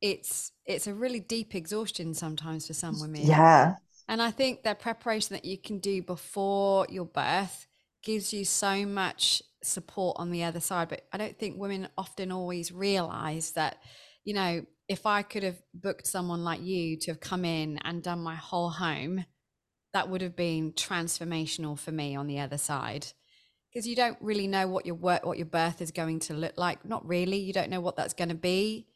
it's 0.00 0.52
it's 0.66 0.86
a 0.86 0.92
really 0.92 1.20
deep 1.20 1.54
exhaustion 1.54 2.12
sometimes 2.12 2.66
for 2.66 2.74
some 2.74 3.00
women. 3.00 3.22
Yeah. 3.22 3.76
And 4.06 4.20
I 4.20 4.30
think 4.30 4.64
that 4.64 4.80
preparation 4.80 5.34
that 5.34 5.46
you 5.46 5.56
can 5.56 5.78
do 5.78 6.02
before 6.02 6.86
your 6.90 7.06
birth 7.06 7.66
gives 8.02 8.34
you 8.34 8.44
so 8.44 8.84
much 8.84 9.42
support 9.62 10.18
on 10.18 10.30
the 10.30 10.44
other 10.44 10.60
side. 10.60 10.90
But 10.90 11.06
I 11.10 11.16
don't 11.16 11.38
think 11.38 11.58
women 11.58 11.88
often 11.96 12.30
always 12.30 12.70
realize 12.70 13.52
that, 13.52 13.78
you 14.24 14.34
know, 14.34 14.66
if 14.88 15.06
I 15.06 15.22
could 15.22 15.42
have 15.42 15.60
booked 15.72 16.06
someone 16.06 16.44
like 16.44 16.62
you 16.62 16.96
to 16.98 17.10
have 17.10 17.20
come 17.20 17.44
in 17.44 17.78
and 17.84 18.02
done 18.02 18.22
my 18.22 18.34
whole 18.34 18.70
home, 18.70 19.24
that 19.92 20.08
would 20.08 20.20
have 20.20 20.36
been 20.36 20.72
transformational 20.72 21.78
for 21.78 21.92
me 21.92 22.16
on 22.16 22.26
the 22.26 22.40
other 22.40 22.58
side. 22.58 23.06
Because 23.72 23.86
you 23.86 23.96
don't 23.96 24.18
really 24.20 24.46
know 24.46 24.68
what 24.68 24.86
your 24.86 24.94
work, 24.94 25.24
what 25.24 25.38
your 25.38 25.46
birth 25.46 25.80
is 25.80 25.90
going 25.90 26.20
to 26.20 26.34
look 26.34 26.56
like. 26.56 26.84
Not 26.84 27.06
really. 27.06 27.38
You 27.38 27.52
don't 27.52 27.70
know 27.70 27.80
what 27.80 27.96
that's 27.96 28.14
going 28.14 28.28
to 28.28 28.34
be. 28.34 28.86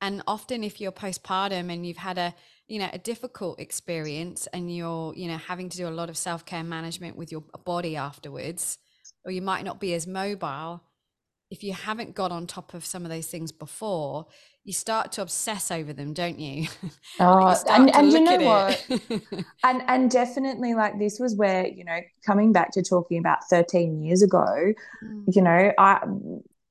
And 0.00 0.22
often, 0.26 0.62
if 0.62 0.80
you're 0.80 0.92
postpartum 0.92 1.72
and 1.72 1.84
you've 1.84 1.96
had 1.96 2.16
a 2.16 2.34
you 2.70 2.78
know 2.78 2.88
a 2.92 2.98
difficult 2.98 3.58
experience 3.58 4.46
and 4.52 4.74
you're 4.74 5.12
you 5.14 5.26
know 5.26 5.36
having 5.36 5.68
to 5.68 5.76
do 5.76 5.88
a 5.88 5.90
lot 5.90 6.08
of 6.08 6.16
self-care 6.16 6.62
management 6.62 7.16
with 7.16 7.32
your 7.32 7.42
body 7.64 7.96
afterwards 7.96 8.78
or 9.24 9.32
you 9.32 9.42
might 9.42 9.64
not 9.64 9.80
be 9.80 9.92
as 9.92 10.06
mobile 10.06 10.80
if 11.50 11.64
you 11.64 11.72
haven't 11.72 12.14
got 12.14 12.30
on 12.30 12.46
top 12.46 12.74
of 12.74 12.86
some 12.86 13.04
of 13.04 13.10
those 13.10 13.26
things 13.26 13.50
before 13.50 14.26
you 14.62 14.72
start 14.72 15.10
to 15.12 15.22
obsess 15.22 15.70
over 15.70 15.92
them 15.92 16.12
don't 16.12 16.38
you? 16.38 16.68
Oh 17.18 17.50
you 17.50 17.56
and, 17.68 17.94
and 17.94 18.12
you 18.12 18.20
know 18.20 18.38
what? 18.38 18.86
And 19.64 19.82
and 19.88 20.10
definitely 20.10 20.74
like 20.74 20.98
this 20.98 21.18
was 21.18 21.34
where 21.36 21.66
you 21.66 21.84
know 21.84 21.98
coming 22.24 22.52
back 22.52 22.70
to 22.72 22.82
talking 22.82 23.18
about 23.18 23.38
13 23.50 24.02
years 24.02 24.22
ago 24.22 24.46
mm. 25.04 25.24
you 25.28 25.42
know 25.42 25.72
i 25.78 26.00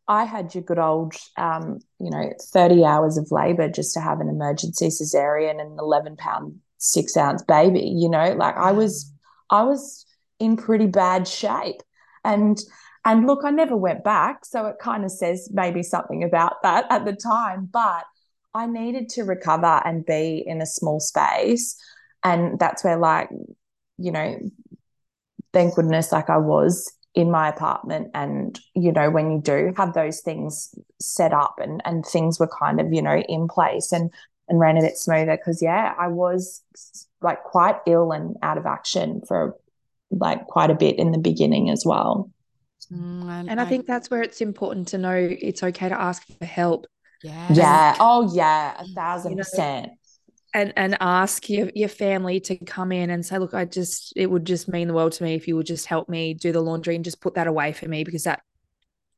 I 0.10 0.24
had 0.24 0.56
your 0.56 0.64
good 0.64 0.80
old, 0.80 1.14
um, 1.38 1.80
you 2.00 2.10
know, 2.10 2.34
30 2.42 2.84
hours 2.84 3.16
of 3.18 3.32
labor 3.32 3.70
just 3.70 3.94
to 3.94 4.00
have 4.00 4.20
an 4.20 4.28
emergency 4.28 4.88
cesarean 4.88 5.62
and 5.62 5.74
an 5.74 5.78
11 5.78 6.16
pound, 6.18 6.56
six 6.80 7.16
ounce 7.16 7.44
baby, 7.44 7.82
you 7.82 8.10
know, 8.10 8.34
like 8.34 8.58
I 8.58 8.72
was, 8.72 9.14
I 9.52 9.62
was 9.62 10.08
in 10.40 10.58
pretty 10.58 10.88
bad 10.88 11.28
shape. 11.28 11.84
And, 12.26 12.60
and 13.10 13.26
look, 13.26 13.44
I 13.44 13.50
never 13.50 13.76
went 13.76 14.04
back. 14.04 14.46
So 14.46 14.68
it 14.68 14.76
kind 14.80 15.04
of 15.04 15.10
says 15.10 15.50
maybe 15.52 15.82
something 15.82 16.24
about 16.24 16.62
that 16.62 16.86
at 16.92 17.06
the 17.06 17.14
time, 17.14 17.68
but 17.74 18.04
I 18.54 18.68
needed 18.68 19.10
to 19.10 19.24
recover 19.24 19.82
and 19.84 20.06
be 20.06 20.44
in 20.46 20.62
a 20.62 20.68
small 20.68 21.00
space. 21.00 21.76
And 22.24 22.60
that's 22.60 22.84
where, 22.84 22.98
like, 22.98 23.30
you 23.98 24.12
know, 24.12 24.38
thank 25.54 25.74
goodness, 25.74 26.12
like 26.12 26.30
I 26.30 26.38
was 26.38 26.94
in 27.16 27.32
my 27.32 27.50
apartment 27.50 28.12
and 28.14 28.60
you 28.76 28.92
know 28.92 29.10
when 29.10 29.32
you 29.32 29.42
do 29.42 29.74
have 29.76 29.96
those 29.96 30.22
things 30.22 30.76
set 31.02 31.34
up 31.34 31.56
and 31.60 31.82
and 31.84 32.06
things 32.06 32.40
were 32.40 32.48
kind 32.60 32.80
of 32.80 32.94
you 32.94 33.02
know 33.02 33.18
in 33.28 33.48
place 33.48 33.92
and 33.92 34.12
and 34.48 34.60
ran 34.60 34.78
a 34.78 34.82
bit 34.82 34.96
smoother 34.96 35.36
because 35.36 35.60
yeah 35.60 35.96
i 35.98 36.08
was 36.08 36.62
like 37.22 37.44
quite 37.44 37.78
ill 37.88 38.12
and 38.12 38.38
out 38.44 38.60
of 38.60 38.68
action 38.68 39.22
for 39.28 39.56
like 40.12 40.46
quite 40.46 40.70
a 40.70 40.76
bit 40.76 41.00
in 41.00 41.12
the 41.12 41.18
beginning 41.18 41.72
as 41.72 41.84
well 41.84 42.30
mm, 42.92 43.24
and, 43.30 43.50
and 43.50 43.60
I, 43.60 43.64
I 43.64 43.66
think 43.68 43.86
that's 43.86 44.10
where 44.10 44.22
it's 44.22 44.42
important 44.42 44.90
to 44.90 44.98
know 44.98 45.16
it's 45.16 45.64
okay 45.64 45.90
to 45.90 46.00
ask 46.00 46.24
for 46.38 46.46
help. 46.46 46.88
Yeah 47.24 47.54
yeah. 47.54 47.96
Oh 48.00 48.34
yeah. 48.34 48.76
A 48.80 48.86
thousand 48.88 49.32
you 49.32 49.38
know, 49.38 49.44
percent. 49.44 49.92
and 50.54 50.74
and 50.76 50.98
ask 51.00 51.50
your, 51.50 51.70
your 51.76 51.90
family 51.90 52.40
to 52.42 52.56
come 52.58 52.92
in 52.92 53.10
and 53.10 53.26
say 53.26 53.38
look 53.38 53.54
i 53.54 53.66
just 53.66 54.14
it 54.16 54.28
would 54.28 54.46
just 54.46 54.68
mean 54.68 54.88
the 54.88 54.94
world 54.94 55.12
to 55.12 55.24
me 55.24 55.36
if 55.36 55.48
you 55.48 55.56
would 55.56 55.66
just 55.66 55.86
help 55.86 56.10
me 56.10 56.34
do 56.34 56.52
the 56.52 56.62
laundry 56.62 56.96
and 56.96 57.06
just 57.06 57.22
put 57.22 57.36
that 57.36 57.48
away 57.48 57.72
for 57.72 57.88
me 57.88 58.04
because 58.04 58.24
that 58.24 58.42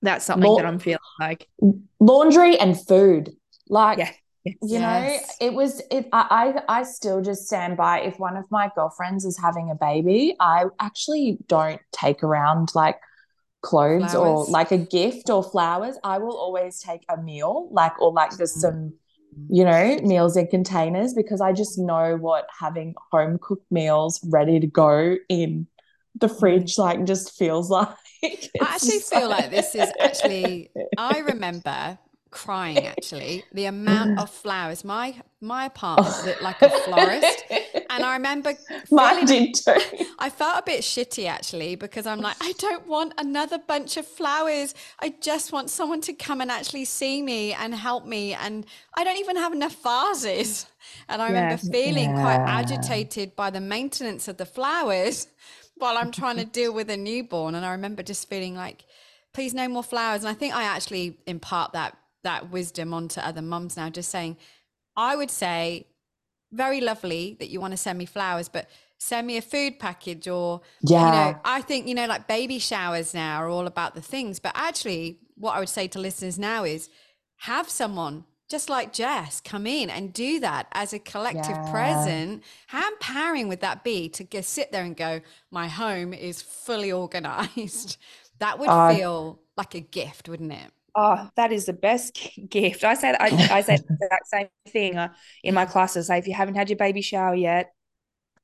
that's 0.01 0.25
something 0.25 0.49
La- 0.49 0.57
that 0.57 0.65
i'm 0.65 0.79
feeling 0.79 0.99
like 1.19 1.47
laundry 1.99 2.57
and 2.59 2.79
food. 2.85 3.31
Like 3.69 3.99
yeah. 3.99 4.11
Yes. 4.43 4.55
you 4.63 4.79
know 4.79 5.17
it 5.39 5.53
was 5.53 5.81
it 5.91 6.09
I, 6.11 6.53
I 6.67 6.79
i 6.79 6.83
still 6.83 7.21
just 7.21 7.45
stand 7.45 7.77
by 7.77 8.01
if 8.01 8.17
one 8.17 8.35
of 8.35 8.45
my 8.49 8.71
girlfriends 8.73 9.23
is 9.23 9.37
having 9.39 9.69
a 9.69 9.75
baby 9.75 10.35
i 10.39 10.65
actually 10.79 11.37
don't 11.47 11.79
take 11.91 12.23
around 12.23 12.69
like 12.73 12.99
clothes 13.61 14.11
flowers. 14.11 14.15
or 14.15 14.45
like 14.51 14.71
a 14.71 14.77
gift 14.77 15.29
or 15.29 15.43
flowers 15.43 15.95
i 16.03 16.17
will 16.17 16.35
always 16.35 16.79
take 16.79 17.03
a 17.09 17.17
meal 17.21 17.69
like 17.71 17.99
or 18.01 18.11
like 18.11 18.31
just 18.37 18.57
mm. 18.57 18.61
some 18.61 18.93
you 19.49 19.63
know, 19.63 19.97
meals 20.03 20.35
in 20.37 20.47
containers 20.47 21.13
because 21.13 21.41
I 21.41 21.53
just 21.53 21.77
know 21.77 22.17
what 22.17 22.47
having 22.57 22.95
home 23.11 23.39
cooked 23.41 23.71
meals 23.71 24.19
ready 24.25 24.59
to 24.59 24.67
go 24.67 25.17
in 25.29 25.67
the 26.15 26.27
mm. 26.27 26.39
fridge 26.39 26.77
like 26.77 27.05
just 27.05 27.37
feels 27.37 27.69
like. 27.69 27.89
I 28.23 28.75
actually 28.75 28.99
feel 28.99 29.29
like 29.29 29.49
this 29.49 29.73
is 29.73 29.89
actually 29.99 30.71
I 30.97 31.19
remember 31.27 31.97
crying 32.29 32.85
actually 32.87 33.43
the 33.51 33.65
amount 33.65 34.17
of 34.19 34.29
flowers 34.29 34.85
my 34.85 35.13
my 35.41 35.65
apartment 35.65 36.25
looked 36.25 36.41
like 36.41 36.61
a 36.61 36.69
florist 36.69 37.43
and 37.91 38.03
i 38.03 38.13
remember 38.13 38.53
mine 38.91 39.25
did 39.25 39.53
too 39.53 39.75
i 40.19 40.29
felt 40.29 40.59
a 40.59 40.63
bit 40.65 40.81
shitty 40.81 41.27
actually 41.27 41.75
because 41.75 42.05
i'm 42.05 42.19
like 42.19 42.35
i 42.41 42.53
don't 42.53 42.87
want 42.87 43.13
another 43.17 43.57
bunch 43.57 43.97
of 43.97 44.05
flowers 44.05 44.73
i 44.99 45.13
just 45.21 45.51
want 45.51 45.69
someone 45.69 46.01
to 46.01 46.13
come 46.13 46.41
and 46.41 46.49
actually 46.49 46.85
see 46.85 47.21
me 47.21 47.53
and 47.53 47.75
help 47.75 48.05
me 48.05 48.33
and 48.33 48.65
i 48.95 49.03
don't 49.03 49.17
even 49.17 49.35
have 49.35 49.53
enough 49.53 49.75
vases 49.83 50.65
and 51.09 51.21
i 51.21 51.29
yeah. 51.29 51.33
remember 51.33 51.57
feeling 51.71 52.09
yeah. 52.11 52.21
quite 52.21 52.39
agitated 52.47 53.35
by 53.35 53.49
the 53.49 53.61
maintenance 53.61 54.27
of 54.27 54.37
the 54.37 54.45
flowers 54.45 55.27
while 55.75 55.97
i'm 55.97 56.11
trying 56.11 56.37
to 56.37 56.45
deal 56.45 56.73
with 56.73 56.89
a 56.89 56.97
newborn 56.97 57.55
and 57.55 57.65
i 57.65 57.71
remember 57.71 58.01
just 58.01 58.29
feeling 58.29 58.55
like 58.55 58.85
please 59.33 59.53
no 59.53 59.67
more 59.67 59.83
flowers 59.83 60.21
and 60.21 60.29
i 60.29 60.33
think 60.33 60.55
i 60.55 60.63
actually 60.63 61.17
impart 61.27 61.73
that 61.73 61.97
that 62.23 62.51
wisdom 62.51 62.93
onto 62.93 63.19
other 63.19 63.41
mums 63.41 63.77
now, 63.77 63.89
just 63.89 64.09
saying, 64.09 64.37
I 64.95 65.15
would 65.15 65.31
say, 65.31 65.87
very 66.51 66.81
lovely 66.81 67.35
that 67.39 67.49
you 67.49 67.61
want 67.61 67.71
to 67.71 67.77
send 67.77 67.97
me 67.97 68.05
flowers, 68.05 68.49
but 68.49 68.69
send 68.97 69.25
me 69.25 69.37
a 69.37 69.41
food 69.41 69.79
package 69.79 70.27
or, 70.27 70.61
yeah. 70.81 71.05
you 71.05 71.11
know, 71.33 71.39
I 71.43 71.61
think, 71.61 71.87
you 71.87 71.95
know, 71.95 72.05
like 72.05 72.27
baby 72.27 72.59
showers 72.59 73.13
now 73.13 73.41
are 73.41 73.49
all 73.49 73.67
about 73.67 73.95
the 73.95 74.01
things. 74.01 74.39
But 74.39 74.51
actually, 74.55 75.19
what 75.35 75.55
I 75.55 75.59
would 75.59 75.69
say 75.69 75.87
to 75.89 75.99
listeners 75.99 76.37
now 76.37 76.63
is 76.63 76.89
have 77.37 77.69
someone 77.69 78.25
just 78.51 78.69
like 78.69 78.91
Jess 78.91 79.39
come 79.39 79.65
in 79.65 79.89
and 79.89 80.13
do 80.13 80.41
that 80.41 80.67
as 80.73 80.91
a 80.93 80.99
collective 80.99 81.55
yeah. 81.55 81.71
present. 81.71 82.43
How 82.67 82.87
empowering 82.91 83.47
would 83.47 83.61
that 83.61 83.83
be 83.83 84.09
to 84.09 84.25
just 84.25 84.49
sit 84.49 84.73
there 84.73 84.83
and 84.83 84.95
go, 84.95 85.21
my 85.49 85.69
home 85.69 86.13
is 86.13 86.41
fully 86.41 86.91
organized? 86.91 87.97
that 88.39 88.59
would 88.59 88.67
uh, 88.67 88.93
feel 88.93 89.39
like 89.55 89.73
a 89.73 89.79
gift, 89.79 90.27
wouldn't 90.27 90.51
it? 90.51 90.71
Oh, 90.93 91.29
that 91.37 91.51
is 91.51 91.65
the 91.65 91.73
best 91.73 92.19
gift. 92.49 92.83
I 92.83 92.95
say 92.95 93.11
that 93.11 93.21
I, 93.21 93.57
I 93.57 93.61
say 93.61 93.77
that 94.09 94.27
same 94.27 94.47
thing 94.67 94.97
uh, 94.97 95.09
in 95.43 95.53
my 95.53 95.65
classes. 95.65 96.07
Say 96.07 96.17
if 96.17 96.27
you 96.27 96.33
haven't 96.33 96.55
had 96.55 96.69
your 96.69 96.77
baby 96.77 97.01
shower 97.01 97.35
yet, 97.35 97.71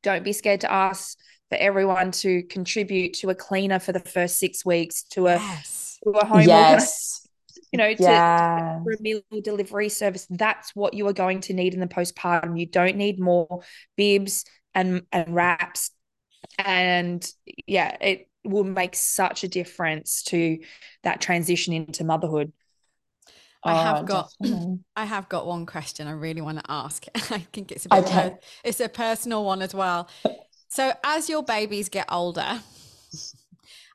don't 0.04 0.24
be 0.24 0.34
scared 0.34 0.62
to 0.62 0.72
ask 0.72 1.18
for 1.50 1.58
everyone 1.58 2.12
to 2.12 2.44
contribute 2.44 3.14
to 3.14 3.30
a 3.30 3.36
cleaner 3.36 3.80
for 3.80 3.92
the 3.92 4.00
first 4.00 4.38
six 4.38 4.66
weeks, 4.66 5.04
to 5.04 5.28
a 5.28 5.36
yes. 5.36 6.00
to 6.04 6.10
a 6.12 6.26
home 6.26 6.42
yes. 6.42 7.28
you 7.72 7.78
know, 7.78 7.94
to, 7.94 8.04
yeah. 8.04 8.80
to 8.86 8.98
a 8.98 9.02
meal 9.02 9.22
delivery 9.44 9.90
service. 9.90 10.26
That's 10.30 10.76
what 10.76 10.94
you 10.94 11.08
are 11.08 11.14
going 11.14 11.42
to 11.42 11.54
need 11.54 11.74
in 11.74 11.80
the 11.80 11.88
postpartum. 11.88 12.60
You 12.60 12.66
don't 12.66 12.96
need 12.96 13.20
more 13.20 13.62
bibs 13.96 14.46
and 14.74 15.04
and 15.12 15.34
wraps. 15.36 15.92
And 16.58 17.30
yeah, 17.66 17.98
it 18.00 18.30
will 18.48 18.64
make 18.64 18.96
such 18.96 19.44
a 19.44 19.48
difference 19.48 20.24
to 20.24 20.60
that 21.04 21.22
transition 21.22 21.74
into 21.74 22.04
motherhood. 22.04 22.52
I 23.64 23.82
have 23.82 23.98
oh, 23.98 24.04
got 24.04 24.34
I 24.96 25.06
have 25.06 25.30
got 25.30 25.46
one 25.46 25.66
question 25.66 26.08
I 26.08 26.12
really 26.12 26.42
want 26.42 26.60
to 26.60 26.72
ask. 26.72 27.06
I 27.16 27.40
think 27.54 27.72
it's 27.72 27.86
a 27.86 27.90
bit 27.90 28.06
okay. 28.06 28.28
a, 28.28 28.40
it's 28.64 28.80
a 28.80 28.90
personal 28.90 29.44
one 29.44 29.62
as 29.62 29.74
well. 29.74 30.10
So 30.70 30.94
as 31.04 31.30
your 31.30 31.44
babies 31.44 31.90
get 31.90 32.06
older, 32.10 32.62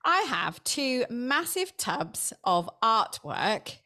I 0.05 0.23
have 0.23 0.63
two 0.65 1.05
massive 1.11 1.77
tubs 1.77 2.33
of 2.45 2.69
artwork. 2.83 3.77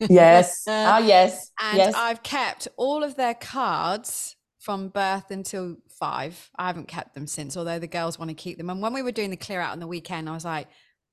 Yes. 0.00 0.64
oh 0.66 0.98
yes. 1.04 1.50
And 1.60 1.78
yes. 1.78 1.94
I've 1.96 2.22
kept 2.22 2.68
all 2.76 3.02
of 3.02 3.16
their 3.16 3.34
cards 3.34 4.36
from 4.58 4.88
birth 4.88 5.30
until 5.30 5.76
five. 6.02 6.50
I 6.58 6.66
haven't 6.66 6.88
kept 6.88 7.14
them 7.14 7.28
since, 7.28 7.56
although 7.56 7.78
the 7.78 7.86
girls 7.86 8.18
want 8.18 8.28
to 8.30 8.34
keep 8.34 8.58
them. 8.58 8.68
And 8.70 8.82
when 8.82 8.92
we 8.92 9.02
were 9.02 9.12
doing 9.12 9.30
the 9.30 9.36
clear 9.36 9.60
out 9.60 9.70
on 9.70 9.78
the 9.78 9.86
weekend, 9.86 10.28
I 10.28 10.32
was 10.32 10.44
like, 10.44 10.66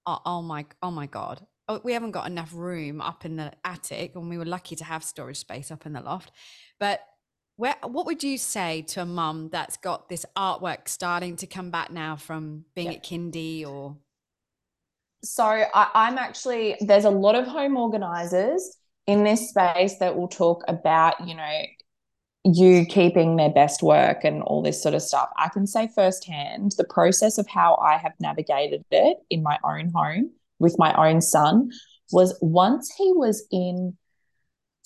oh, 0.08 0.18
oh 0.26 0.42
my, 0.42 0.66
oh 0.82 0.90
my 0.90 1.06
God. 1.06 1.46
Oh, 1.68 1.80
we 1.84 1.94
haven't 1.94 2.10
got 2.10 2.26
enough 2.26 2.52
room 2.56 3.00
up 3.00 3.24
in 3.24 3.36
the 3.36 3.52
attic, 3.64 4.16
and 4.16 4.28
we 4.28 4.40
were 4.40 4.46
lucky 4.46 4.76
to 4.78 4.84
have 4.84 5.04
storage 5.04 5.38
space 5.38 5.70
up 5.70 5.86
in 5.86 5.94
the 5.94 6.02
loft. 6.02 6.32
But 6.80 7.02
where, 7.56 7.76
what 7.84 8.08
would 8.08 8.24
you 8.24 8.40
say 8.40 8.82
to 8.94 9.04
a 9.04 9.06
mum 9.06 9.50
that's 9.52 9.78
got 9.78 10.10
this 10.10 10.26
artwork 10.36 10.88
starting 10.88 11.36
to 11.36 11.46
come 11.46 11.70
back 11.70 11.92
now 11.92 12.16
from 12.16 12.66
being 12.74 12.88
yeah. 12.88 12.94
at 12.94 13.04
kindy 13.04 13.68
or? 13.68 13.96
So 15.24 15.44
I, 15.44 15.88
I'm 15.94 16.18
actually 16.18 16.78
there's 16.80 17.06
a 17.06 17.12
lot 17.12 17.36
of 17.36 17.46
home 17.46 17.78
organizers 17.78 18.76
in 19.06 19.24
this 19.24 19.50
space 19.50 20.00
that 20.00 20.16
will 20.16 20.30
talk 20.30 20.64
about 20.68 21.28
you 21.28 21.36
know 21.36 21.62
you 22.46 22.86
keeping 22.86 23.36
their 23.36 23.50
best 23.50 23.84
work 23.84 24.24
and 24.24 24.42
all 24.44 24.62
this 24.62 24.82
sort 24.82 24.96
of 24.96 25.02
stuff. 25.02 25.30
I 25.38 25.50
can 25.50 25.68
say 25.68 25.90
firsthand 25.94 26.74
the 26.78 26.86
process 26.86 27.38
of 27.38 27.48
how 27.48 27.76
I 27.76 27.98
have 27.98 28.14
navigated 28.20 28.86
it 28.92 29.18
in 29.30 29.44
my 29.44 29.58
own 29.64 29.92
home 29.94 30.32
with 30.60 30.78
my 30.78 30.94
own 30.94 31.22
son 31.22 31.72
was 32.12 32.38
once 32.42 32.92
he 32.98 33.12
was 33.14 33.46
in 33.52 33.98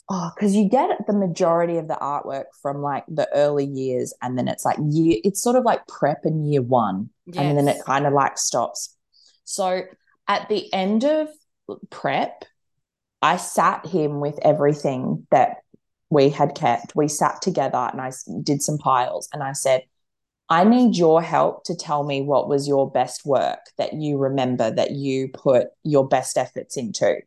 oh 0.09 0.31
because 0.35 0.55
you 0.55 0.67
get 0.67 0.89
the 1.07 1.13
majority 1.13 1.77
of 1.77 1.87
the 1.87 1.95
artwork 1.95 2.45
from 2.61 2.81
like 2.81 3.05
the 3.07 3.27
early 3.33 3.65
years 3.65 4.13
and 4.21 4.37
then 4.37 4.47
it's 4.47 4.65
like 4.65 4.77
year 4.89 5.17
it's 5.23 5.41
sort 5.41 5.55
of 5.55 5.63
like 5.63 5.85
prep 5.87 6.19
in 6.25 6.45
year 6.45 6.61
one 6.61 7.09
yes. 7.25 7.37
and 7.37 7.57
then 7.57 7.67
it 7.67 7.83
kind 7.85 8.05
of 8.05 8.13
like 8.13 8.37
stops 8.37 8.95
so 9.45 9.83
at 10.27 10.49
the 10.49 10.71
end 10.73 11.05
of 11.05 11.29
prep 11.89 12.43
i 13.21 13.37
sat 13.37 13.85
him 13.85 14.19
with 14.19 14.37
everything 14.41 15.25
that 15.31 15.62
we 16.13 16.29
had 16.29 16.55
kept, 16.55 16.95
we 16.95 17.07
sat 17.07 17.41
together 17.41 17.89
and 17.91 17.99
I 17.99 18.11
did 18.43 18.61
some 18.61 18.77
piles 18.77 19.27
and 19.33 19.43
I 19.43 19.53
said, 19.53 19.83
I 20.49 20.63
need 20.63 20.95
your 20.95 21.21
help 21.21 21.63
to 21.65 21.75
tell 21.75 22.03
me 22.03 22.21
what 22.21 22.47
was 22.47 22.67
your 22.67 22.89
best 22.89 23.25
work 23.25 23.59
that 23.77 23.93
you 23.93 24.17
remember 24.17 24.69
that 24.71 24.91
you 24.91 25.29
put 25.29 25.67
your 25.83 26.07
best 26.07 26.37
efforts 26.37 26.77
into. 26.77 27.17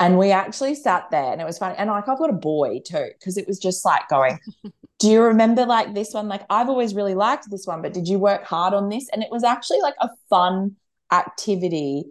And 0.00 0.18
we 0.18 0.30
actually 0.30 0.74
sat 0.74 1.10
there 1.10 1.32
and 1.32 1.40
it 1.40 1.44
was 1.44 1.58
funny. 1.58 1.76
And 1.76 1.90
like 1.90 2.08
I've 2.08 2.18
got 2.18 2.30
a 2.30 2.34
boy 2.34 2.80
too, 2.84 3.08
because 3.18 3.36
it 3.36 3.46
was 3.46 3.58
just 3.58 3.84
like 3.84 4.08
going, 4.08 4.38
Do 4.98 5.10
you 5.10 5.22
remember 5.22 5.66
like 5.66 5.92
this 5.92 6.12
one? 6.12 6.28
Like 6.28 6.46
I've 6.48 6.68
always 6.68 6.94
really 6.94 7.14
liked 7.14 7.50
this 7.50 7.66
one, 7.66 7.82
but 7.82 7.92
did 7.92 8.08
you 8.08 8.18
work 8.18 8.44
hard 8.44 8.74
on 8.74 8.88
this? 8.88 9.08
And 9.12 9.22
it 9.22 9.30
was 9.30 9.44
actually 9.44 9.80
like 9.80 9.96
a 10.00 10.08
fun 10.30 10.76
activity 11.12 12.06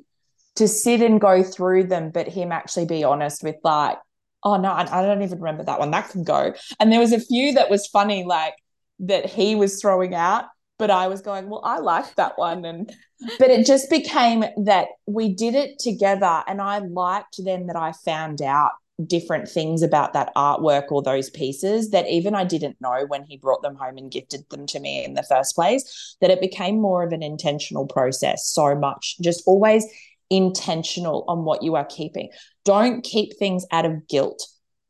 to 0.55 0.67
sit 0.67 1.01
and 1.01 1.19
go 1.19 1.43
through 1.43 1.85
them, 1.85 2.11
but 2.11 2.27
him 2.27 2.51
actually 2.51 2.85
be 2.85 3.03
honest 3.03 3.41
with 3.41 3.55
like, 3.63 3.97
oh 4.43 4.57
no, 4.57 4.71
I, 4.71 5.01
don't 5.03 5.21
even 5.21 5.39
remember 5.39 5.63
that 5.63 5.79
one. 5.79 5.91
That 5.91 6.09
can 6.09 6.23
go. 6.23 6.53
And 6.79 6.91
there 6.91 6.99
was 6.99 7.13
a 7.13 7.19
few 7.19 7.53
that 7.53 7.69
was 7.69 7.87
funny, 7.87 8.23
like 8.23 8.55
that 8.99 9.29
he 9.29 9.55
was 9.55 9.81
throwing 9.81 10.13
out, 10.13 10.45
but 10.77 10.91
I 10.91 11.07
was 11.07 11.21
going, 11.21 11.49
well, 11.49 11.61
I 11.63 11.79
liked 11.79 12.15
that 12.17 12.37
one. 12.37 12.65
And 12.65 12.91
but 13.39 13.49
it 13.49 13.65
just 13.65 13.89
became 13.89 14.43
that 14.65 14.87
we 15.07 15.33
did 15.33 15.55
it 15.55 15.79
together. 15.79 16.43
And 16.47 16.61
I 16.61 16.79
liked 16.79 17.39
then 17.43 17.67
that 17.67 17.75
I 17.75 17.93
found 18.05 18.41
out 18.41 18.71
different 19.07 19.49
things 19.49 19.81
about 19.81 20.13
that 20.13 20.31
artwork 20.35 20.91
or 20.91 21.01
those 21.01 21.29
pieces 21.29 21.89
that 21.89 22.07
even 22.07 22.35
I 22.35 22.43
didn't 22.43 22.79
know 22.79 23.05
when 23.07 23.23
he 23.23 23.37
brought 23.37 23.61
them 23.63 23.75
home 23.75 23.97
and 23.97 24.11
gifted 24.11 24.47
them 24.49 24.67
to 24.67 24.79
me 24.79 25.03
in 25.03 25.15
the 25.15 25.23
first 25.23 25.55
place, 25.55 26.15
that 26.21 26.29
it 26.29 26.39
became 26.39 26.79
more 26.79 27.03
of 27.03 27.11
an 27.11 27.23
intentional 27.23 27.87
process 27.87 28.45
so 28.45 28.75
much, 28.75 29.17
just 29.19 29.43
always 29.47 29.85
intentional 30.35 31.23
on 31.27 31.45
what 31.45 31.61
you 31.61 31.75
are 31.75 31.85
keeping. 31.85 32.29
Don't 32.65 33.03
keep 33.03 33.37
things 33.37 33.65
out 33.71 33.85
of 33.85 34.07
guilt 34.07 34.41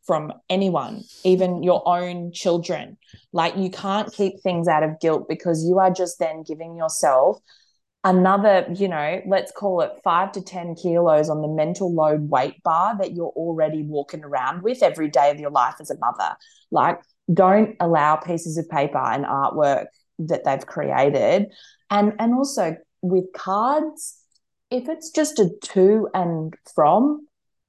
from 0.08 0.32
anyone, 0.50 1.04
even 1.24 1.64
your 1.64 1.88
own 1.88 2.32
children. 2.32 2.98
Like 3.32 3.58
you 3.58 3.70
can't 3.70 4.12
keep 4.12 4.42
things 4.42 4.68
out 4.68 4.84
of 4.84 5.00
guilt 5.00 5.28
because 5.28 5.66
you 5.66 5.80
are 5.80 5.92
just 5.92 6.20
then 6.20 6.44
giving 6.44 6.78
yourself 6.78 7.40
another, 8.04 8.66
you 8.74 8.88
know, 8.88 9.22
let's 9.26 9.52
call 9.52 9.82
it 9.82 9.92
five 10.04 10.32
to 10.34 10.42
10 10.42 10.76
kilos 10.76 11.30
on 11.30 11.42
the 11.42 11.48
mental 11.48 11.94
load 11.94 12.30
weight 12.30 12.62
bar 12.64 12.98
that 12.98 13.14
you're 13.14 13.34
already 13.36 13.84
walking 13.84 14.24
around 14.24 14.62
with 14.62 14.82
every 14.84 15.10
day 15.10 15.32
of 15.32 15.40
your 15.40 15.52
life 15.52 15.76
as 15.80 15.90
a 15.90 15.98
mother. 15.98 16.36
Like, 16.72 17.00
don't 17.34 17.76
allow 17.80 18.18
pieces 18.18 18.58
of 18.58 18.70
paper 18.70 18.98
and 18.98 19.26
artwork 19.26 19.86
that 20.20 20.44
they've 20.44 20.66
created. 20.66 21.48
And, 21.90 22.14
and 22.20 22.34
also 22.34 22.76
with 23.02 23.26
cards, 23.34 24.23
if 24.74 24.90
it's 24.90 25.12
just 25.12 25.38
a 25.38 25.52
to 25.62 26.10
and 26.16 26.56
from, 26.74 27.28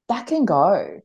that 0.09 0.27
can 0.27 0.47
go. 0.47 1.03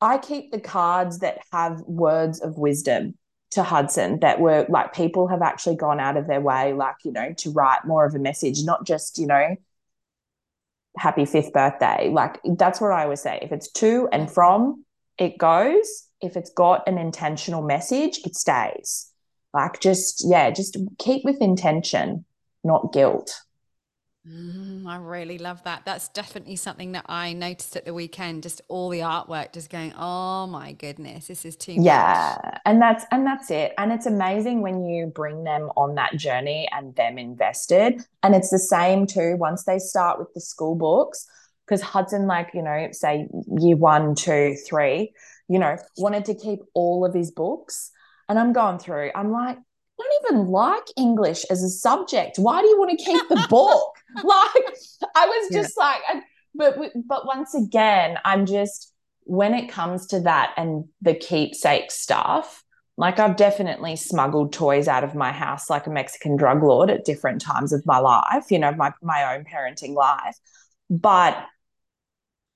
I 0.00 0.18
keep 0.18 0.52
the 0.52 0.60
cards 0.60 1.18
that 1.18 1.38
have 1.50 1.80
words 1.80 2.40
of 2.40 2.58
wisdom 2.58 3.18
to 3.50 3.64
Hudson 3.64 4.20
that 4.20 4.40
were 4.40 4.66
like 4.68 4.94
people 4.94 5.26
have 5.26 5.42
actually 5.42 5.76
gone 5.76 5.98
out 5.98 6.16
of 6.16 6.28
their 6.28 6.40
way, 6.40 6.72
like, 6.72 6.94
you 7.04 7.10
know, 7.10 7.32
to 7.38 7.50
write 7.50 7.84
more 7.84 8.06
of 8.06 8.14
a 8.14 8.20
message, 8.20 8.62
not 8.62 8.86
just, 8.86 9.18
you 9.18 9.26
know, 9.26 9.56
happy 10.96 11.24
fifth 11.24 11.52
birthday. 11.52 12.08
Like, 12.08 12.40
that's 12.56 12.80
what 12.80 12.92
I 12.92 13.02
always 13.02 13.20
say. 13.20 13.40
If 13.42 13.50
it's 13.50 13.70
to 13.72 14.08
and 14.12 14.30
from, 14.30 14.84
it 15.18 15.38
goes. 15.38 16.06
If 16.20 16.36
it's 16.36 16.50
got 16.50 16.86
an 16.86 16.98
intentional 16.98 17.62
message, 17.62 18.20
it 18.24 18.36
stays. 18.36 19.10
Like, 19.52 19.80
just, 19.80 20.24
yeah, 20.24 20.50
just 20.50 20.76
keep 20.98 21.24
with 21.24 21.40
intention, 21.40 22.24
not 22.62 22.92
guilt. 22.92 23.34
Mm, 24.28 24.86
I 24.86 24.98
really 24.98 25.38
love 25.38 25.64
that. 25.64 25.82
That's 25.84 26.08
definitely 26.08 26.54
something 26.54 26.92
that 26.92 27.06
I 27.08 27.32
noticed 27.32 27.74
at 27.74 27.84
the 27.84 27.94
weekend. 27.94 28.44
Just 28.44 28.60
all 28.68 28.88
the 28.88 29.00
artwork, 29.00 29.52
just 29.52 29.68
going, 29.68 29.92
oh 29.98 30.46
my 30.46 30.72
goodness, 30.72 31.26
this 31.26 31.44
is 31.44 31.56
too 31.56 31.80
much. 31.80 31.84
yeah. 31.86 32.36
Much. 32.44 32.60
And 32.64 32.80
that's 32.80 33.04
and 33.10 33.26
that's 33.26 33.50
it. 33.50 33.72
And 33.78 33.90
it's 33.90 34.06
amazing 34.06 34.62
when 34.62 34.84
you 34.84 35.06
bring 35.06 35.42
them 35.42 35.70
on 35.76 35.96
that 35.96 36.16
journey 36.16 36.68
and 36.70 36.94
them 36.94 37.18
invested. 37.18 38.00
And 38.22 38.36
it's 38.36 38.50
the 38.50 38.60
same 38.60 39.06
too 39.06 39.36
once 39.38 39.64
they 39.64 39.80
start 39.80 40.20
with 40.20 40.32
the 40.34 40.40
school 40.40 40.76
books. 40.76 41.26
Because 41.66 41.82
Hudson, 41.82 42.28
like 42.28 42.50
you 42.54 42.62
know, 42.62 42.88
say 42.92 43.26
year 43.58 43.76
one, 43.76 44.14
two, 44.14 44.54
three, 44.68 45.12
you 45.48 45.58
know, 45.58 45.76
wanted 45.96 46.26
to 46.26 46.34
keep 46.34 46.60
all 46.74 47.04
of 47.04 47.12
his 47.12 47.32
books. 47.32 47.90
And 48.28 48.38
I'm 48.38 48.52
going 48.52 48.78
through. 48.78 49.10
I'm 49.16 49.32
like, 49.32 49.58
don't 49.98 50.24
even 50.30 50.46
like 50.46 50.84
English 50.96 51.44
as 51.50 51.62
a 51.62 51.68
subject. 51.68 52.36
Why 52.38 52.62
do 52.62 52.68
you 52.68 52.78
want 52.78 52.96
to 52.96 53.04
keep 53.04 53.28
the 53.28 53.46
book? 53.50 53.96
like, 54.24 54.76
I 55.14 55.26
was 55.26 55.52
just 55.52 55.74
yeah. 55.78 55.84
like, 55.84 56.24
but 56.54 56.78
but 57.06 57.26
once 57.26 57.54
again, 57.54 58.18
I'm 58.24 58.46
just 58.46 58.92
when 59.24 59.54
it 59.54 59.68
comes 59.68 60.06
to 60.08 60.20
that 60.20 60.52
and 60.56 60.84
the 61.00 61.14
keepsake 61.14 61.90
stuff. 61.90 62.62
Like 62.98 63.18
I've 63.18 63.36
definitely 63.36 63.96
smuggled 63.96 64.52
toys 64.52 64.86
out 64.86 65.02
of 65.02 65.14
my 65.14 65.32
house 65.32 65.70
like 65.70 65.86
a 65.86 65.90
Mexican 65.90 66.36
drug 66.36 66.62
lord 66.62 66.90
at 66.90 67.06
different 67.06 67.40
times 67.40 67.72
of 67.72 67.86
my 67.86 67.98
life, 67.98 68.50
you 68.50 68.58
know, 68.58 68.72
my 68.72 68.92
my 69.02 69.34
own 69.34 69.44
parenting 69.44 69.94
life. 69.94 70.36
But 70.90 71.42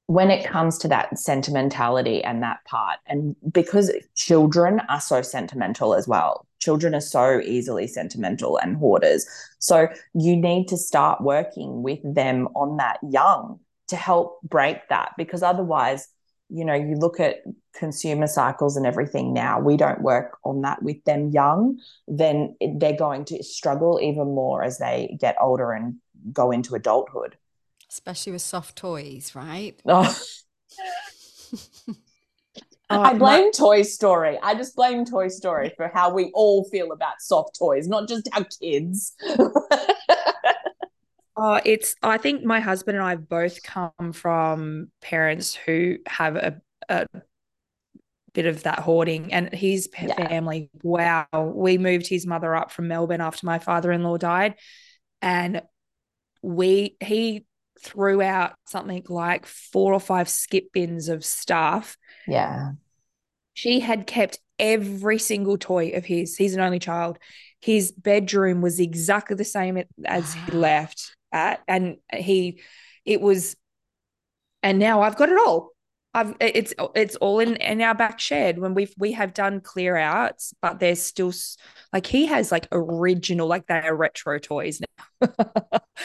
when 0.07 0.31
it 0.31 0.47
comes 0.47 0.79
to 0.79 0.89
that 0.89 1.19
sentimentality 1.19 2.23
and 2.23 2.43
that 2.43 2.65
part, 2.65 2.99
and 3.07 3.35
because 3.51 3.93
children 4.15 4.81
are 4.89 5.01
so 5.01 5.23
sentimental 5.23 5.95
as 5.95 6.07
well, 6.07 6.46
children 6.67 6.95
are 6.95 7.09
so 7.19 7.41
easily 7.55 7.87
sentimental 7.87 8.59
and 8.59 8.77
hoarders. 8.77 9.25
So 9.61 9.89
you 10.15 10.37
need 10.37 10.67
to 10.69 10.77
start 10.77 11.21
working 11.21 11.83
with 11.89 12.01
them 12.03 12.49
on 12.63 12.77
that 12.79 12.99
young 13.09 13.61
to 13.89 13.97
help 13.97 14.41
break 14.43 14.79
that 14.89 15.13
because 15.17 15.43
otherwise, 15.45 16.09
you 16.49 16.65
know, 16.65 16.75
you 16.75 16.97
look 16.97 17.21
at 17.21 17.37
consumer 17.73 18.27
cycles 18.27 18.77
and 18.77 18.85
everything 18.85 19.33
now, 19.33 19.61
we 19.61 19.77
don't 19.77 20.03
work 20.03 20.39
on 20.45 20.63
that 20.63 20.83
with 20.83 21.03
them 21.05 21.31
young, 21.31 21.79
then 22.09 22.57
they're 22.79 22.97
going 23.07 23.25
to 23.27 23.43
struggle 23.45 24.01
even 24.03 24.35
more 24.35 24.65
as 24.65 24.79
they 24.79 25.17
get 25.21 25.37
older 25.41 25.73
and 25.73 25.97
go 26.33 26.51
into 26.51 26.75
adulthood 26.75 27.37
especially 27.89 28.33
with 28.33 28.43
soft 28.43 28.77
toys, 28.77 29.33
right? 29.35 29.81
Oh. 29.87 30.19
I 32.89 33.11
uh, 33.11 33.15
blame 33.15 33.45
my- 33.47 33.51
Toy 33.57 33.83
Story. 33.83 34.39
I 34.43 34.55
just 34.55 34.77
blame 34.77 35.05
Toy 35.05 35.29
Story 35.29 35.73
for 35.77 35.91
how 35.93 36.15
we 36.15 36.31
all 36.35 36.65
feel 36.65 36.93
about 36.93 37.21
soft 37.21 37.59
toys, 37.59 37.89
not 37.89 38.09
just 38.09 38.29
our 38.33 38.47
kids. 38.61 39.15
oh, 41.37 41.61
it's. 41.65 41.97
I 42.03 42.19
think 42.19 42.45
my 42.45 42.61
husband 42.61 42.97
and 42.97 43.05
I 43.05 43.17
both 43.17 43.63
come 43.63 44.13
from 44.13 44.91
parents 45.01 45.55
who 45.55 45.97
have 46.07 46.37
a, 46.37 46.61
a 46.89 47.07
bit 48.35 48.47
of 48.47 48.63
that 48.63 48.79
hoarding, 48.79 49.33
and 49.33 49.53
his 49.53 49.89
yeah. 50.01 50.15
family. 50.15 50.71
Wow, 50.83 51.27
we 51.33 51.79
moved 51.79 52.07
his 52.07 52.25
mother 52.25 52.55
up 52.55 52.71
from 52.71 52.87
Melbourne 52.87 53.21
after 53.21 53.47
my 53.47 53.59
father-in-law 53.59 54.19
died, 54.19 54.55
and 55.21 55.63
we 56.41 56.97
he 57.01 57.47
threw 57.83 58.23
out 58.23 58.55
something 58.67 59.05
like 59.09 59.47
four 59.47 59.93
or 59.93 60.01
five 60.01 60.29
skip 60.29 60.73
bins 60.73 61.09
of 61.09 61.25
stuff. 61.25 61.97
Yeah. 62.27 62.73
She 63.55 63.81
had 63.81 64.07
kept 64.07 64.39
every 64.59 65.19
single 65.19 65.59
toy 65.59 65.91
of 65.91 66.05
his. 66.05 66.37
He's 66.37 66.55
an 66.55 66.61
only 66.61 66.79
child. 66.79 67.19
His 67.61 67.93
bedroom 67.93 68.61
was 68.61 68.81
exactly 68.81 69.37
the 69.37 69.45
same 69.45 69.83
as 70.05 70.35
he 70.35 70.53
left 70.53 71.17
at. 71.33 71.63
And 71.67 71.97
he, 72.13 72.61
it 73.05 73.21
was, 73.21 73.57
and 74.63 74.79
now 74.79 75.03
I've 75.03 75.17
got 75.17 75.29
it 75.31 75.39
all. 75.39 75.73
I've 76.17 76.35
it's 76.41 76.73
it's 76.95 77.15
all 77.17 77.41
in 77.41 77.57
in 77.57 77.83
our 77.83 77.95
back 77.95 78.19
shed 78.19 78.59
when 78.59 78.73
we've 78.73 78.95
we 78.97 79.13
have 79.13 79.35
done 79.35 79.61
clear 79.61 79.99
outs, 79.99 80.55
but 80.63 80.81
there's 80.81 81.03
still 81.03 81.31
like 81.93 82.07
he 82.07 82.25
has 82.25 82.51
like 82.51 82.67
original 82.73 83.47
like 83.47 83.67
they 83.67 83.81
are 83.81 83.95
retro 83.95 84.39
toys 84.39 84.81
now. 84.81 85.29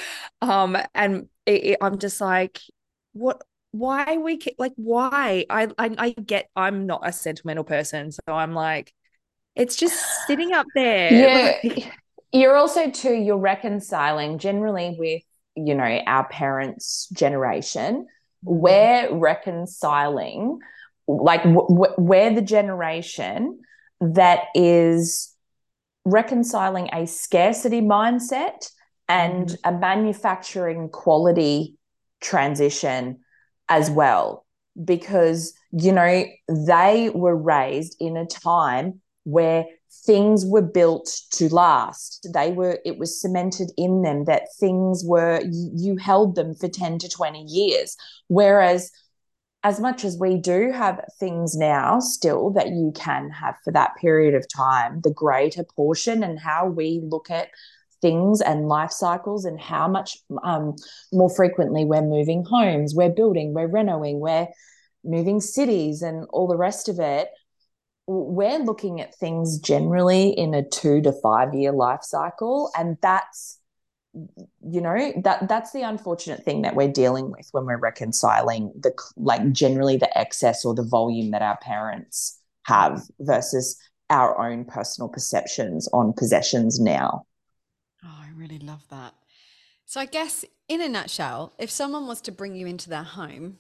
um, 0.41 0.77
and 0.93 1.29
it, 1.45 1.63
it, 1.63 1.77
I'm 1.81 1.97
just 1.97 2.19
like, 2.19 2.60
what? 3.13 3.41
Why 3.71 4.17
we 4.17 4.39
like 4.57 4.73
why? 4.75 5.45
I, 5.49 5.69
I 5.77 5.95
I 5.97 6.10
get 6.12 6.49
I'm 6.55 6.86
not 6.86 7.01
a 7.03 7.13
sentimental 7.13 7.63
person, 7.63 8.12
so 8.12 8.21
I'm 8.27 8.53
like, 8.53 8.93
it's 9.55 9.75
just 9.75 10.03
sitting 10.27 10.53
up 10.53 10.67
there. 10.75 11.62
Yeah, 11.63 11.88
you're 12.34 12.55
also 12.55 12.89
too. 12.89 13.13
You're 13.13 13.38
reconciling 13.38 14.39
generally 14.39 14.95
with 14.99 15.23
you 15.55 15.75
know 15.75 16.01
our 16.05 16.27
parents' 16.27 17.07
generation 17.13 18.07
we're 18.43 19.13
reconciling 19.13 20.60
like 21.07 21.43
w- 21.43 21.93
we're 21.97 22.34
the 22.34 22.41
generation 22.41 23.60
that 23.99 24.45
is 24.55 25.36
reconciling 26.05 26.89
a 26.93 27.05
scarcity 27.05 27.81
mindset 27.81 28.71
and 29.07 29.47
mm-hmm. 29.47 29.75
a 29.75 29.79
manufacturing 29.79 30.89
quality 30.89 31.75
transition 32.21 33.19
as 33.71 33.89
well 33.89 34.45
because 34.84 35.53
you 35.71 35.91
know 35.91 36.25
they 36.67 37.10
were 37.15 37.36
raised 37.36 37.95
in 37.99 38.17
a 38.17 38.25
time 38.25 39.01
where 39.23 39.65
things 40.05 40.45
were 40.45 40.62
built 40.62 41.10
to 41.31 41.53
last. 41.53 42.27
They 42.34 42.51
were 42.51 42.79
it 42.86 42.97
was 42.97 43.19
cemented 43.19 43.71
in 43.77 44.01
them 44.01 44.25
that 44.25 44.53
things 44.60 45.03
were 45.05 45.41
you, 45.43 45.95
held 45.97 46.36
them 46.36 46.53
for 46.53 46.67
10 46.67 46.99
to 46.99 47.10
20 47.10 47.43
years. 47.43 47.95
Whereas 48.27 48.91
as 49.63 49.79
much 49.79 50.03
as 50.03 50.17
we 50.19 50.38
do 50.38 50.71
have 50.71 51.05
things 51.19 51.55
now 51.55 51.99
still 51.99 52.49
that 52.51 52.69
you 52.69 52.91
can 52.95 53.29
have 53.29 53.55
for 53.63 53.71
that 53.71 53.95
period 54.01 54.34
of 54.34 54.47
time 54.49 55.01
the 55.01 55.13
greater 55.13 55.63
portion 55.63 56.23
and 56.23 56.39
how 56.39 56.65
we 56.65 56.99
look 57.03 57.29
at 57.29 57.49
things 58.01 58.41
and 58.41 58.67
life 58.67 58.91
cycles 58.91 59.45
and 59.45 59.59
how 59.59 59.87
much 59.87 60.17
um, 60.43 60.75
more 61.11 61.29
frequently 61.29 61.85
we're 61.85 62.01
moving 62.01 62.43
homes 62.43 62.95
we're 62.95 63.09
building 63.09 63.53
we're 63.53 63.67
renovating 63.67 64.19
we're 64.19 64.47
moving 65.03 65.41
cities 65.41 66.01
and 66.01 66.25
all 66.29 66.47
the 66.47 66.57
rest 66.57 66.89
of 66.89 66.99
it. 66.99 67.29
We're 68.07 68.59
looking 68.59 68.99
at 68.99 69.15
things 69.15 69.59
generally 69.59 70.29
in 70.29 70.53
a 70.53 70.67
two 70.67 71.01
to 71.01 71.13
five 71.23 71.53
year 71.53 71.71
life 71.71 72.03
cycle 72.03 72.71
and 72.77 72.97
that's 73.01 73.59
you 74.13 74.81
know 74.81 75.13
that 75.23 75.47
that's 75.47 75.71
the 75.71 75.83
unfortunate 75.83 76.43
thing 76.43 76.63
that 76.63 76.75
we're 76.75 76.91
dealing 76.91 77.31
with 77.31 77.47
when 77.53 77.63
we're 77.63 77.77
reconciling 77.77 78.73
the 78.77 78.91
like 79.15 79.53
generally 79.53 79.95
the 79.95 80.17
excess 80.17 80.65
or 80.65 80.75
the 80.75 80.83
volume 80.83 81.31
that 81.31 81.41
our 81.41 81.57
parents 81.61 82.37
have 82.63 83.03
versus 83.21 83.79
our 84.09 84.37
own 84.37 84.65
personal 84.65 85.07
perceptions 85.07 85.87
on 85.93 86.11
possessions 86.11 86.77
now 86.77 87.25
oh 88.03 88.19
i 88.21 88.29
really 88.35 88.59
love 88.59 88.83
that. 88.89 89.13
So 89.85 89.99
i 89.99 90.06
guess 90.06 90.45
in 90.67 90.81
a 90.81 90.89
nutshell 90.89 91.54
if 91.60 91.69
someone 91.69 92.08
was 92.08 92.21
to 92.21 92.31
bring 92.31 92.56
you 92.56 92.67
into 92.67 92.89
their 92.89 93.04
home 93.04 93.60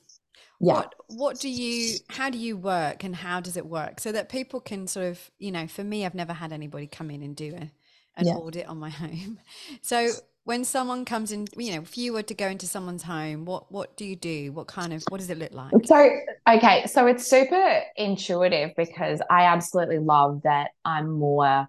yeah. 0.61 0.73
what 0.73 0.95
what 1.07 1.39
do 1.39 1.49
you 1.49 1.97
how 2.07 2.29
do 2.29 2.37
you 2.37 2.55
work 2.55 3.03
and 3.03 3.15
how 3.15 3.39
does 3.39 3.57
it 3.57 3.65
work? 3.65 3.99
So 3.99 4.11
that 4.11 4.29
people 4.29 4.59
can 4.59 4.87
sort 4.87 5.07
of 5.07 5.31
you 5.39 5.51
know 5.51 5.67
for 5.67 5.83
me 5.83 6.05
i've 6.05 6.15
never 6.15 6.33
had 6.33 6.53
anybody 6.53 6.87
come 6.87 7.09
in 7.09 7.23
and 7.23 7.35
do 7.35 7.53
a, 7.55 7.71
an 8.17 8.27
yeah. 8.27 8.33
audit 8.33 8.67
on 8.67 8.77
my 8.77 8.89
home. 9.03 9.39
So 9.81 10.09
when 10.43 10.63
someone 10.63 11.05
comes 11.05 11.31
in 11.31 11.47
you 11.57 11.73
know 11.73 11.81
if 11.81 11.97
you 11.97 12.13
were 12.13 12.23
to 12.23 12.33
go 12.33 12.47
into 12.47 12.67
someone's 12.67 13.03
home 13.03 13.45
what 13.45 13.71
what 13.71 13.97
do 13.97 14.05
you 14.05 14.15
do? 14.15 14.51
What 14.51 14.67
kind 14.67 14.93
of 14.93 15.03
what 15.09 15.19
does 15.19 15.29
it 15.29 15.39
look 15.39 15.51
like? 15.51 15.73
So 15.85 16.09
okay 16.47 16.85
so 16.85 17.07
it's 17.07 17.27
super 17.27 17.81
intuitive 17.97 18.71
because 18.77 19.21
i 19.29 19.43
absolutely 19.43 19.99
love 19.99 20.41
that 20.43 20.71
i'm 20.85 21.09
more 21.11 21.67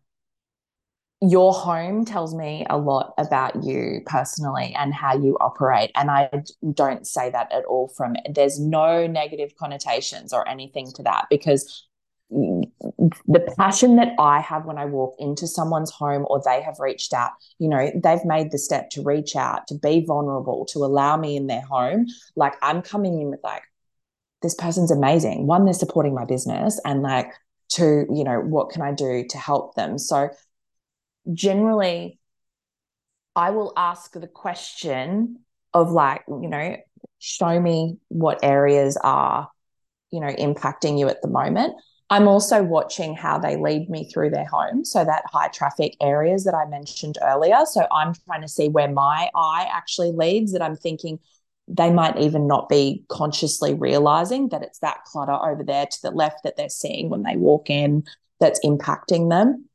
your 1.22 1.54
home 1.54 2.04
tells 2.04 2.34
me 2.34 2.66
a 2.68 2.76
lot 2.76 3.14
about 3.16 3.62
you 3.64 4.00
personally 4.06 4.74
and 4.76 4.92
how 4.92 5.16
you 5.16 5.36
operate. 5.40 5.92
And 5.94 6.10
I 6.10 6.28
don't 6.74 7.06
say 7.06 7.30
that 7.30 7.52
at 7.52 7.64
all 7.64 7.88
from 7.88 8.16
there's 8.34 8.58
no 8.58 9.06
negative 9.06 9.54
connotations 9.56 10.32
or 10.32 10.46
anything 10.48 10.90
to 10.96 11.02
that 11.04 11.26
because 11.30 11.86
the 12.30 13.54
passion 13.56 13.96
that 13.96 14.14
I 14.18 14.40
have 14.40 14.64
when 14.64 14.78
I 14.78 14.86
walk 14.86 15.14
into 15.18 15.46
someone's 15.46 15.90
home 15.90 16.26
or 16.28 16.42
they 16.44 16.60
have 16.62 16.80
reached 16.80 17.12
out, 17.12 17.30
you 17.58 17.68
know, 17.68 17.90
they've 18.02 18.24
made 18.24 18.50
the 18.50 18.58
step 18.58 18.90
to 18.90 19.02
reach 19.02 19.36
out, 19.36 19.66
to 19.68 19.74
be 19.74 20.04
vulnerable, 20.04 20.66
to 20.72 20.80
allow 20.80 21.16
me 21.16 21.36
in 21.36 21.46
their 21.46 21.60
home. 21.60 22.06
Like 22.34 22.54
I'm 22.62 22.82
coming 22.82 23.20
in 23.20 23.30
with 23.30 23.40
like, 23.44 23.62
this 24.40 24.54
person's 24.56 24.90
amazing. 24.90 25.46
One, 25.46 25.66
they're 25.66 25.72
supporting 25.72 26.14
my 26.14 26.24
business, 26.24 26.80
and 26.84 27.00
like, 27.00 27.32
two, 27.68 28.06
you 28.12 28.24
know, 28.24 28.40
what 28.40 28.70
can 28.70 28.82
I 28.82 28.92
do 28.92 29.24
to 29.30 29.38
help 29.38 29.76
them? 29.76 29.98
So 29.98 30.30
generally, 31.32 32.18
I 33.34 33.50
will 33.50 33.72
ask 33.76 34.12
the 34.12 34.26
question 34.26 35.40
of 35.72 35.90
like, 35.90 36.24
you 36.28 36.48
know, 36.48 36.76
show 37.18 37.58
me 37.60 37.98
what 38.08 38.40
areas 38.42 38.98
are, 39.02 39.48
you 40.10 40.20
know, 40.20 40.28
impacting 40.28 40.98
you 40.98 41.08
at 41.08 41.22
the 41.22 41.28
moment. 41.28 41.74
I'm 42.10 42.28
also 42.28 42.62
watching 42.62 43.14
how 43.14 43.38
they 43.38 43.56
lead 43.56 43.88
me 43.88 44.10
through 44.10 44.30
their 44.30 44.44
home. 44.44 44.84
So, 44.84 45.02
that 45.02 45.24
high 45.32 45.48
traffic 45.48 45.96
areas 46.00 46.44
that 46.44 46.54
I 46.54 46.66
mentioned 46.66 47.16
earlier. 47.22 47.60
So, 47.64 47.86
I'm 47.90 48.12
trying 48.26 48.42
to 48.42 48.48
see 48.48 48.68
where 48.68 48.90
my 48.90 49.30
eye 49.34 49.66
actually 49.72 50.12
leads 50.12 50.52
that 50.52 50.60
I'm 50.60 50.76
thinking 50.76 51.20
they 51.68 51.90
might 51.90 52.18
even 52.18 52.46
not 52.46 52.68
be 52.68 53.04
consciously 53.08 53.72
realizing 53.72 54.48
that 54.48 54.62
it's 54.62 54.80
that 54.80 55.04
clutter 55.04 55.32
over 55.32 55.62
there 55.62 55.86
to 55.86 56.02
the 56.02 56.10
left 56.10 56.42
that 56.44 56.56
they're 56.56 56.68
seeing 56.68 57.08
when 57.08 57.22
they 57.22 57.36
walk 57.36 57.70
in 57.70 58.04
that's 58.40 58.60
impacting 58.64 59.30
them. 59.30 59.66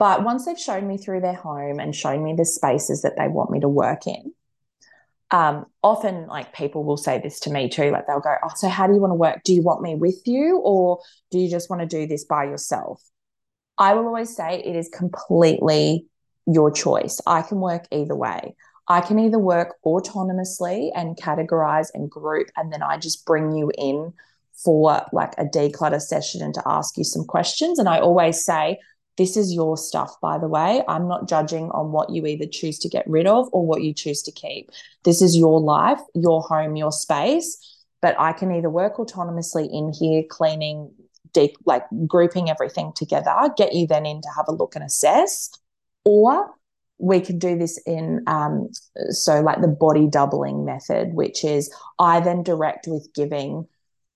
But 0.00 0.24
once 0.24 0.46
they've 0.46 0.58
shown 0.58 0.88
me 0.88 0.96
through 0.96 1.20
their 1.20 1.34
home 1.34 1.78
and 1.78 1.94
shown 1.94 2.24
me 2.24 2.32
the 2.32 2.46
spaces 2.46 3.02
that 3.02 3.18
they 3.18 3.28
want 3.28 3.50
me 3.50 3.60
to 3.60 3.68
work 3.68 4.06
in, 4.06 4.32
um, 5.30 5.66
often 5.82 6.26
like 6.26 6.54
people 6.54 6.84
will 6.84 6.96
say 6.96 7.20
this 7.20 7.38
to 7.40 7.50
me 7.50 7.68
too. 7.68 7.90
Like 7.90 8.06
they'll 8.06 8.18
go, 8.18 8.34
Oh, 8.42 8.48
so 8.56 8.70
how 8.70 8.86
do 8.86 8.94
you 8.94 9.00
want 9.00 9.10
to 9.10 9.16
work? 9.16 9.42
Do 9.44 9.52
you 9.52 9.62
want 9.62 9.82
me 9.82 9.96
with 9.96 10.22
you 10.24 10.58
or 10.64 11.00
do 11.30 11.38
you 11.38 11.50
just 11.50 11.68
want 11.68 11.82
to 11.82 11.86
do 11.86 12.06
this 12.06 12.24
by 12.24 12.44
yourself? 12.44 13.02
I 13.76 13.92
will 13.92 14.06
always 14.06 14.34
say 14.34 14.62
it 14.62 14.74
is 14.74 14.88
completely 14.88 16.06
your 16.46 16.70
choice. 16.70 17.20
I 17.26 17.42
can 17.42 17.60
work 17.60 17.84
either 17.90 18.16
way. 18.16 18.56
I 18.88 19.02
can 19.02 19.18
either 19.18 19.38
work 19.38 19.76
autonomously 19.84 20.90
and 20.96 21.14
categorize 21.14 21.88
and 21.92 22.10
group, 22.10 22.48
and 22.56 22.72
then 22.72 22.82
I 22.82 22.96
just 22.96 23.26
bring 23.26 23.52
you 23.52 23.70
in 23.76 24.14
for 24.64 25.02
like 25.12 25.32
a 25.38 25.44
declutter 25.44 26.00
session 26.00 26.42
and 26.42 26.54
to 26.54 26.62
ask 26.66 26.96
you 26.96 27.04
some 27.04 27.24
questions. 27.24 27.78
And 27.78 27.88
I 27.88 28.00
always 28.00 28.44
say, 28.44 28.78
this 29.20 29.36
is 29.36 29.52
your 29.52 29.76
stuff, 29.76 30.18
by 30.22 30.38
the 30.38 30.48
way. 30.48 30.82
I'm 30.88 31.06
not 31.06 31.28
judging 31.28 31.70
on 31.72 31.92
what 31.92 32.08
you 32.08 32.24
either 32.24 32.46
choose 32.46 32.78
to 32.78 32.88
get 32.88 33.06
rid 33.06 33.26
of 33.26 33.50
or 33.52 33.66
what 33.66 33.82
you 33.82 33.92
choose 33.92 34.22
to 34.22 34.32
keep. 34.32 34.70
This 35.04 35.20
is 35.20 35.36
your 35.36 35.60
life, 35.60 36.00
your 36.14 36.40
home, 36.40 36.74
your 36.74 36.90
space. 36.90 37.76
But 38.00 38.18
I 38.18 38.32
can 38.32 38.50
either 38.50 38.70
work 38.70 38.96
autonomously 38.96 39.68
in 39.70 39.92
here, 39.92 40.22
cleaning, 40.26 40.90
deep, 41.34 41.58
like 41.66 41.84
grouping 42.06 42.48
everything 42.48 42.94
together, 42.96 43.34
get 43.58 43.74
you 43.74 43.86
then 43.86 44.06
in 44.06 44.22
to 44.22 44.28
have 44.34 44.46
a 44.48 44.54
look 44.54 44.74
and 44.74 44.82
assess, 44.82 45.50
or 46.06 46.54
we 46.96 47.20
can 47.20 47.38
do 47.38 47.58
this 47.58 47.78
in 47.86 48.22
um, 48.26 48.70
so 49.10 49.42
like 49.42 49.60
the 49.60 49.68
body 49.68 50.06
doubling 50.06 50.64
method, 50.64 51.12
which 51.12 51.44
is 51.44 51.70
I 51.98 52.20
then 52.20 52.42
direct 52.42 52.86
with 52.88 53.06
giving 53.14 53.68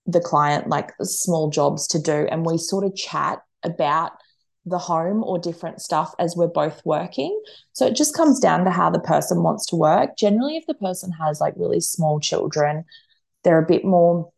the 0.07 0.21
client 0.21 0.69
like 0.69 0.93
small 1.03 1.51
jobs 1.51 1.87
to 1.89 1.99
do, 1.99 2.27
and 2.31 2.47
we 2.47 2.57
sort 2.57 2.85
of 2.85 2.97
chat 2.97 3.43
about 3.65 4.13
the 4.67 4.79
home 4.79 5.23
or 5.23 5.39
different 5.39 5.81
stuff 5.81 6.15
as 6.19 6.37
we're 6.37 6.47
both 6.47 6.81
working. 6.85 7.39
So 7.73 7.87
it 7.87 7.97
just 7.97 8.17
comes 8.17 8.41
down 8.41 8.65
to 8.65 8.71
how 8.71 8.91
the 8.91 8.99
person 8.99 9.43
wants 9.43 9.67
to 9.67 9.77
work. 9.77 10.17
Generally, 10.17 10.57
if 10.57 10.67
the 10.67 10.75
person 10.75 11.13
has 11.13 11.41
like 11.41 11.55
really 11.57 11.81
small 11.81 12.19
children, 12.19 12.85
they're 13.43 13.63
a 13.63 13.67
bit 13.67 13.85
more, 13.85 14.31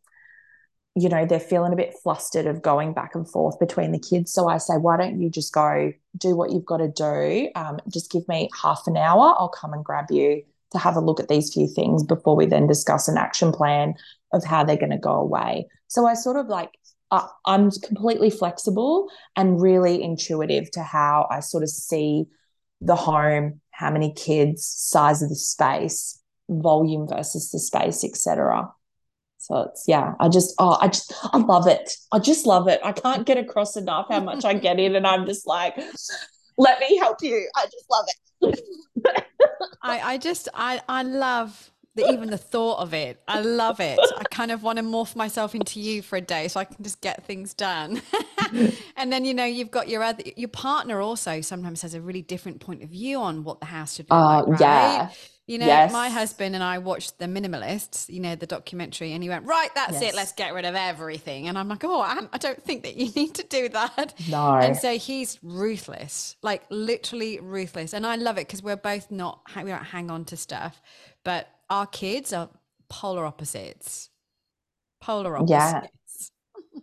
you 0.97 1.09
know, 1.09 1.27
they're 1.27 1.39
feeling 1.39 1.72
a 1.72 1.77
bit 1.77 1.95
flustered 2.03 2.47
of 2.47 2.62
going 2.62 2.93
back 2.93 3.14
and 3.14 3.31
forth 3.31 3.59
between 3.61 3.93
the 3.93 4.01
kids. 4.01 4.33
So 4.33 4.49
I 4.49 4.59
say, 4.59 4.74
why 4.74 4.97
don't 4.97 5.20
you 5.20 5.31
just 5.31 5.53
go 5.53 5.93
do 6.16 6.35
what 6.35 6.51
you've 6.51 6.64
got 6.64 6.79
to 6.79 6.89
do? 6.89 7.51
Um, 7.55 7.79
just 7.89 8.11
give 8.11 8.27
me 8.27 8.51
half 8.61 8.83
an 8.87 8.97
hour. 8.97 9.35
I'll 9.39 9.49
come 9.49 9.72
and 9.72 9.85
grab 9.85 10.07
you 10.11 10.43
to 10.72 10.79
have 10.79 10.97
a 10.97 11.01
look 11.01 11.20
at 11.20 11.29
these 11.29 11.53
few 11.53 11.68
things 11.68 12.03
before 12.03 12.35
we 12.35 12.47
then 12.47 12.66
discuss 12.66 13.07
an 13.07 13.16
action 13.16 13.53
plan 13.53 13.95
of 14.33 14.45
how 14.45 14.64
they're 14.64 14.77
going 14.77 14.91
to 14.91 14.99
go 14.99 15.12
away. 15.12 15.68
So 15.87 16.07
I 16.07 16.14
sort 16.14 16.37
of 16.37 16.47
like 16.47 16.70
uh, 17.11 17.27
I'm 17.45 17.71
completely 17.71 18.31
flexible 18.31 19.09
and 19.37 19.61
really 19.61 20.03
intuitive 20.03 20.71
to 20.73 20.83
how 20.83 21.29
I 21.31 21.41
sort 21.41 21.63
of 21.63 21.69
see 21.69 22.27
the 22.81 22.97
home, 22.97 23.61
how 23.71 23.91
many 23.91 24.13
kids, 24.13 24.67
size 24.67 25.23
of 25.23 25.29
the 25.29 25.37
space, 25.37 26.21
volume 26.49 27.07
versus 27.09 27.51
the 27.51 27.59
space, 27.59 28.05
etc. 28.05 28.71
So 29.39 29.63
it's 29.63 29.85
yeah, 29.87 30.15
I 30.19 30.29
just 30.29 30.55
oh 30.59 30.77
I 30.81 30.89
just 30.89 31.13
I 31.33 31.39
love 31.39 31.69
it. 31.69 31.93
I 32.13 32.19
just 32.19 32.47
love 32.47 32.69
it. 32.69 32.81
I 32.83 32.93
can't 32.93 33.27
get 33.27 33.39
across 33.39 33.77
enough 33.77 34.07
how 34.09 34.21
much 34.21 34.45
I 34.45 34.55
get 34.67 34.81
in, 34.81 34.97
and 34.97 35.07
I'm 35.07 35.27
just 35.27 35.47
like, 35.47 35.77
let 36.59 36.81
me 36.81 36.97
help 36.99 37.23
you. 37.23 37.49
I 37.55 37.65
just 37.67 37.87
love 37.91 38.07
it. 38.43 39.25
I 39.83 40.01
I 40.15 40.19
just 40.19 40.49
I 40.55 40.83
I 40.89 41.03
love 41.03 41.71
the, 41.97 42.13
even 42.13 42.31
the 42.31 42.39
thought 42.39 42.79
of 42.79 42.95
it. 42.95 43.21
I 43.27 43.41
love 43.41 43.81
it. 43.81 43.99
I 44.19 44.25
kind 44.25 44.51
of 44.51 44.63
want 44.63 44.79
to 44.79 44.85
morph 44.85 45.17
myself 45.17 45.55
into 45.55 45.81
you 45.81 46.03
for 46.03 46.17
a 46.17 46.21
day 46.21 46.49
so 46.49 46.61
I 46.61 46.65
can 46.65 46.85
just 46.85 47.01
get 47.01 47.25
things 47.25 47.55
done. 47.55 48.03
and 48.97 49.13
then 49.13 49.25
you 49.25 49.35
know 49.35 49.45
you've 49.45 49.71
got 49.71 49.89
your 49.89 50.03
other 50.03 50.23
your 50.37 50.49
partner 50.49 51.01
also 51.01 51.41
sometimes 51.41 51.83
has 51.83 51.95
a 51.95 52.01
really 52.01 52.23
different 52.23 52.61
point 52.61 52.83
of 52.83 52.91
view 52.91 53.19
on 53.19 53.45
what 53.45 53.61
the 53.61 53.67
house 53.67 53.95
should 53.95 54.07
look 54.11 54.19
uh, 54.19 54.45
like. 54.45 54.47
Right? 54.47 54.61
Yeah. 54.61 55.11
You 55.49 55.59
know, 55.59 55.67
yes. 55.67 55.93
my 55.93 56.09
husband 56.09 56.57
and 56.57 56.65
I 56.65 56.79
watched 56.79 57.21
The 57.21 57.27
Minimalists, 57.27 58.13
you 58.13 58.19
know, 58.19 58.35
the 58.35 58.49
documentary, 58.49 59.13
and 59.13 59.23
he 59.23 59.29
went, 59.29 59.47
Right, 59.47 59.69
that's 59.77 59.93
yes. 59.93 60.03
it, 60.03 60.17
let's 60.17 60.33
get 60.33 60.53
rid 60.53 60.65
of 60.65 60.75
everything. 60.75 61.47
And 61.47 61.57
I'm 61.57 61.69
like, 61.69 61.85
Oh, 61.85 62.01
I 62.01 62.39
don't 62.39 62.61
think 62.61 62.83
that 62.83 62.97
you 62.97 63.13
need 63.17 63.37
to 63.37 63.45
do 63.45 63.69
that. 63.69 64.15
No. 64.29 64.57
And 64.57 64.77
so 64.77 64.99
he's 64.99 65.39
ruthless, 65.45 66.35
like 66.43 66.65
literally 66.69 67.39
ruthless. 67.39 67.93
And 67.95 68.05
I 68.05 68.17
love 68.17 68.39
it 68.39 68.49
because 68.49 68.61
we're 68.61 68.75
both 68.75 69.13
not, 69.13 69.41
we 69.55 69.71
don't 69.71 69.85
hang 69.85 70.11
on 70.11 70.25
to 70.27 70.37
stuff, 70.37 70.83
but 71.23 71.49
our 71.71 71.87
kids 71.87 72.33
are 72.33 72.51
polar 72.89 73.25
opposites. 73.25 74.11
Polar 75.01 75.37
opposites. 75.37 76.31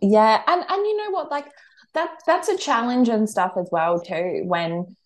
yeah. 0.00 0.42
And 0.46 0.64
and 0.68 0.86
you 0.86 0.96
know 0.96 1.10
what? 1.10 1.30
Like 1.30 1.46
that 1.94 2.20
that's 2.26 2.48
a 2.48 2.58
challenge 2.58 3.08
and 3.08 3.28
stuff 3.28 3.52
as 3.58 3.68
well, 3.70 4.00
too, 4.00 4.42
when 4.44 4.96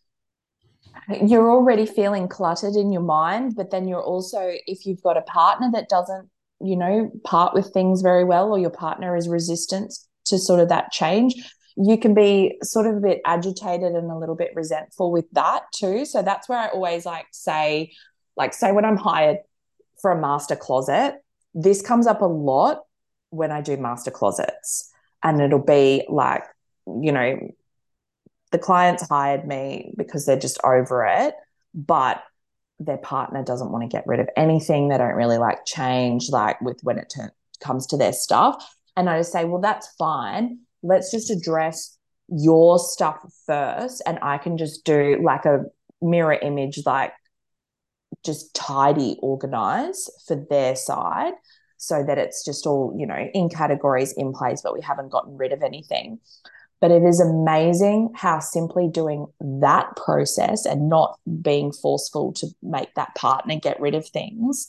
you're 1.22 1.50
already 1.50 1.86
feeling 1.86 2.28
cluttered 2.28 2.74
in 2.74 2.92
your 2.92 3.02
mind, 3.02 3.54
but 3.56 3.70
then 3.70 3.88
you're 3.88 4.02
also, 4.02 4.52
if 4.66 4.84
you've 4.84 5.02
got 5.02 5.16
a 5.16 5.22
partner 5.22 5.70
that 5.72 5.88
doesn't, 5.88 6.28
you 6.60 6.76
know, 6.76 7.10
part 7.24 7.54
with 7.54 7.72
things 7.72 8.02
very 8.02 8.24
well, 8.24 8.50
or 8.50 8.58
your 8.58 8.70
partner 8.70 9.16
is 9.16 9.28
resistant 9.28 9.94
to 10.26 10.38
sort 10.38 10.60
of 10.60 10.68
that 10.68 10.90
change, 10.90 11.34
you 11.76 11.96
can 11.96 12.12
be 12.14 12.58
sort 12.62 12.86
of 12.86 12.96
a 12.96 13.00
bit 13.00 13.20
agitated 13.24 13.92
and 13.92 14.10
a 14.10 14.18
little 14.18 14.34
bit 14.34 14.50
resentful 14.54 15.12
with 15.12 15.30
that 15.32 15.62
too. 15.74 16.04
So 16.04 16.22
that's 16.22 16.48
where 16.48 16.58
I 16.58 16.68
always 16.68 17.06
like 17.06 17.26
say, 17.30 17.92
like, 18.36 18.52
say 18.52 18.72
when 18.72 18.84
I'm 18.84 18.96
hired 18.96 19.38
for 20.00 20.10
a 20.10 20.20
master 20.20 20.56
closet, 20.56 21.16
this 21.54 21.82
comes 21.82 22.06
up 22.06 22.22
a 22.22 22.26
lot 22.26 22.82
when 23.30 23.50
I 23.50 23.60
do 23.60 23.76
master 23.76 24.10
closets. 24.10 24.90
And 25.22 25.40
it'll 25.40 25.58
be 25.58 26.04
like, 26.08 26.44
you 26.86 27.12
know, 27.12 27.38
the 28.52 28.58
clients 28.58 29.08
hired 29.08 29.46
me 29.46 29.92
because 29.96 30.24
they're 30.24 30.38
just 30.38 30.58
over 30.64 31.04
it, 31.04 31.34
but 31.74 32.22
their 32.78 32.96
partner 32.96 33.42
doesn't 33.42 33.72
want 33.72 33.82
to 33.82 33.94
get 33.94 34.06
rid 34.06 34.20
of 34.20 34.28
anything. 34.36 34.88
They 34.88 34.98
don't 34.98 35.14
really 35.14 35.38
like 35.38 35.64
change, 35.66 36.30
like 36.30 36.60
with 36.60 36.78
when 36.82 36.98
it 36.98 37.12
comes 37.60 37.86
to 37.88 37.96
their 37.96 38.12
stuff. 38.12 38.64
And 38.96 39.10
I 39.10 39.18
just 39.18 39.32
say, 39.32 39.44
well, 39.44 39.60
that's 39.60 39.88
fine. 39.98 40.60
Let's 40.82 41.10
just 41.10 41.30
address 41.30 41.98
your 42.28 42.78
stuff 42.78 43.18
first. 43.46 44.02
And 44.06 44.18
I 44.22 44.38
can 44.38 44.56
just 44.56 44.84
do 44.84 45.20
like 45.22 45.44
a 45.44 45.64
mirror 46.00 46.38
image, 46.40 46.80
like 46.86 47.12
just 48.24 48.54
tidy, 48.54 49.16
organize 49.22 50.08
for 50.26 50.36
their 50.50 50.76
side 50.76 51.34
so 51.76 52.02
that 52.04 52.18
it's 52.18 52.44
just 52.44 52.66
all, 52.66 52.94
you 52.98 53.06
know, 53.06 53.28
in 53.34 53.48
categories 53.48 54.12
in 54.12 54.32
place, 54.32 54.60
but 54.62 54.74
we 54.74 54.80
haven't 54.80 55.10
gotten 55.10 55.36
rid 55.36 55.52
of 55.52 55.62
anything. 55.62 56.18
But 56.80 56.90
it 56.90 57.02
is 57.02 57.20
amazing 57.20 58.10
how 58.14 58.38
simply 58.38 58.88
doing 58.88 59.26
that 59.40 59.96
process 59.96 60.64
and 60.64 60.88
not 60.88 61.18
being 61.42 61.72
forceful 61.72 62.32
to 62.34 62.48
make 62.62 62.94
that 62.94 63.14
partner 63.14 63.58
get 63.58 63.80
rid 63.80 63.94
of 63.94 64.08
things, 64.08 64.68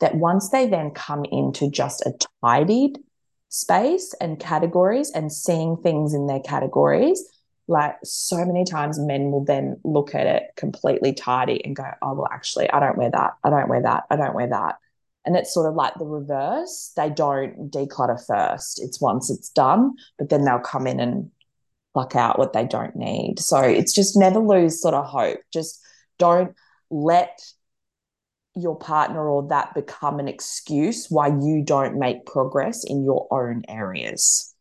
that 0.00 0.14
once 0.14 0.50
they 0.50 0.66
then 0.66 0.90
come 0.90 1.24
into 1.30 1.70
just 1.70 2.02
a 2.02 2.12
tidied 2.42 2.98
space 3.48 4.14
and 4.20 4.38
categories 4.40 5.10
and 5.10 5.32
seeing 5.32 5.76
things 5.78 6.14
in 6.14 6.26
their 6.26 6.40
categories, 6.40 7.22
like 7.68 7.96
so 8.04 8.44
many 8.44 8.64
times 8.64 8.98
men 8.98 9.30
will 9.30 9.44
then 9.44 9.78
look 9.82 10.14
at 10.14 10.26
it 10.26 10.50
completely 10.56 11.12
tidy 11.12 11.64
and 11.64 11.74
go, 11.74 11.84
oh, 12.02 12.14
well, 12.14 12.28
actually, 12.32 12.70
I 12.70 12.80
don't 12.80 12.96
wear 12.96 13.10
that. 13.10 13.34
I 13.42 13.50
don't 13.50 13.68
wear 13.68 13.82
that. 13.82 14.04
I 14.10 14.16
don't 14.16 14.34
wear 14.34 14.48
that. 14.48 14.76
And 15.24 15.36
it's 15.36 15.52
sort 15.52 15.68
of 15.68 15.74
like 15.74 15.94
the 15.94 16.06
reverse. 16.06 16.92
They 16.96 17.10
don't 17.10 17.70
declutter 17.70 18.24
first. 18.24 18.80
It's 18.80 19.00
once 19.00 19.30
it's 19.30 19.48
done, 19.48 19.94
but 20.18 20.28
then 20.28 20.44
they'll 20.44 20.60
come 20.60 20.86
in 20.86 21.00
and 21.00 21.30
pluck 21.94 22.14
out 22.14 22.38
what 22.38 22.52
they 22.52 22.64
don't 22.64 22.94
need. 22.94 23.40
So 23.40 23.58
it's 23.58 23.92
just 23.92 24.16
never 24.16 24.38
lose 24.38 24.80
sort 24.80 24.94
of 24.94 25.06
hope. 25.06 25.40
Just 25.52 25.82
don't 26.18 26.54
let 26.90 27.40
your 28.54 28.76
partner 28.76 29.28
or 29.28 29.48
that 29.48 29.74
become 29.74 30.18
an 30.18 30.28
excuse 30.28 31.10
why 31.10 31.28
you 31.28 31.62
don't 31.64 31.98
make 31.98 32.24
progress 32.24 32.84
in 32.84 33.04
your 33.04 33.26
own 33.30 33.62
areas. 33.68 34.54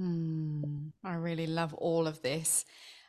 Mm, 0.00 0.92
I 1.04 1.14
really 1.16 1.48
love 1.48 1.74
all 1.74 2.08
of 2.08 2.22
this. 2.22 2.66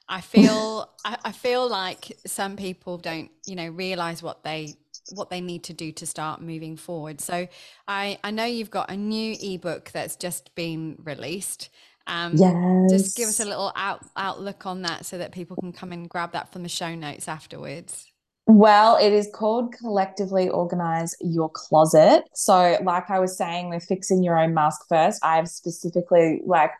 I 0.09 0.21
feel 0.21 0.89
I, 1.05 1.17
I 1.25 1.33
feel 1.33 1.69
like 1.69 2.17
some 2.27 2.57
people 2.57 2.99
don't, 2.99 3.31
you 3.45 3.55
know, 3.57 3.69
realize 3.69 4.23
what 4.23 4.43
they 4.45 4.77
what 5.09 5.31
they 5.31 5.41
need 5.41 5.63
to 5.65 5.73
do 5.73 5.93
to 5.93 6.07
start 6.07 6.41
moving 6.41 6.77
forward. 6.77 7.21
So 7.21 7.47
I 7.89 8.19
I 8.23 8.31
know 8.31 8.45
you've 8.45 8.71
got 8.71 8.91
a 8.91 8.97
new 8.97 9.37
ebook 9.41 9.91
that's 9.91 10.17
just 10.17 10.55
been 10.55 10.97
released. 11.03 11.69
Um, 12.07 12.39
yes. 12.39 12.59
Just 12.89 13.15
give 13.15 13.29
us 13.29 13.41
a 13.41 13.45
little 13.45 13.73
out, 13.75 14.03
outlook 14.17 14.67
on 14.67 14.83
that 14.83 15.07
so 15.07 15.17
that 15.19 15.33
people 15.33 15.57
can 15.57 15.73
come 15.73 15.91
and 15.91 16.09
grab 16.09 16.33
that 16.33 16.53
from 16.53 16.63
the 16.63 16.69
show 16.69 16.95
notes 16.95 17.27
afterwards. 17.27 18.10
Well, 18.53 18.97
it 18.97 19.13
is 19.13 19.29
called 19.33 19.71
Collectively 19.71 20.49
Organize 20.49 21.15
Your 21.21 21.49
Closet. 21.49 22.25
So, 22.33 22.77
like 22.83 23.09
I 23.09 23.17
was 23.17 23.37
saying, 23.37 23.69
we're 23.69 23.79
fixing 23.79 24.25
your 24.25 24.37
own 24.37 24.53
mask 24.53 24.81
first. 24.89 25.23
I've 25.23 25.47
specifically 25.47 26.41
like 26.45 26.71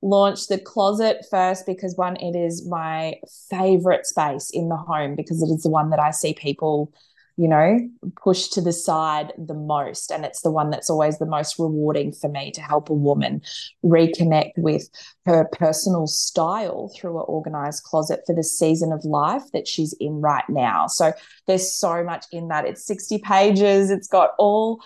launched 0.00 0.48
the 0.48 0.56
closet 0.56 1.18
first 1.30 1.66
because 1.66 1.98
one, 1.98 2.16
it 2.16 2.34
is 2.34 2.66
my 2.66 3.16
favorite 3.50 4.06
space 4.06 4.48
in 4.54 4.70
the 4.70 4.76
home 4.76 5.14
because 5.14 5.42
it 5.42 5.52
is 5.54 5.64
the 5.64 5.68
one 5.68 5.90
that 5.90 6.00
I 6.00 6.12
see 6.12 6.32
people 6.32 6.90
you 7.36 7.48
know, 7.48 7.78
push 8.22 8.48
to 8.48 8.60
the 8.60 8.72
side 8.72 9.32
the 9.38 9.54
most. 9.54 10.10
And 10.10 10.24
it's 10.24 10.42
the 10.42 10.50
one 10.50 10.70
that's 10.70 10.90
always 10.90 11.18
the 11.18 11.26
most 11.26 11.58
rewarding 11.58 12.12
for 12.12 12.28
me 12.28 12.50
to 12.52 12.60
help 12.60 12.90
a 12.90 12.94
woman 12.94 13.42
reconnect 13.84 14.52
with 14.56 14.88
her 15.26 15.48
personal 15.52 16.06
style 16.06 16.92
through 16.94 17.18
an 17.18 17.24
organized 17.26 17.84
closet 17.84 18.20
for 18.26 18.34
the 18.34 18.44
season 18.44 18.92
of 18.92 19.04
life 19.04 19.44
that 19.52 19.66
she's 19.66 19.94
in 19.94 20.20
right 20.20 20.48
now. 20.48 20.86
So 20.86 21.12
there's 21.46 21.72
so 21.72 22.04
much 22.04 22.26
in 22.32 22.48
that. 22.48 22.66
It's 22.66 22.86
60 22.86 23.18
pages, 23.18 23.90
it's 23.90 24.08
got 24.08 24.30
all 24.38 24.82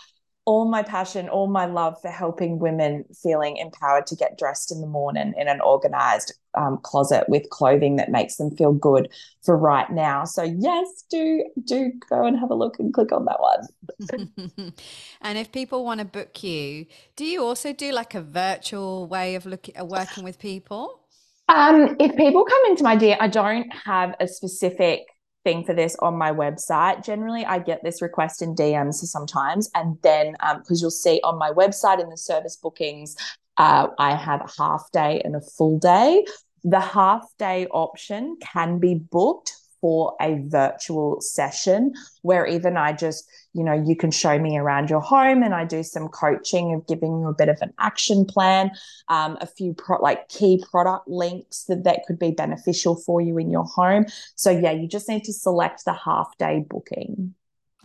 all 0.47 0.65
my 0.65 0.83
passion, 0.83 1.29
all 1.29 1.49
my 1.49 1.67
love 1.67 2.01
for 2.01 2.09
helping 2.09 2.61
women 2.61 3.05
feeling 3.21 3.57
empowered 3.57 4.07
to 4.07 4.15
get 4.15 4.39
dressed 4.39 4.71
in 4.71 4.81
the 4.81 4.87
morning 4.87 5.35
in 5.37 5.49
an 5.49 5.61
organized 5.61 6.33
um, 6.55 6.79
closet 6.83 7.25
with 7.29 7.51
clothing 7.51 7.97
that 7.97 8.13
makes 8.13 8.37
them 8.37 8.57
feel 8.57 8.73
good 8.73 9.13
for 9.43 9.59
right 9.59 9.91
now. 9.91 10.25
So 10.25 10.45
yes, 10.45 11.05
do 11.11 11.45
do 11.65 11.93
go 12.09 12.25
and 12.25 12.39
have 12.39 12.51
a 12.51 12.55
look 12.55 12.79
and 12.79 12.95
click 12.95 13.11
on 13.11 13.25
that 13.25 13.41
one. 13.41 14.73
and 15.21 15.37
if 15.37 15.51
people 15.51 15.85
want 15.85 15.99
to 15.99 16.07
book 16.07 16.43
you, 16.45 16.87
do 17.17 17.25
you 17.25 17.43
also 17.43 17.73
do 17.73 17.91
like 17.91 18.15
a 18.15 18.23
virtual 18.23 19.09
way 19.09 19.35
of 19.35 19.47
looking 19.47 19.77
uh, 19.77 19.85
working 19.85 20.23
with 20.23 20.39
people? 20.39 21.01
Um, 21.49 21.97
if 21.99 22.17
people 22.17 22.45
come 22.45 22.63
into 22.67 22.85
my 22.85 22.97
DM, 22.97 23.17
I 23.19 23.29
don't 23.29 23.69
have 23.85 24.15
a 24.21 24.29
specific 24.29 25.07
thing 25.47 25.63
for 25.63 25.75
this 25.75 25.95
on 26.01 26.19
my 26.19 26.33
website. 26.33 27.05
Generally, 27.05 27.45
I 27.47 27.61
get 27.61 27.85
this 27.85 28.03
request 28.03 28.43
in 28.43 28.57
DMs 28.57 28.95
sometimes, 28.95 29.71
and 29.77 29.97
then 30.03 30.33
because 30.33 30.79
um, 30.81 30.83
you'll 30.83 30.91
see 30.91 31.21
on 31.23 31.39
my 31.39 31.53
website 31.53 32.03
in 32.03 32.11
the 32.11 32.17
service 32.17 32.57
bookings, 32.57 33.15
uh, 33.57 33.87
I 33.97 34.17
have 34.17 34.41
a 34.41 34.51
half 34.61 34.91
day 34.93 35.23
and 35.25 35.37
a 35.37 35.41
full 35.41 35.79
day. 35.79 36.25
The 36.65 36.81
half 36.81 37.25
day 37.39 37.69
option 37.69 38.39
can 38.41 38.81
be 38.81 38.97
booked 38.97 39.53
for 39.87 40.17
a 40.21 40.41
virtual 40.47 41.21
session 41.21 41.95
where 42.23 42.45
even 42.45 42.77
I 42.77 42.93
just, 42.93 43.25
you 43.53 43.63
know, 43.63 43.73
you 43.73 43.95
can 43.95 44.11
show 44.11 44.37
me 44.37 44.59
around 44.59 44.91
your 44.91 44.99
home 45.01 45.45
and 45.45 45.55
I 45.55 45.65
do 45.65 45.85
some 45.85 46.09
coaching 46.09 46.75
of 46.75 46.85
giving 46.89 47.21
you 47.21 47.29
a 47.29 47.33
bit 47.33 47.49
of 47.49 47.59
an 47.61 47.73
action 47.79 48.25
plan, 48.25 48.73
um, 49.07 49.39
a 49.41 49.47
few 49.47 49.75
pro- 49.75 50.03
like 50.03 50.29
key 50.29 50.61
product 50.73 51.07
links 51.07 51.67
that, 51.69 51.85
that 51.85 52.01
could 52.05 52.19
be 52.19 52.33
beneficial 52.33 52.97
for 52.97 53.21
you 53.21 53.39
in 53.39 53.49
your 53.49 53.63
home. 53.63 54.07
So, 54.35 54.51
yeah, 54.51 54.73
you 54.73 54.89
just 54.89 55.09
need 55.09 55.23
to 55.23 55.33
select 55.33 55.85
the 55.85 55.93
half 55.93 56.37
day 56.37 56.65
booking. 56.69 57.37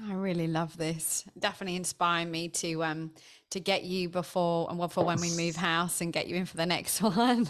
I 0.07 0.13
really 0.13 0.47
love 0.47 0.77
this. 0.77 1.25
Definitely 1.37 1.75
inspire 1.75 2.25
me 2.25 2.49
to 2.49 2.83
um 2.83 3.11
to 3.51 3.59
get 3.59 3.83
you 3.83 4.09
before 4.09 4.67
and 4.69 4.79
well 4.79 4.87
for 4.87 5.03
when 5.03 5.19
we 5.19 5.35
move 5.35 5.55
house 5.55 6.01
and 6.01 6.11
get 6.11 6.27
you 6.27 6.35
in 6.37 6.45
for 6.45 6.57
the 6.57 6.65
next 6.65 7.01
one. 7.01 7.47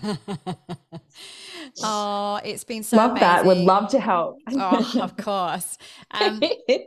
oh, 1.84 2.40
it's 2.44 2.64
been 2.64 2.84
so 2.84 2.98
love 2.98 3.12
amazing. 3.12 3.28
that. 3.28 3.46
Would 3.46 3.58
love 3.60 3.90
to 3.92 4.00
help. 4.00 4.40
oh, 4.52 5.00
of 5.02 5.16
course. 5.18 5.78
Um, 6.12 6.42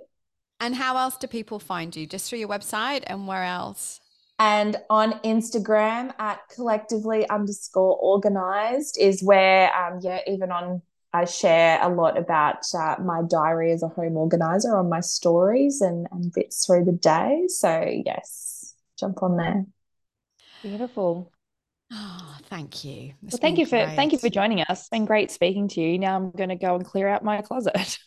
and 0.60 0.74
how 0.74 0.96
else 0.96 1.16
do 1.16 1.26
people 1.26 1.58
find 1.58 1.94
you? 1.94 2.06
Just 2.06 2.28
through 2.28 2.40
your 2.40 2.48
website 2.48 3.04
and 3.06 3.26
where 3.26 3.44
else? 3.44 4.00
And 4.40 4.76
on 4.90 5.20
Instagram 5.20 6.12
at 6.18 6.40
collectively 6.52 7.28
underscore 7.28 7.96
organized 8.00 8.98
is 8.98 9.22
where, 9.22 9.72
um, 9.74 10.00
yeah, 10.02 10.20
even 10.26 10.50
on 10.50 10.82
I 11.14 11.24
share 11.26 11.78
a 11.80 11.88
lot 11.88 12.18
about 12.18 12.64
uh, 12.74 12.96
my 13.00 13.22
diary 13.22 13.70
as 13.70 13.84
a 13.84 13.88
home 13.88 14.16
organizer 14.16 14.76
on 14.76 14.88
my 14.88 14.98
stories 14.98 15.80
and, 15.80 16.08
and 16.10 16.32
bits 16.32 16.66
through 16.66 16.86
the 16.86 16.92
day. 16.92 17.44
So, 17.46 17.88
yes, 18.04 18.74
jump 18.98 19.22
on 19.22 19.36
there. 19.36 19.64
Beautiful. 20.60 21.30
Oh, 21.92 22.36
thank 22.50 22.84
you. 22.84 23.12
It's 23.22 23.34
well, 23.34 23.40
thank 23.40 23.58
you 23.58 23.66
for 23.66 23.84
great. 23.84 23.94
thank 23.94 24.10
you 24.10 24.18
for 24.18 24.28
joining 24.28 24.62
us. 24.62 24.80
It's 24.80 24.88
been 24.88 25.04
great 25.04 25.30
speaking 25.30 25.68
to 25.68 25.80
you. 25.80 26.00
Now 26.00 26.16
I'm 26.16 26.32
going 26.32 26.48
to 26.48 26.56
go 26.56 26.74
and 26.74 26.84
clear 26.84 27.06
out 27.06 27.22
my 27.22 27.40
closet. 27.42 27.76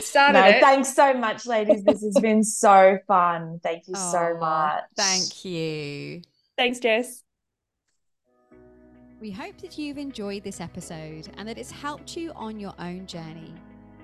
Started 0.00 0.38
no, 0.38 0.46
it. 0.46 0.60
thanks 0.60 0.94
so 0.94 1.14
much, 1.14 1.46
ladies. 1.46 1.82
This 1.82 2.02
has 2.02 2.16
been 2.22 2.44
so 2.44 2.98
fun. 3.08 3.58
Thank 3.60 3.88
you 3.88 3.94
oh, 3.96 4.12
so 4.12 4.36
much. 4.40 4.84
Thank 4.96 5.44
you. 5.44 6.22
Thanks, 6.56 6.78
Jess. 6.78 7.24
We 9.20 9.32
hope 9.32 9.58
that 9.62 9.76
you've 9.76 9.98
enjoyed 9.98 10.44
this 10.44 10.60
episode 10.60 11.28
and 11.36 11.48
that 11.48 11.58
it's 11.58 11.72
helped 11.72 12.16
you 12.16 12.30
on 12.36 12.60
your 12.60 12.72
own 12.78 13.04
journey. 13.04 13.52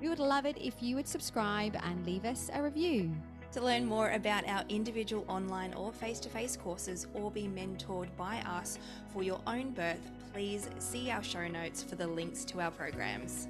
We 0.03 0.09
would 0.09 0.19
love 0.19 0.45
it 0.45 0.59
if 0.61 0.83
you 0.83 0.97
would 0.97 1.07
subscribe 1.07 1.77
and 1.85 2.05
leave 2.05 2.25
us 2.25 2.51
a 2.53 2.61
review. 2.61 3.13
To 3.53 3.61
learn 3.63 3.87
more 3.87 4.11
about 4.11 4.49
our 4.49 4.65
individual 4.69 5.25
online 5.29 5.73
or 5.75 5.93
face 5.93 6.19
to 6.19 6.29
face 6.29 6.57
courses 6.57 7.07
or 7.15 7.31
be 7.31 7.45
mentored 7.45 8.09
by 8.17 8.39
us 8.39 8.81
for 9.13 9.23
your 9.23 9.41
own 9.47 9.71
birth, 9.71 10.11
please 10.33 10.69
see 10.81 11.13
our 11.13 11.23
show 11.23 11.47
notes 11.47 11.81
for 11.81 11.95
the 11.95 12.09
links 12.09 12.45
to 12.47 12.61
our 12.61 12.73
programs. 12.73 13.47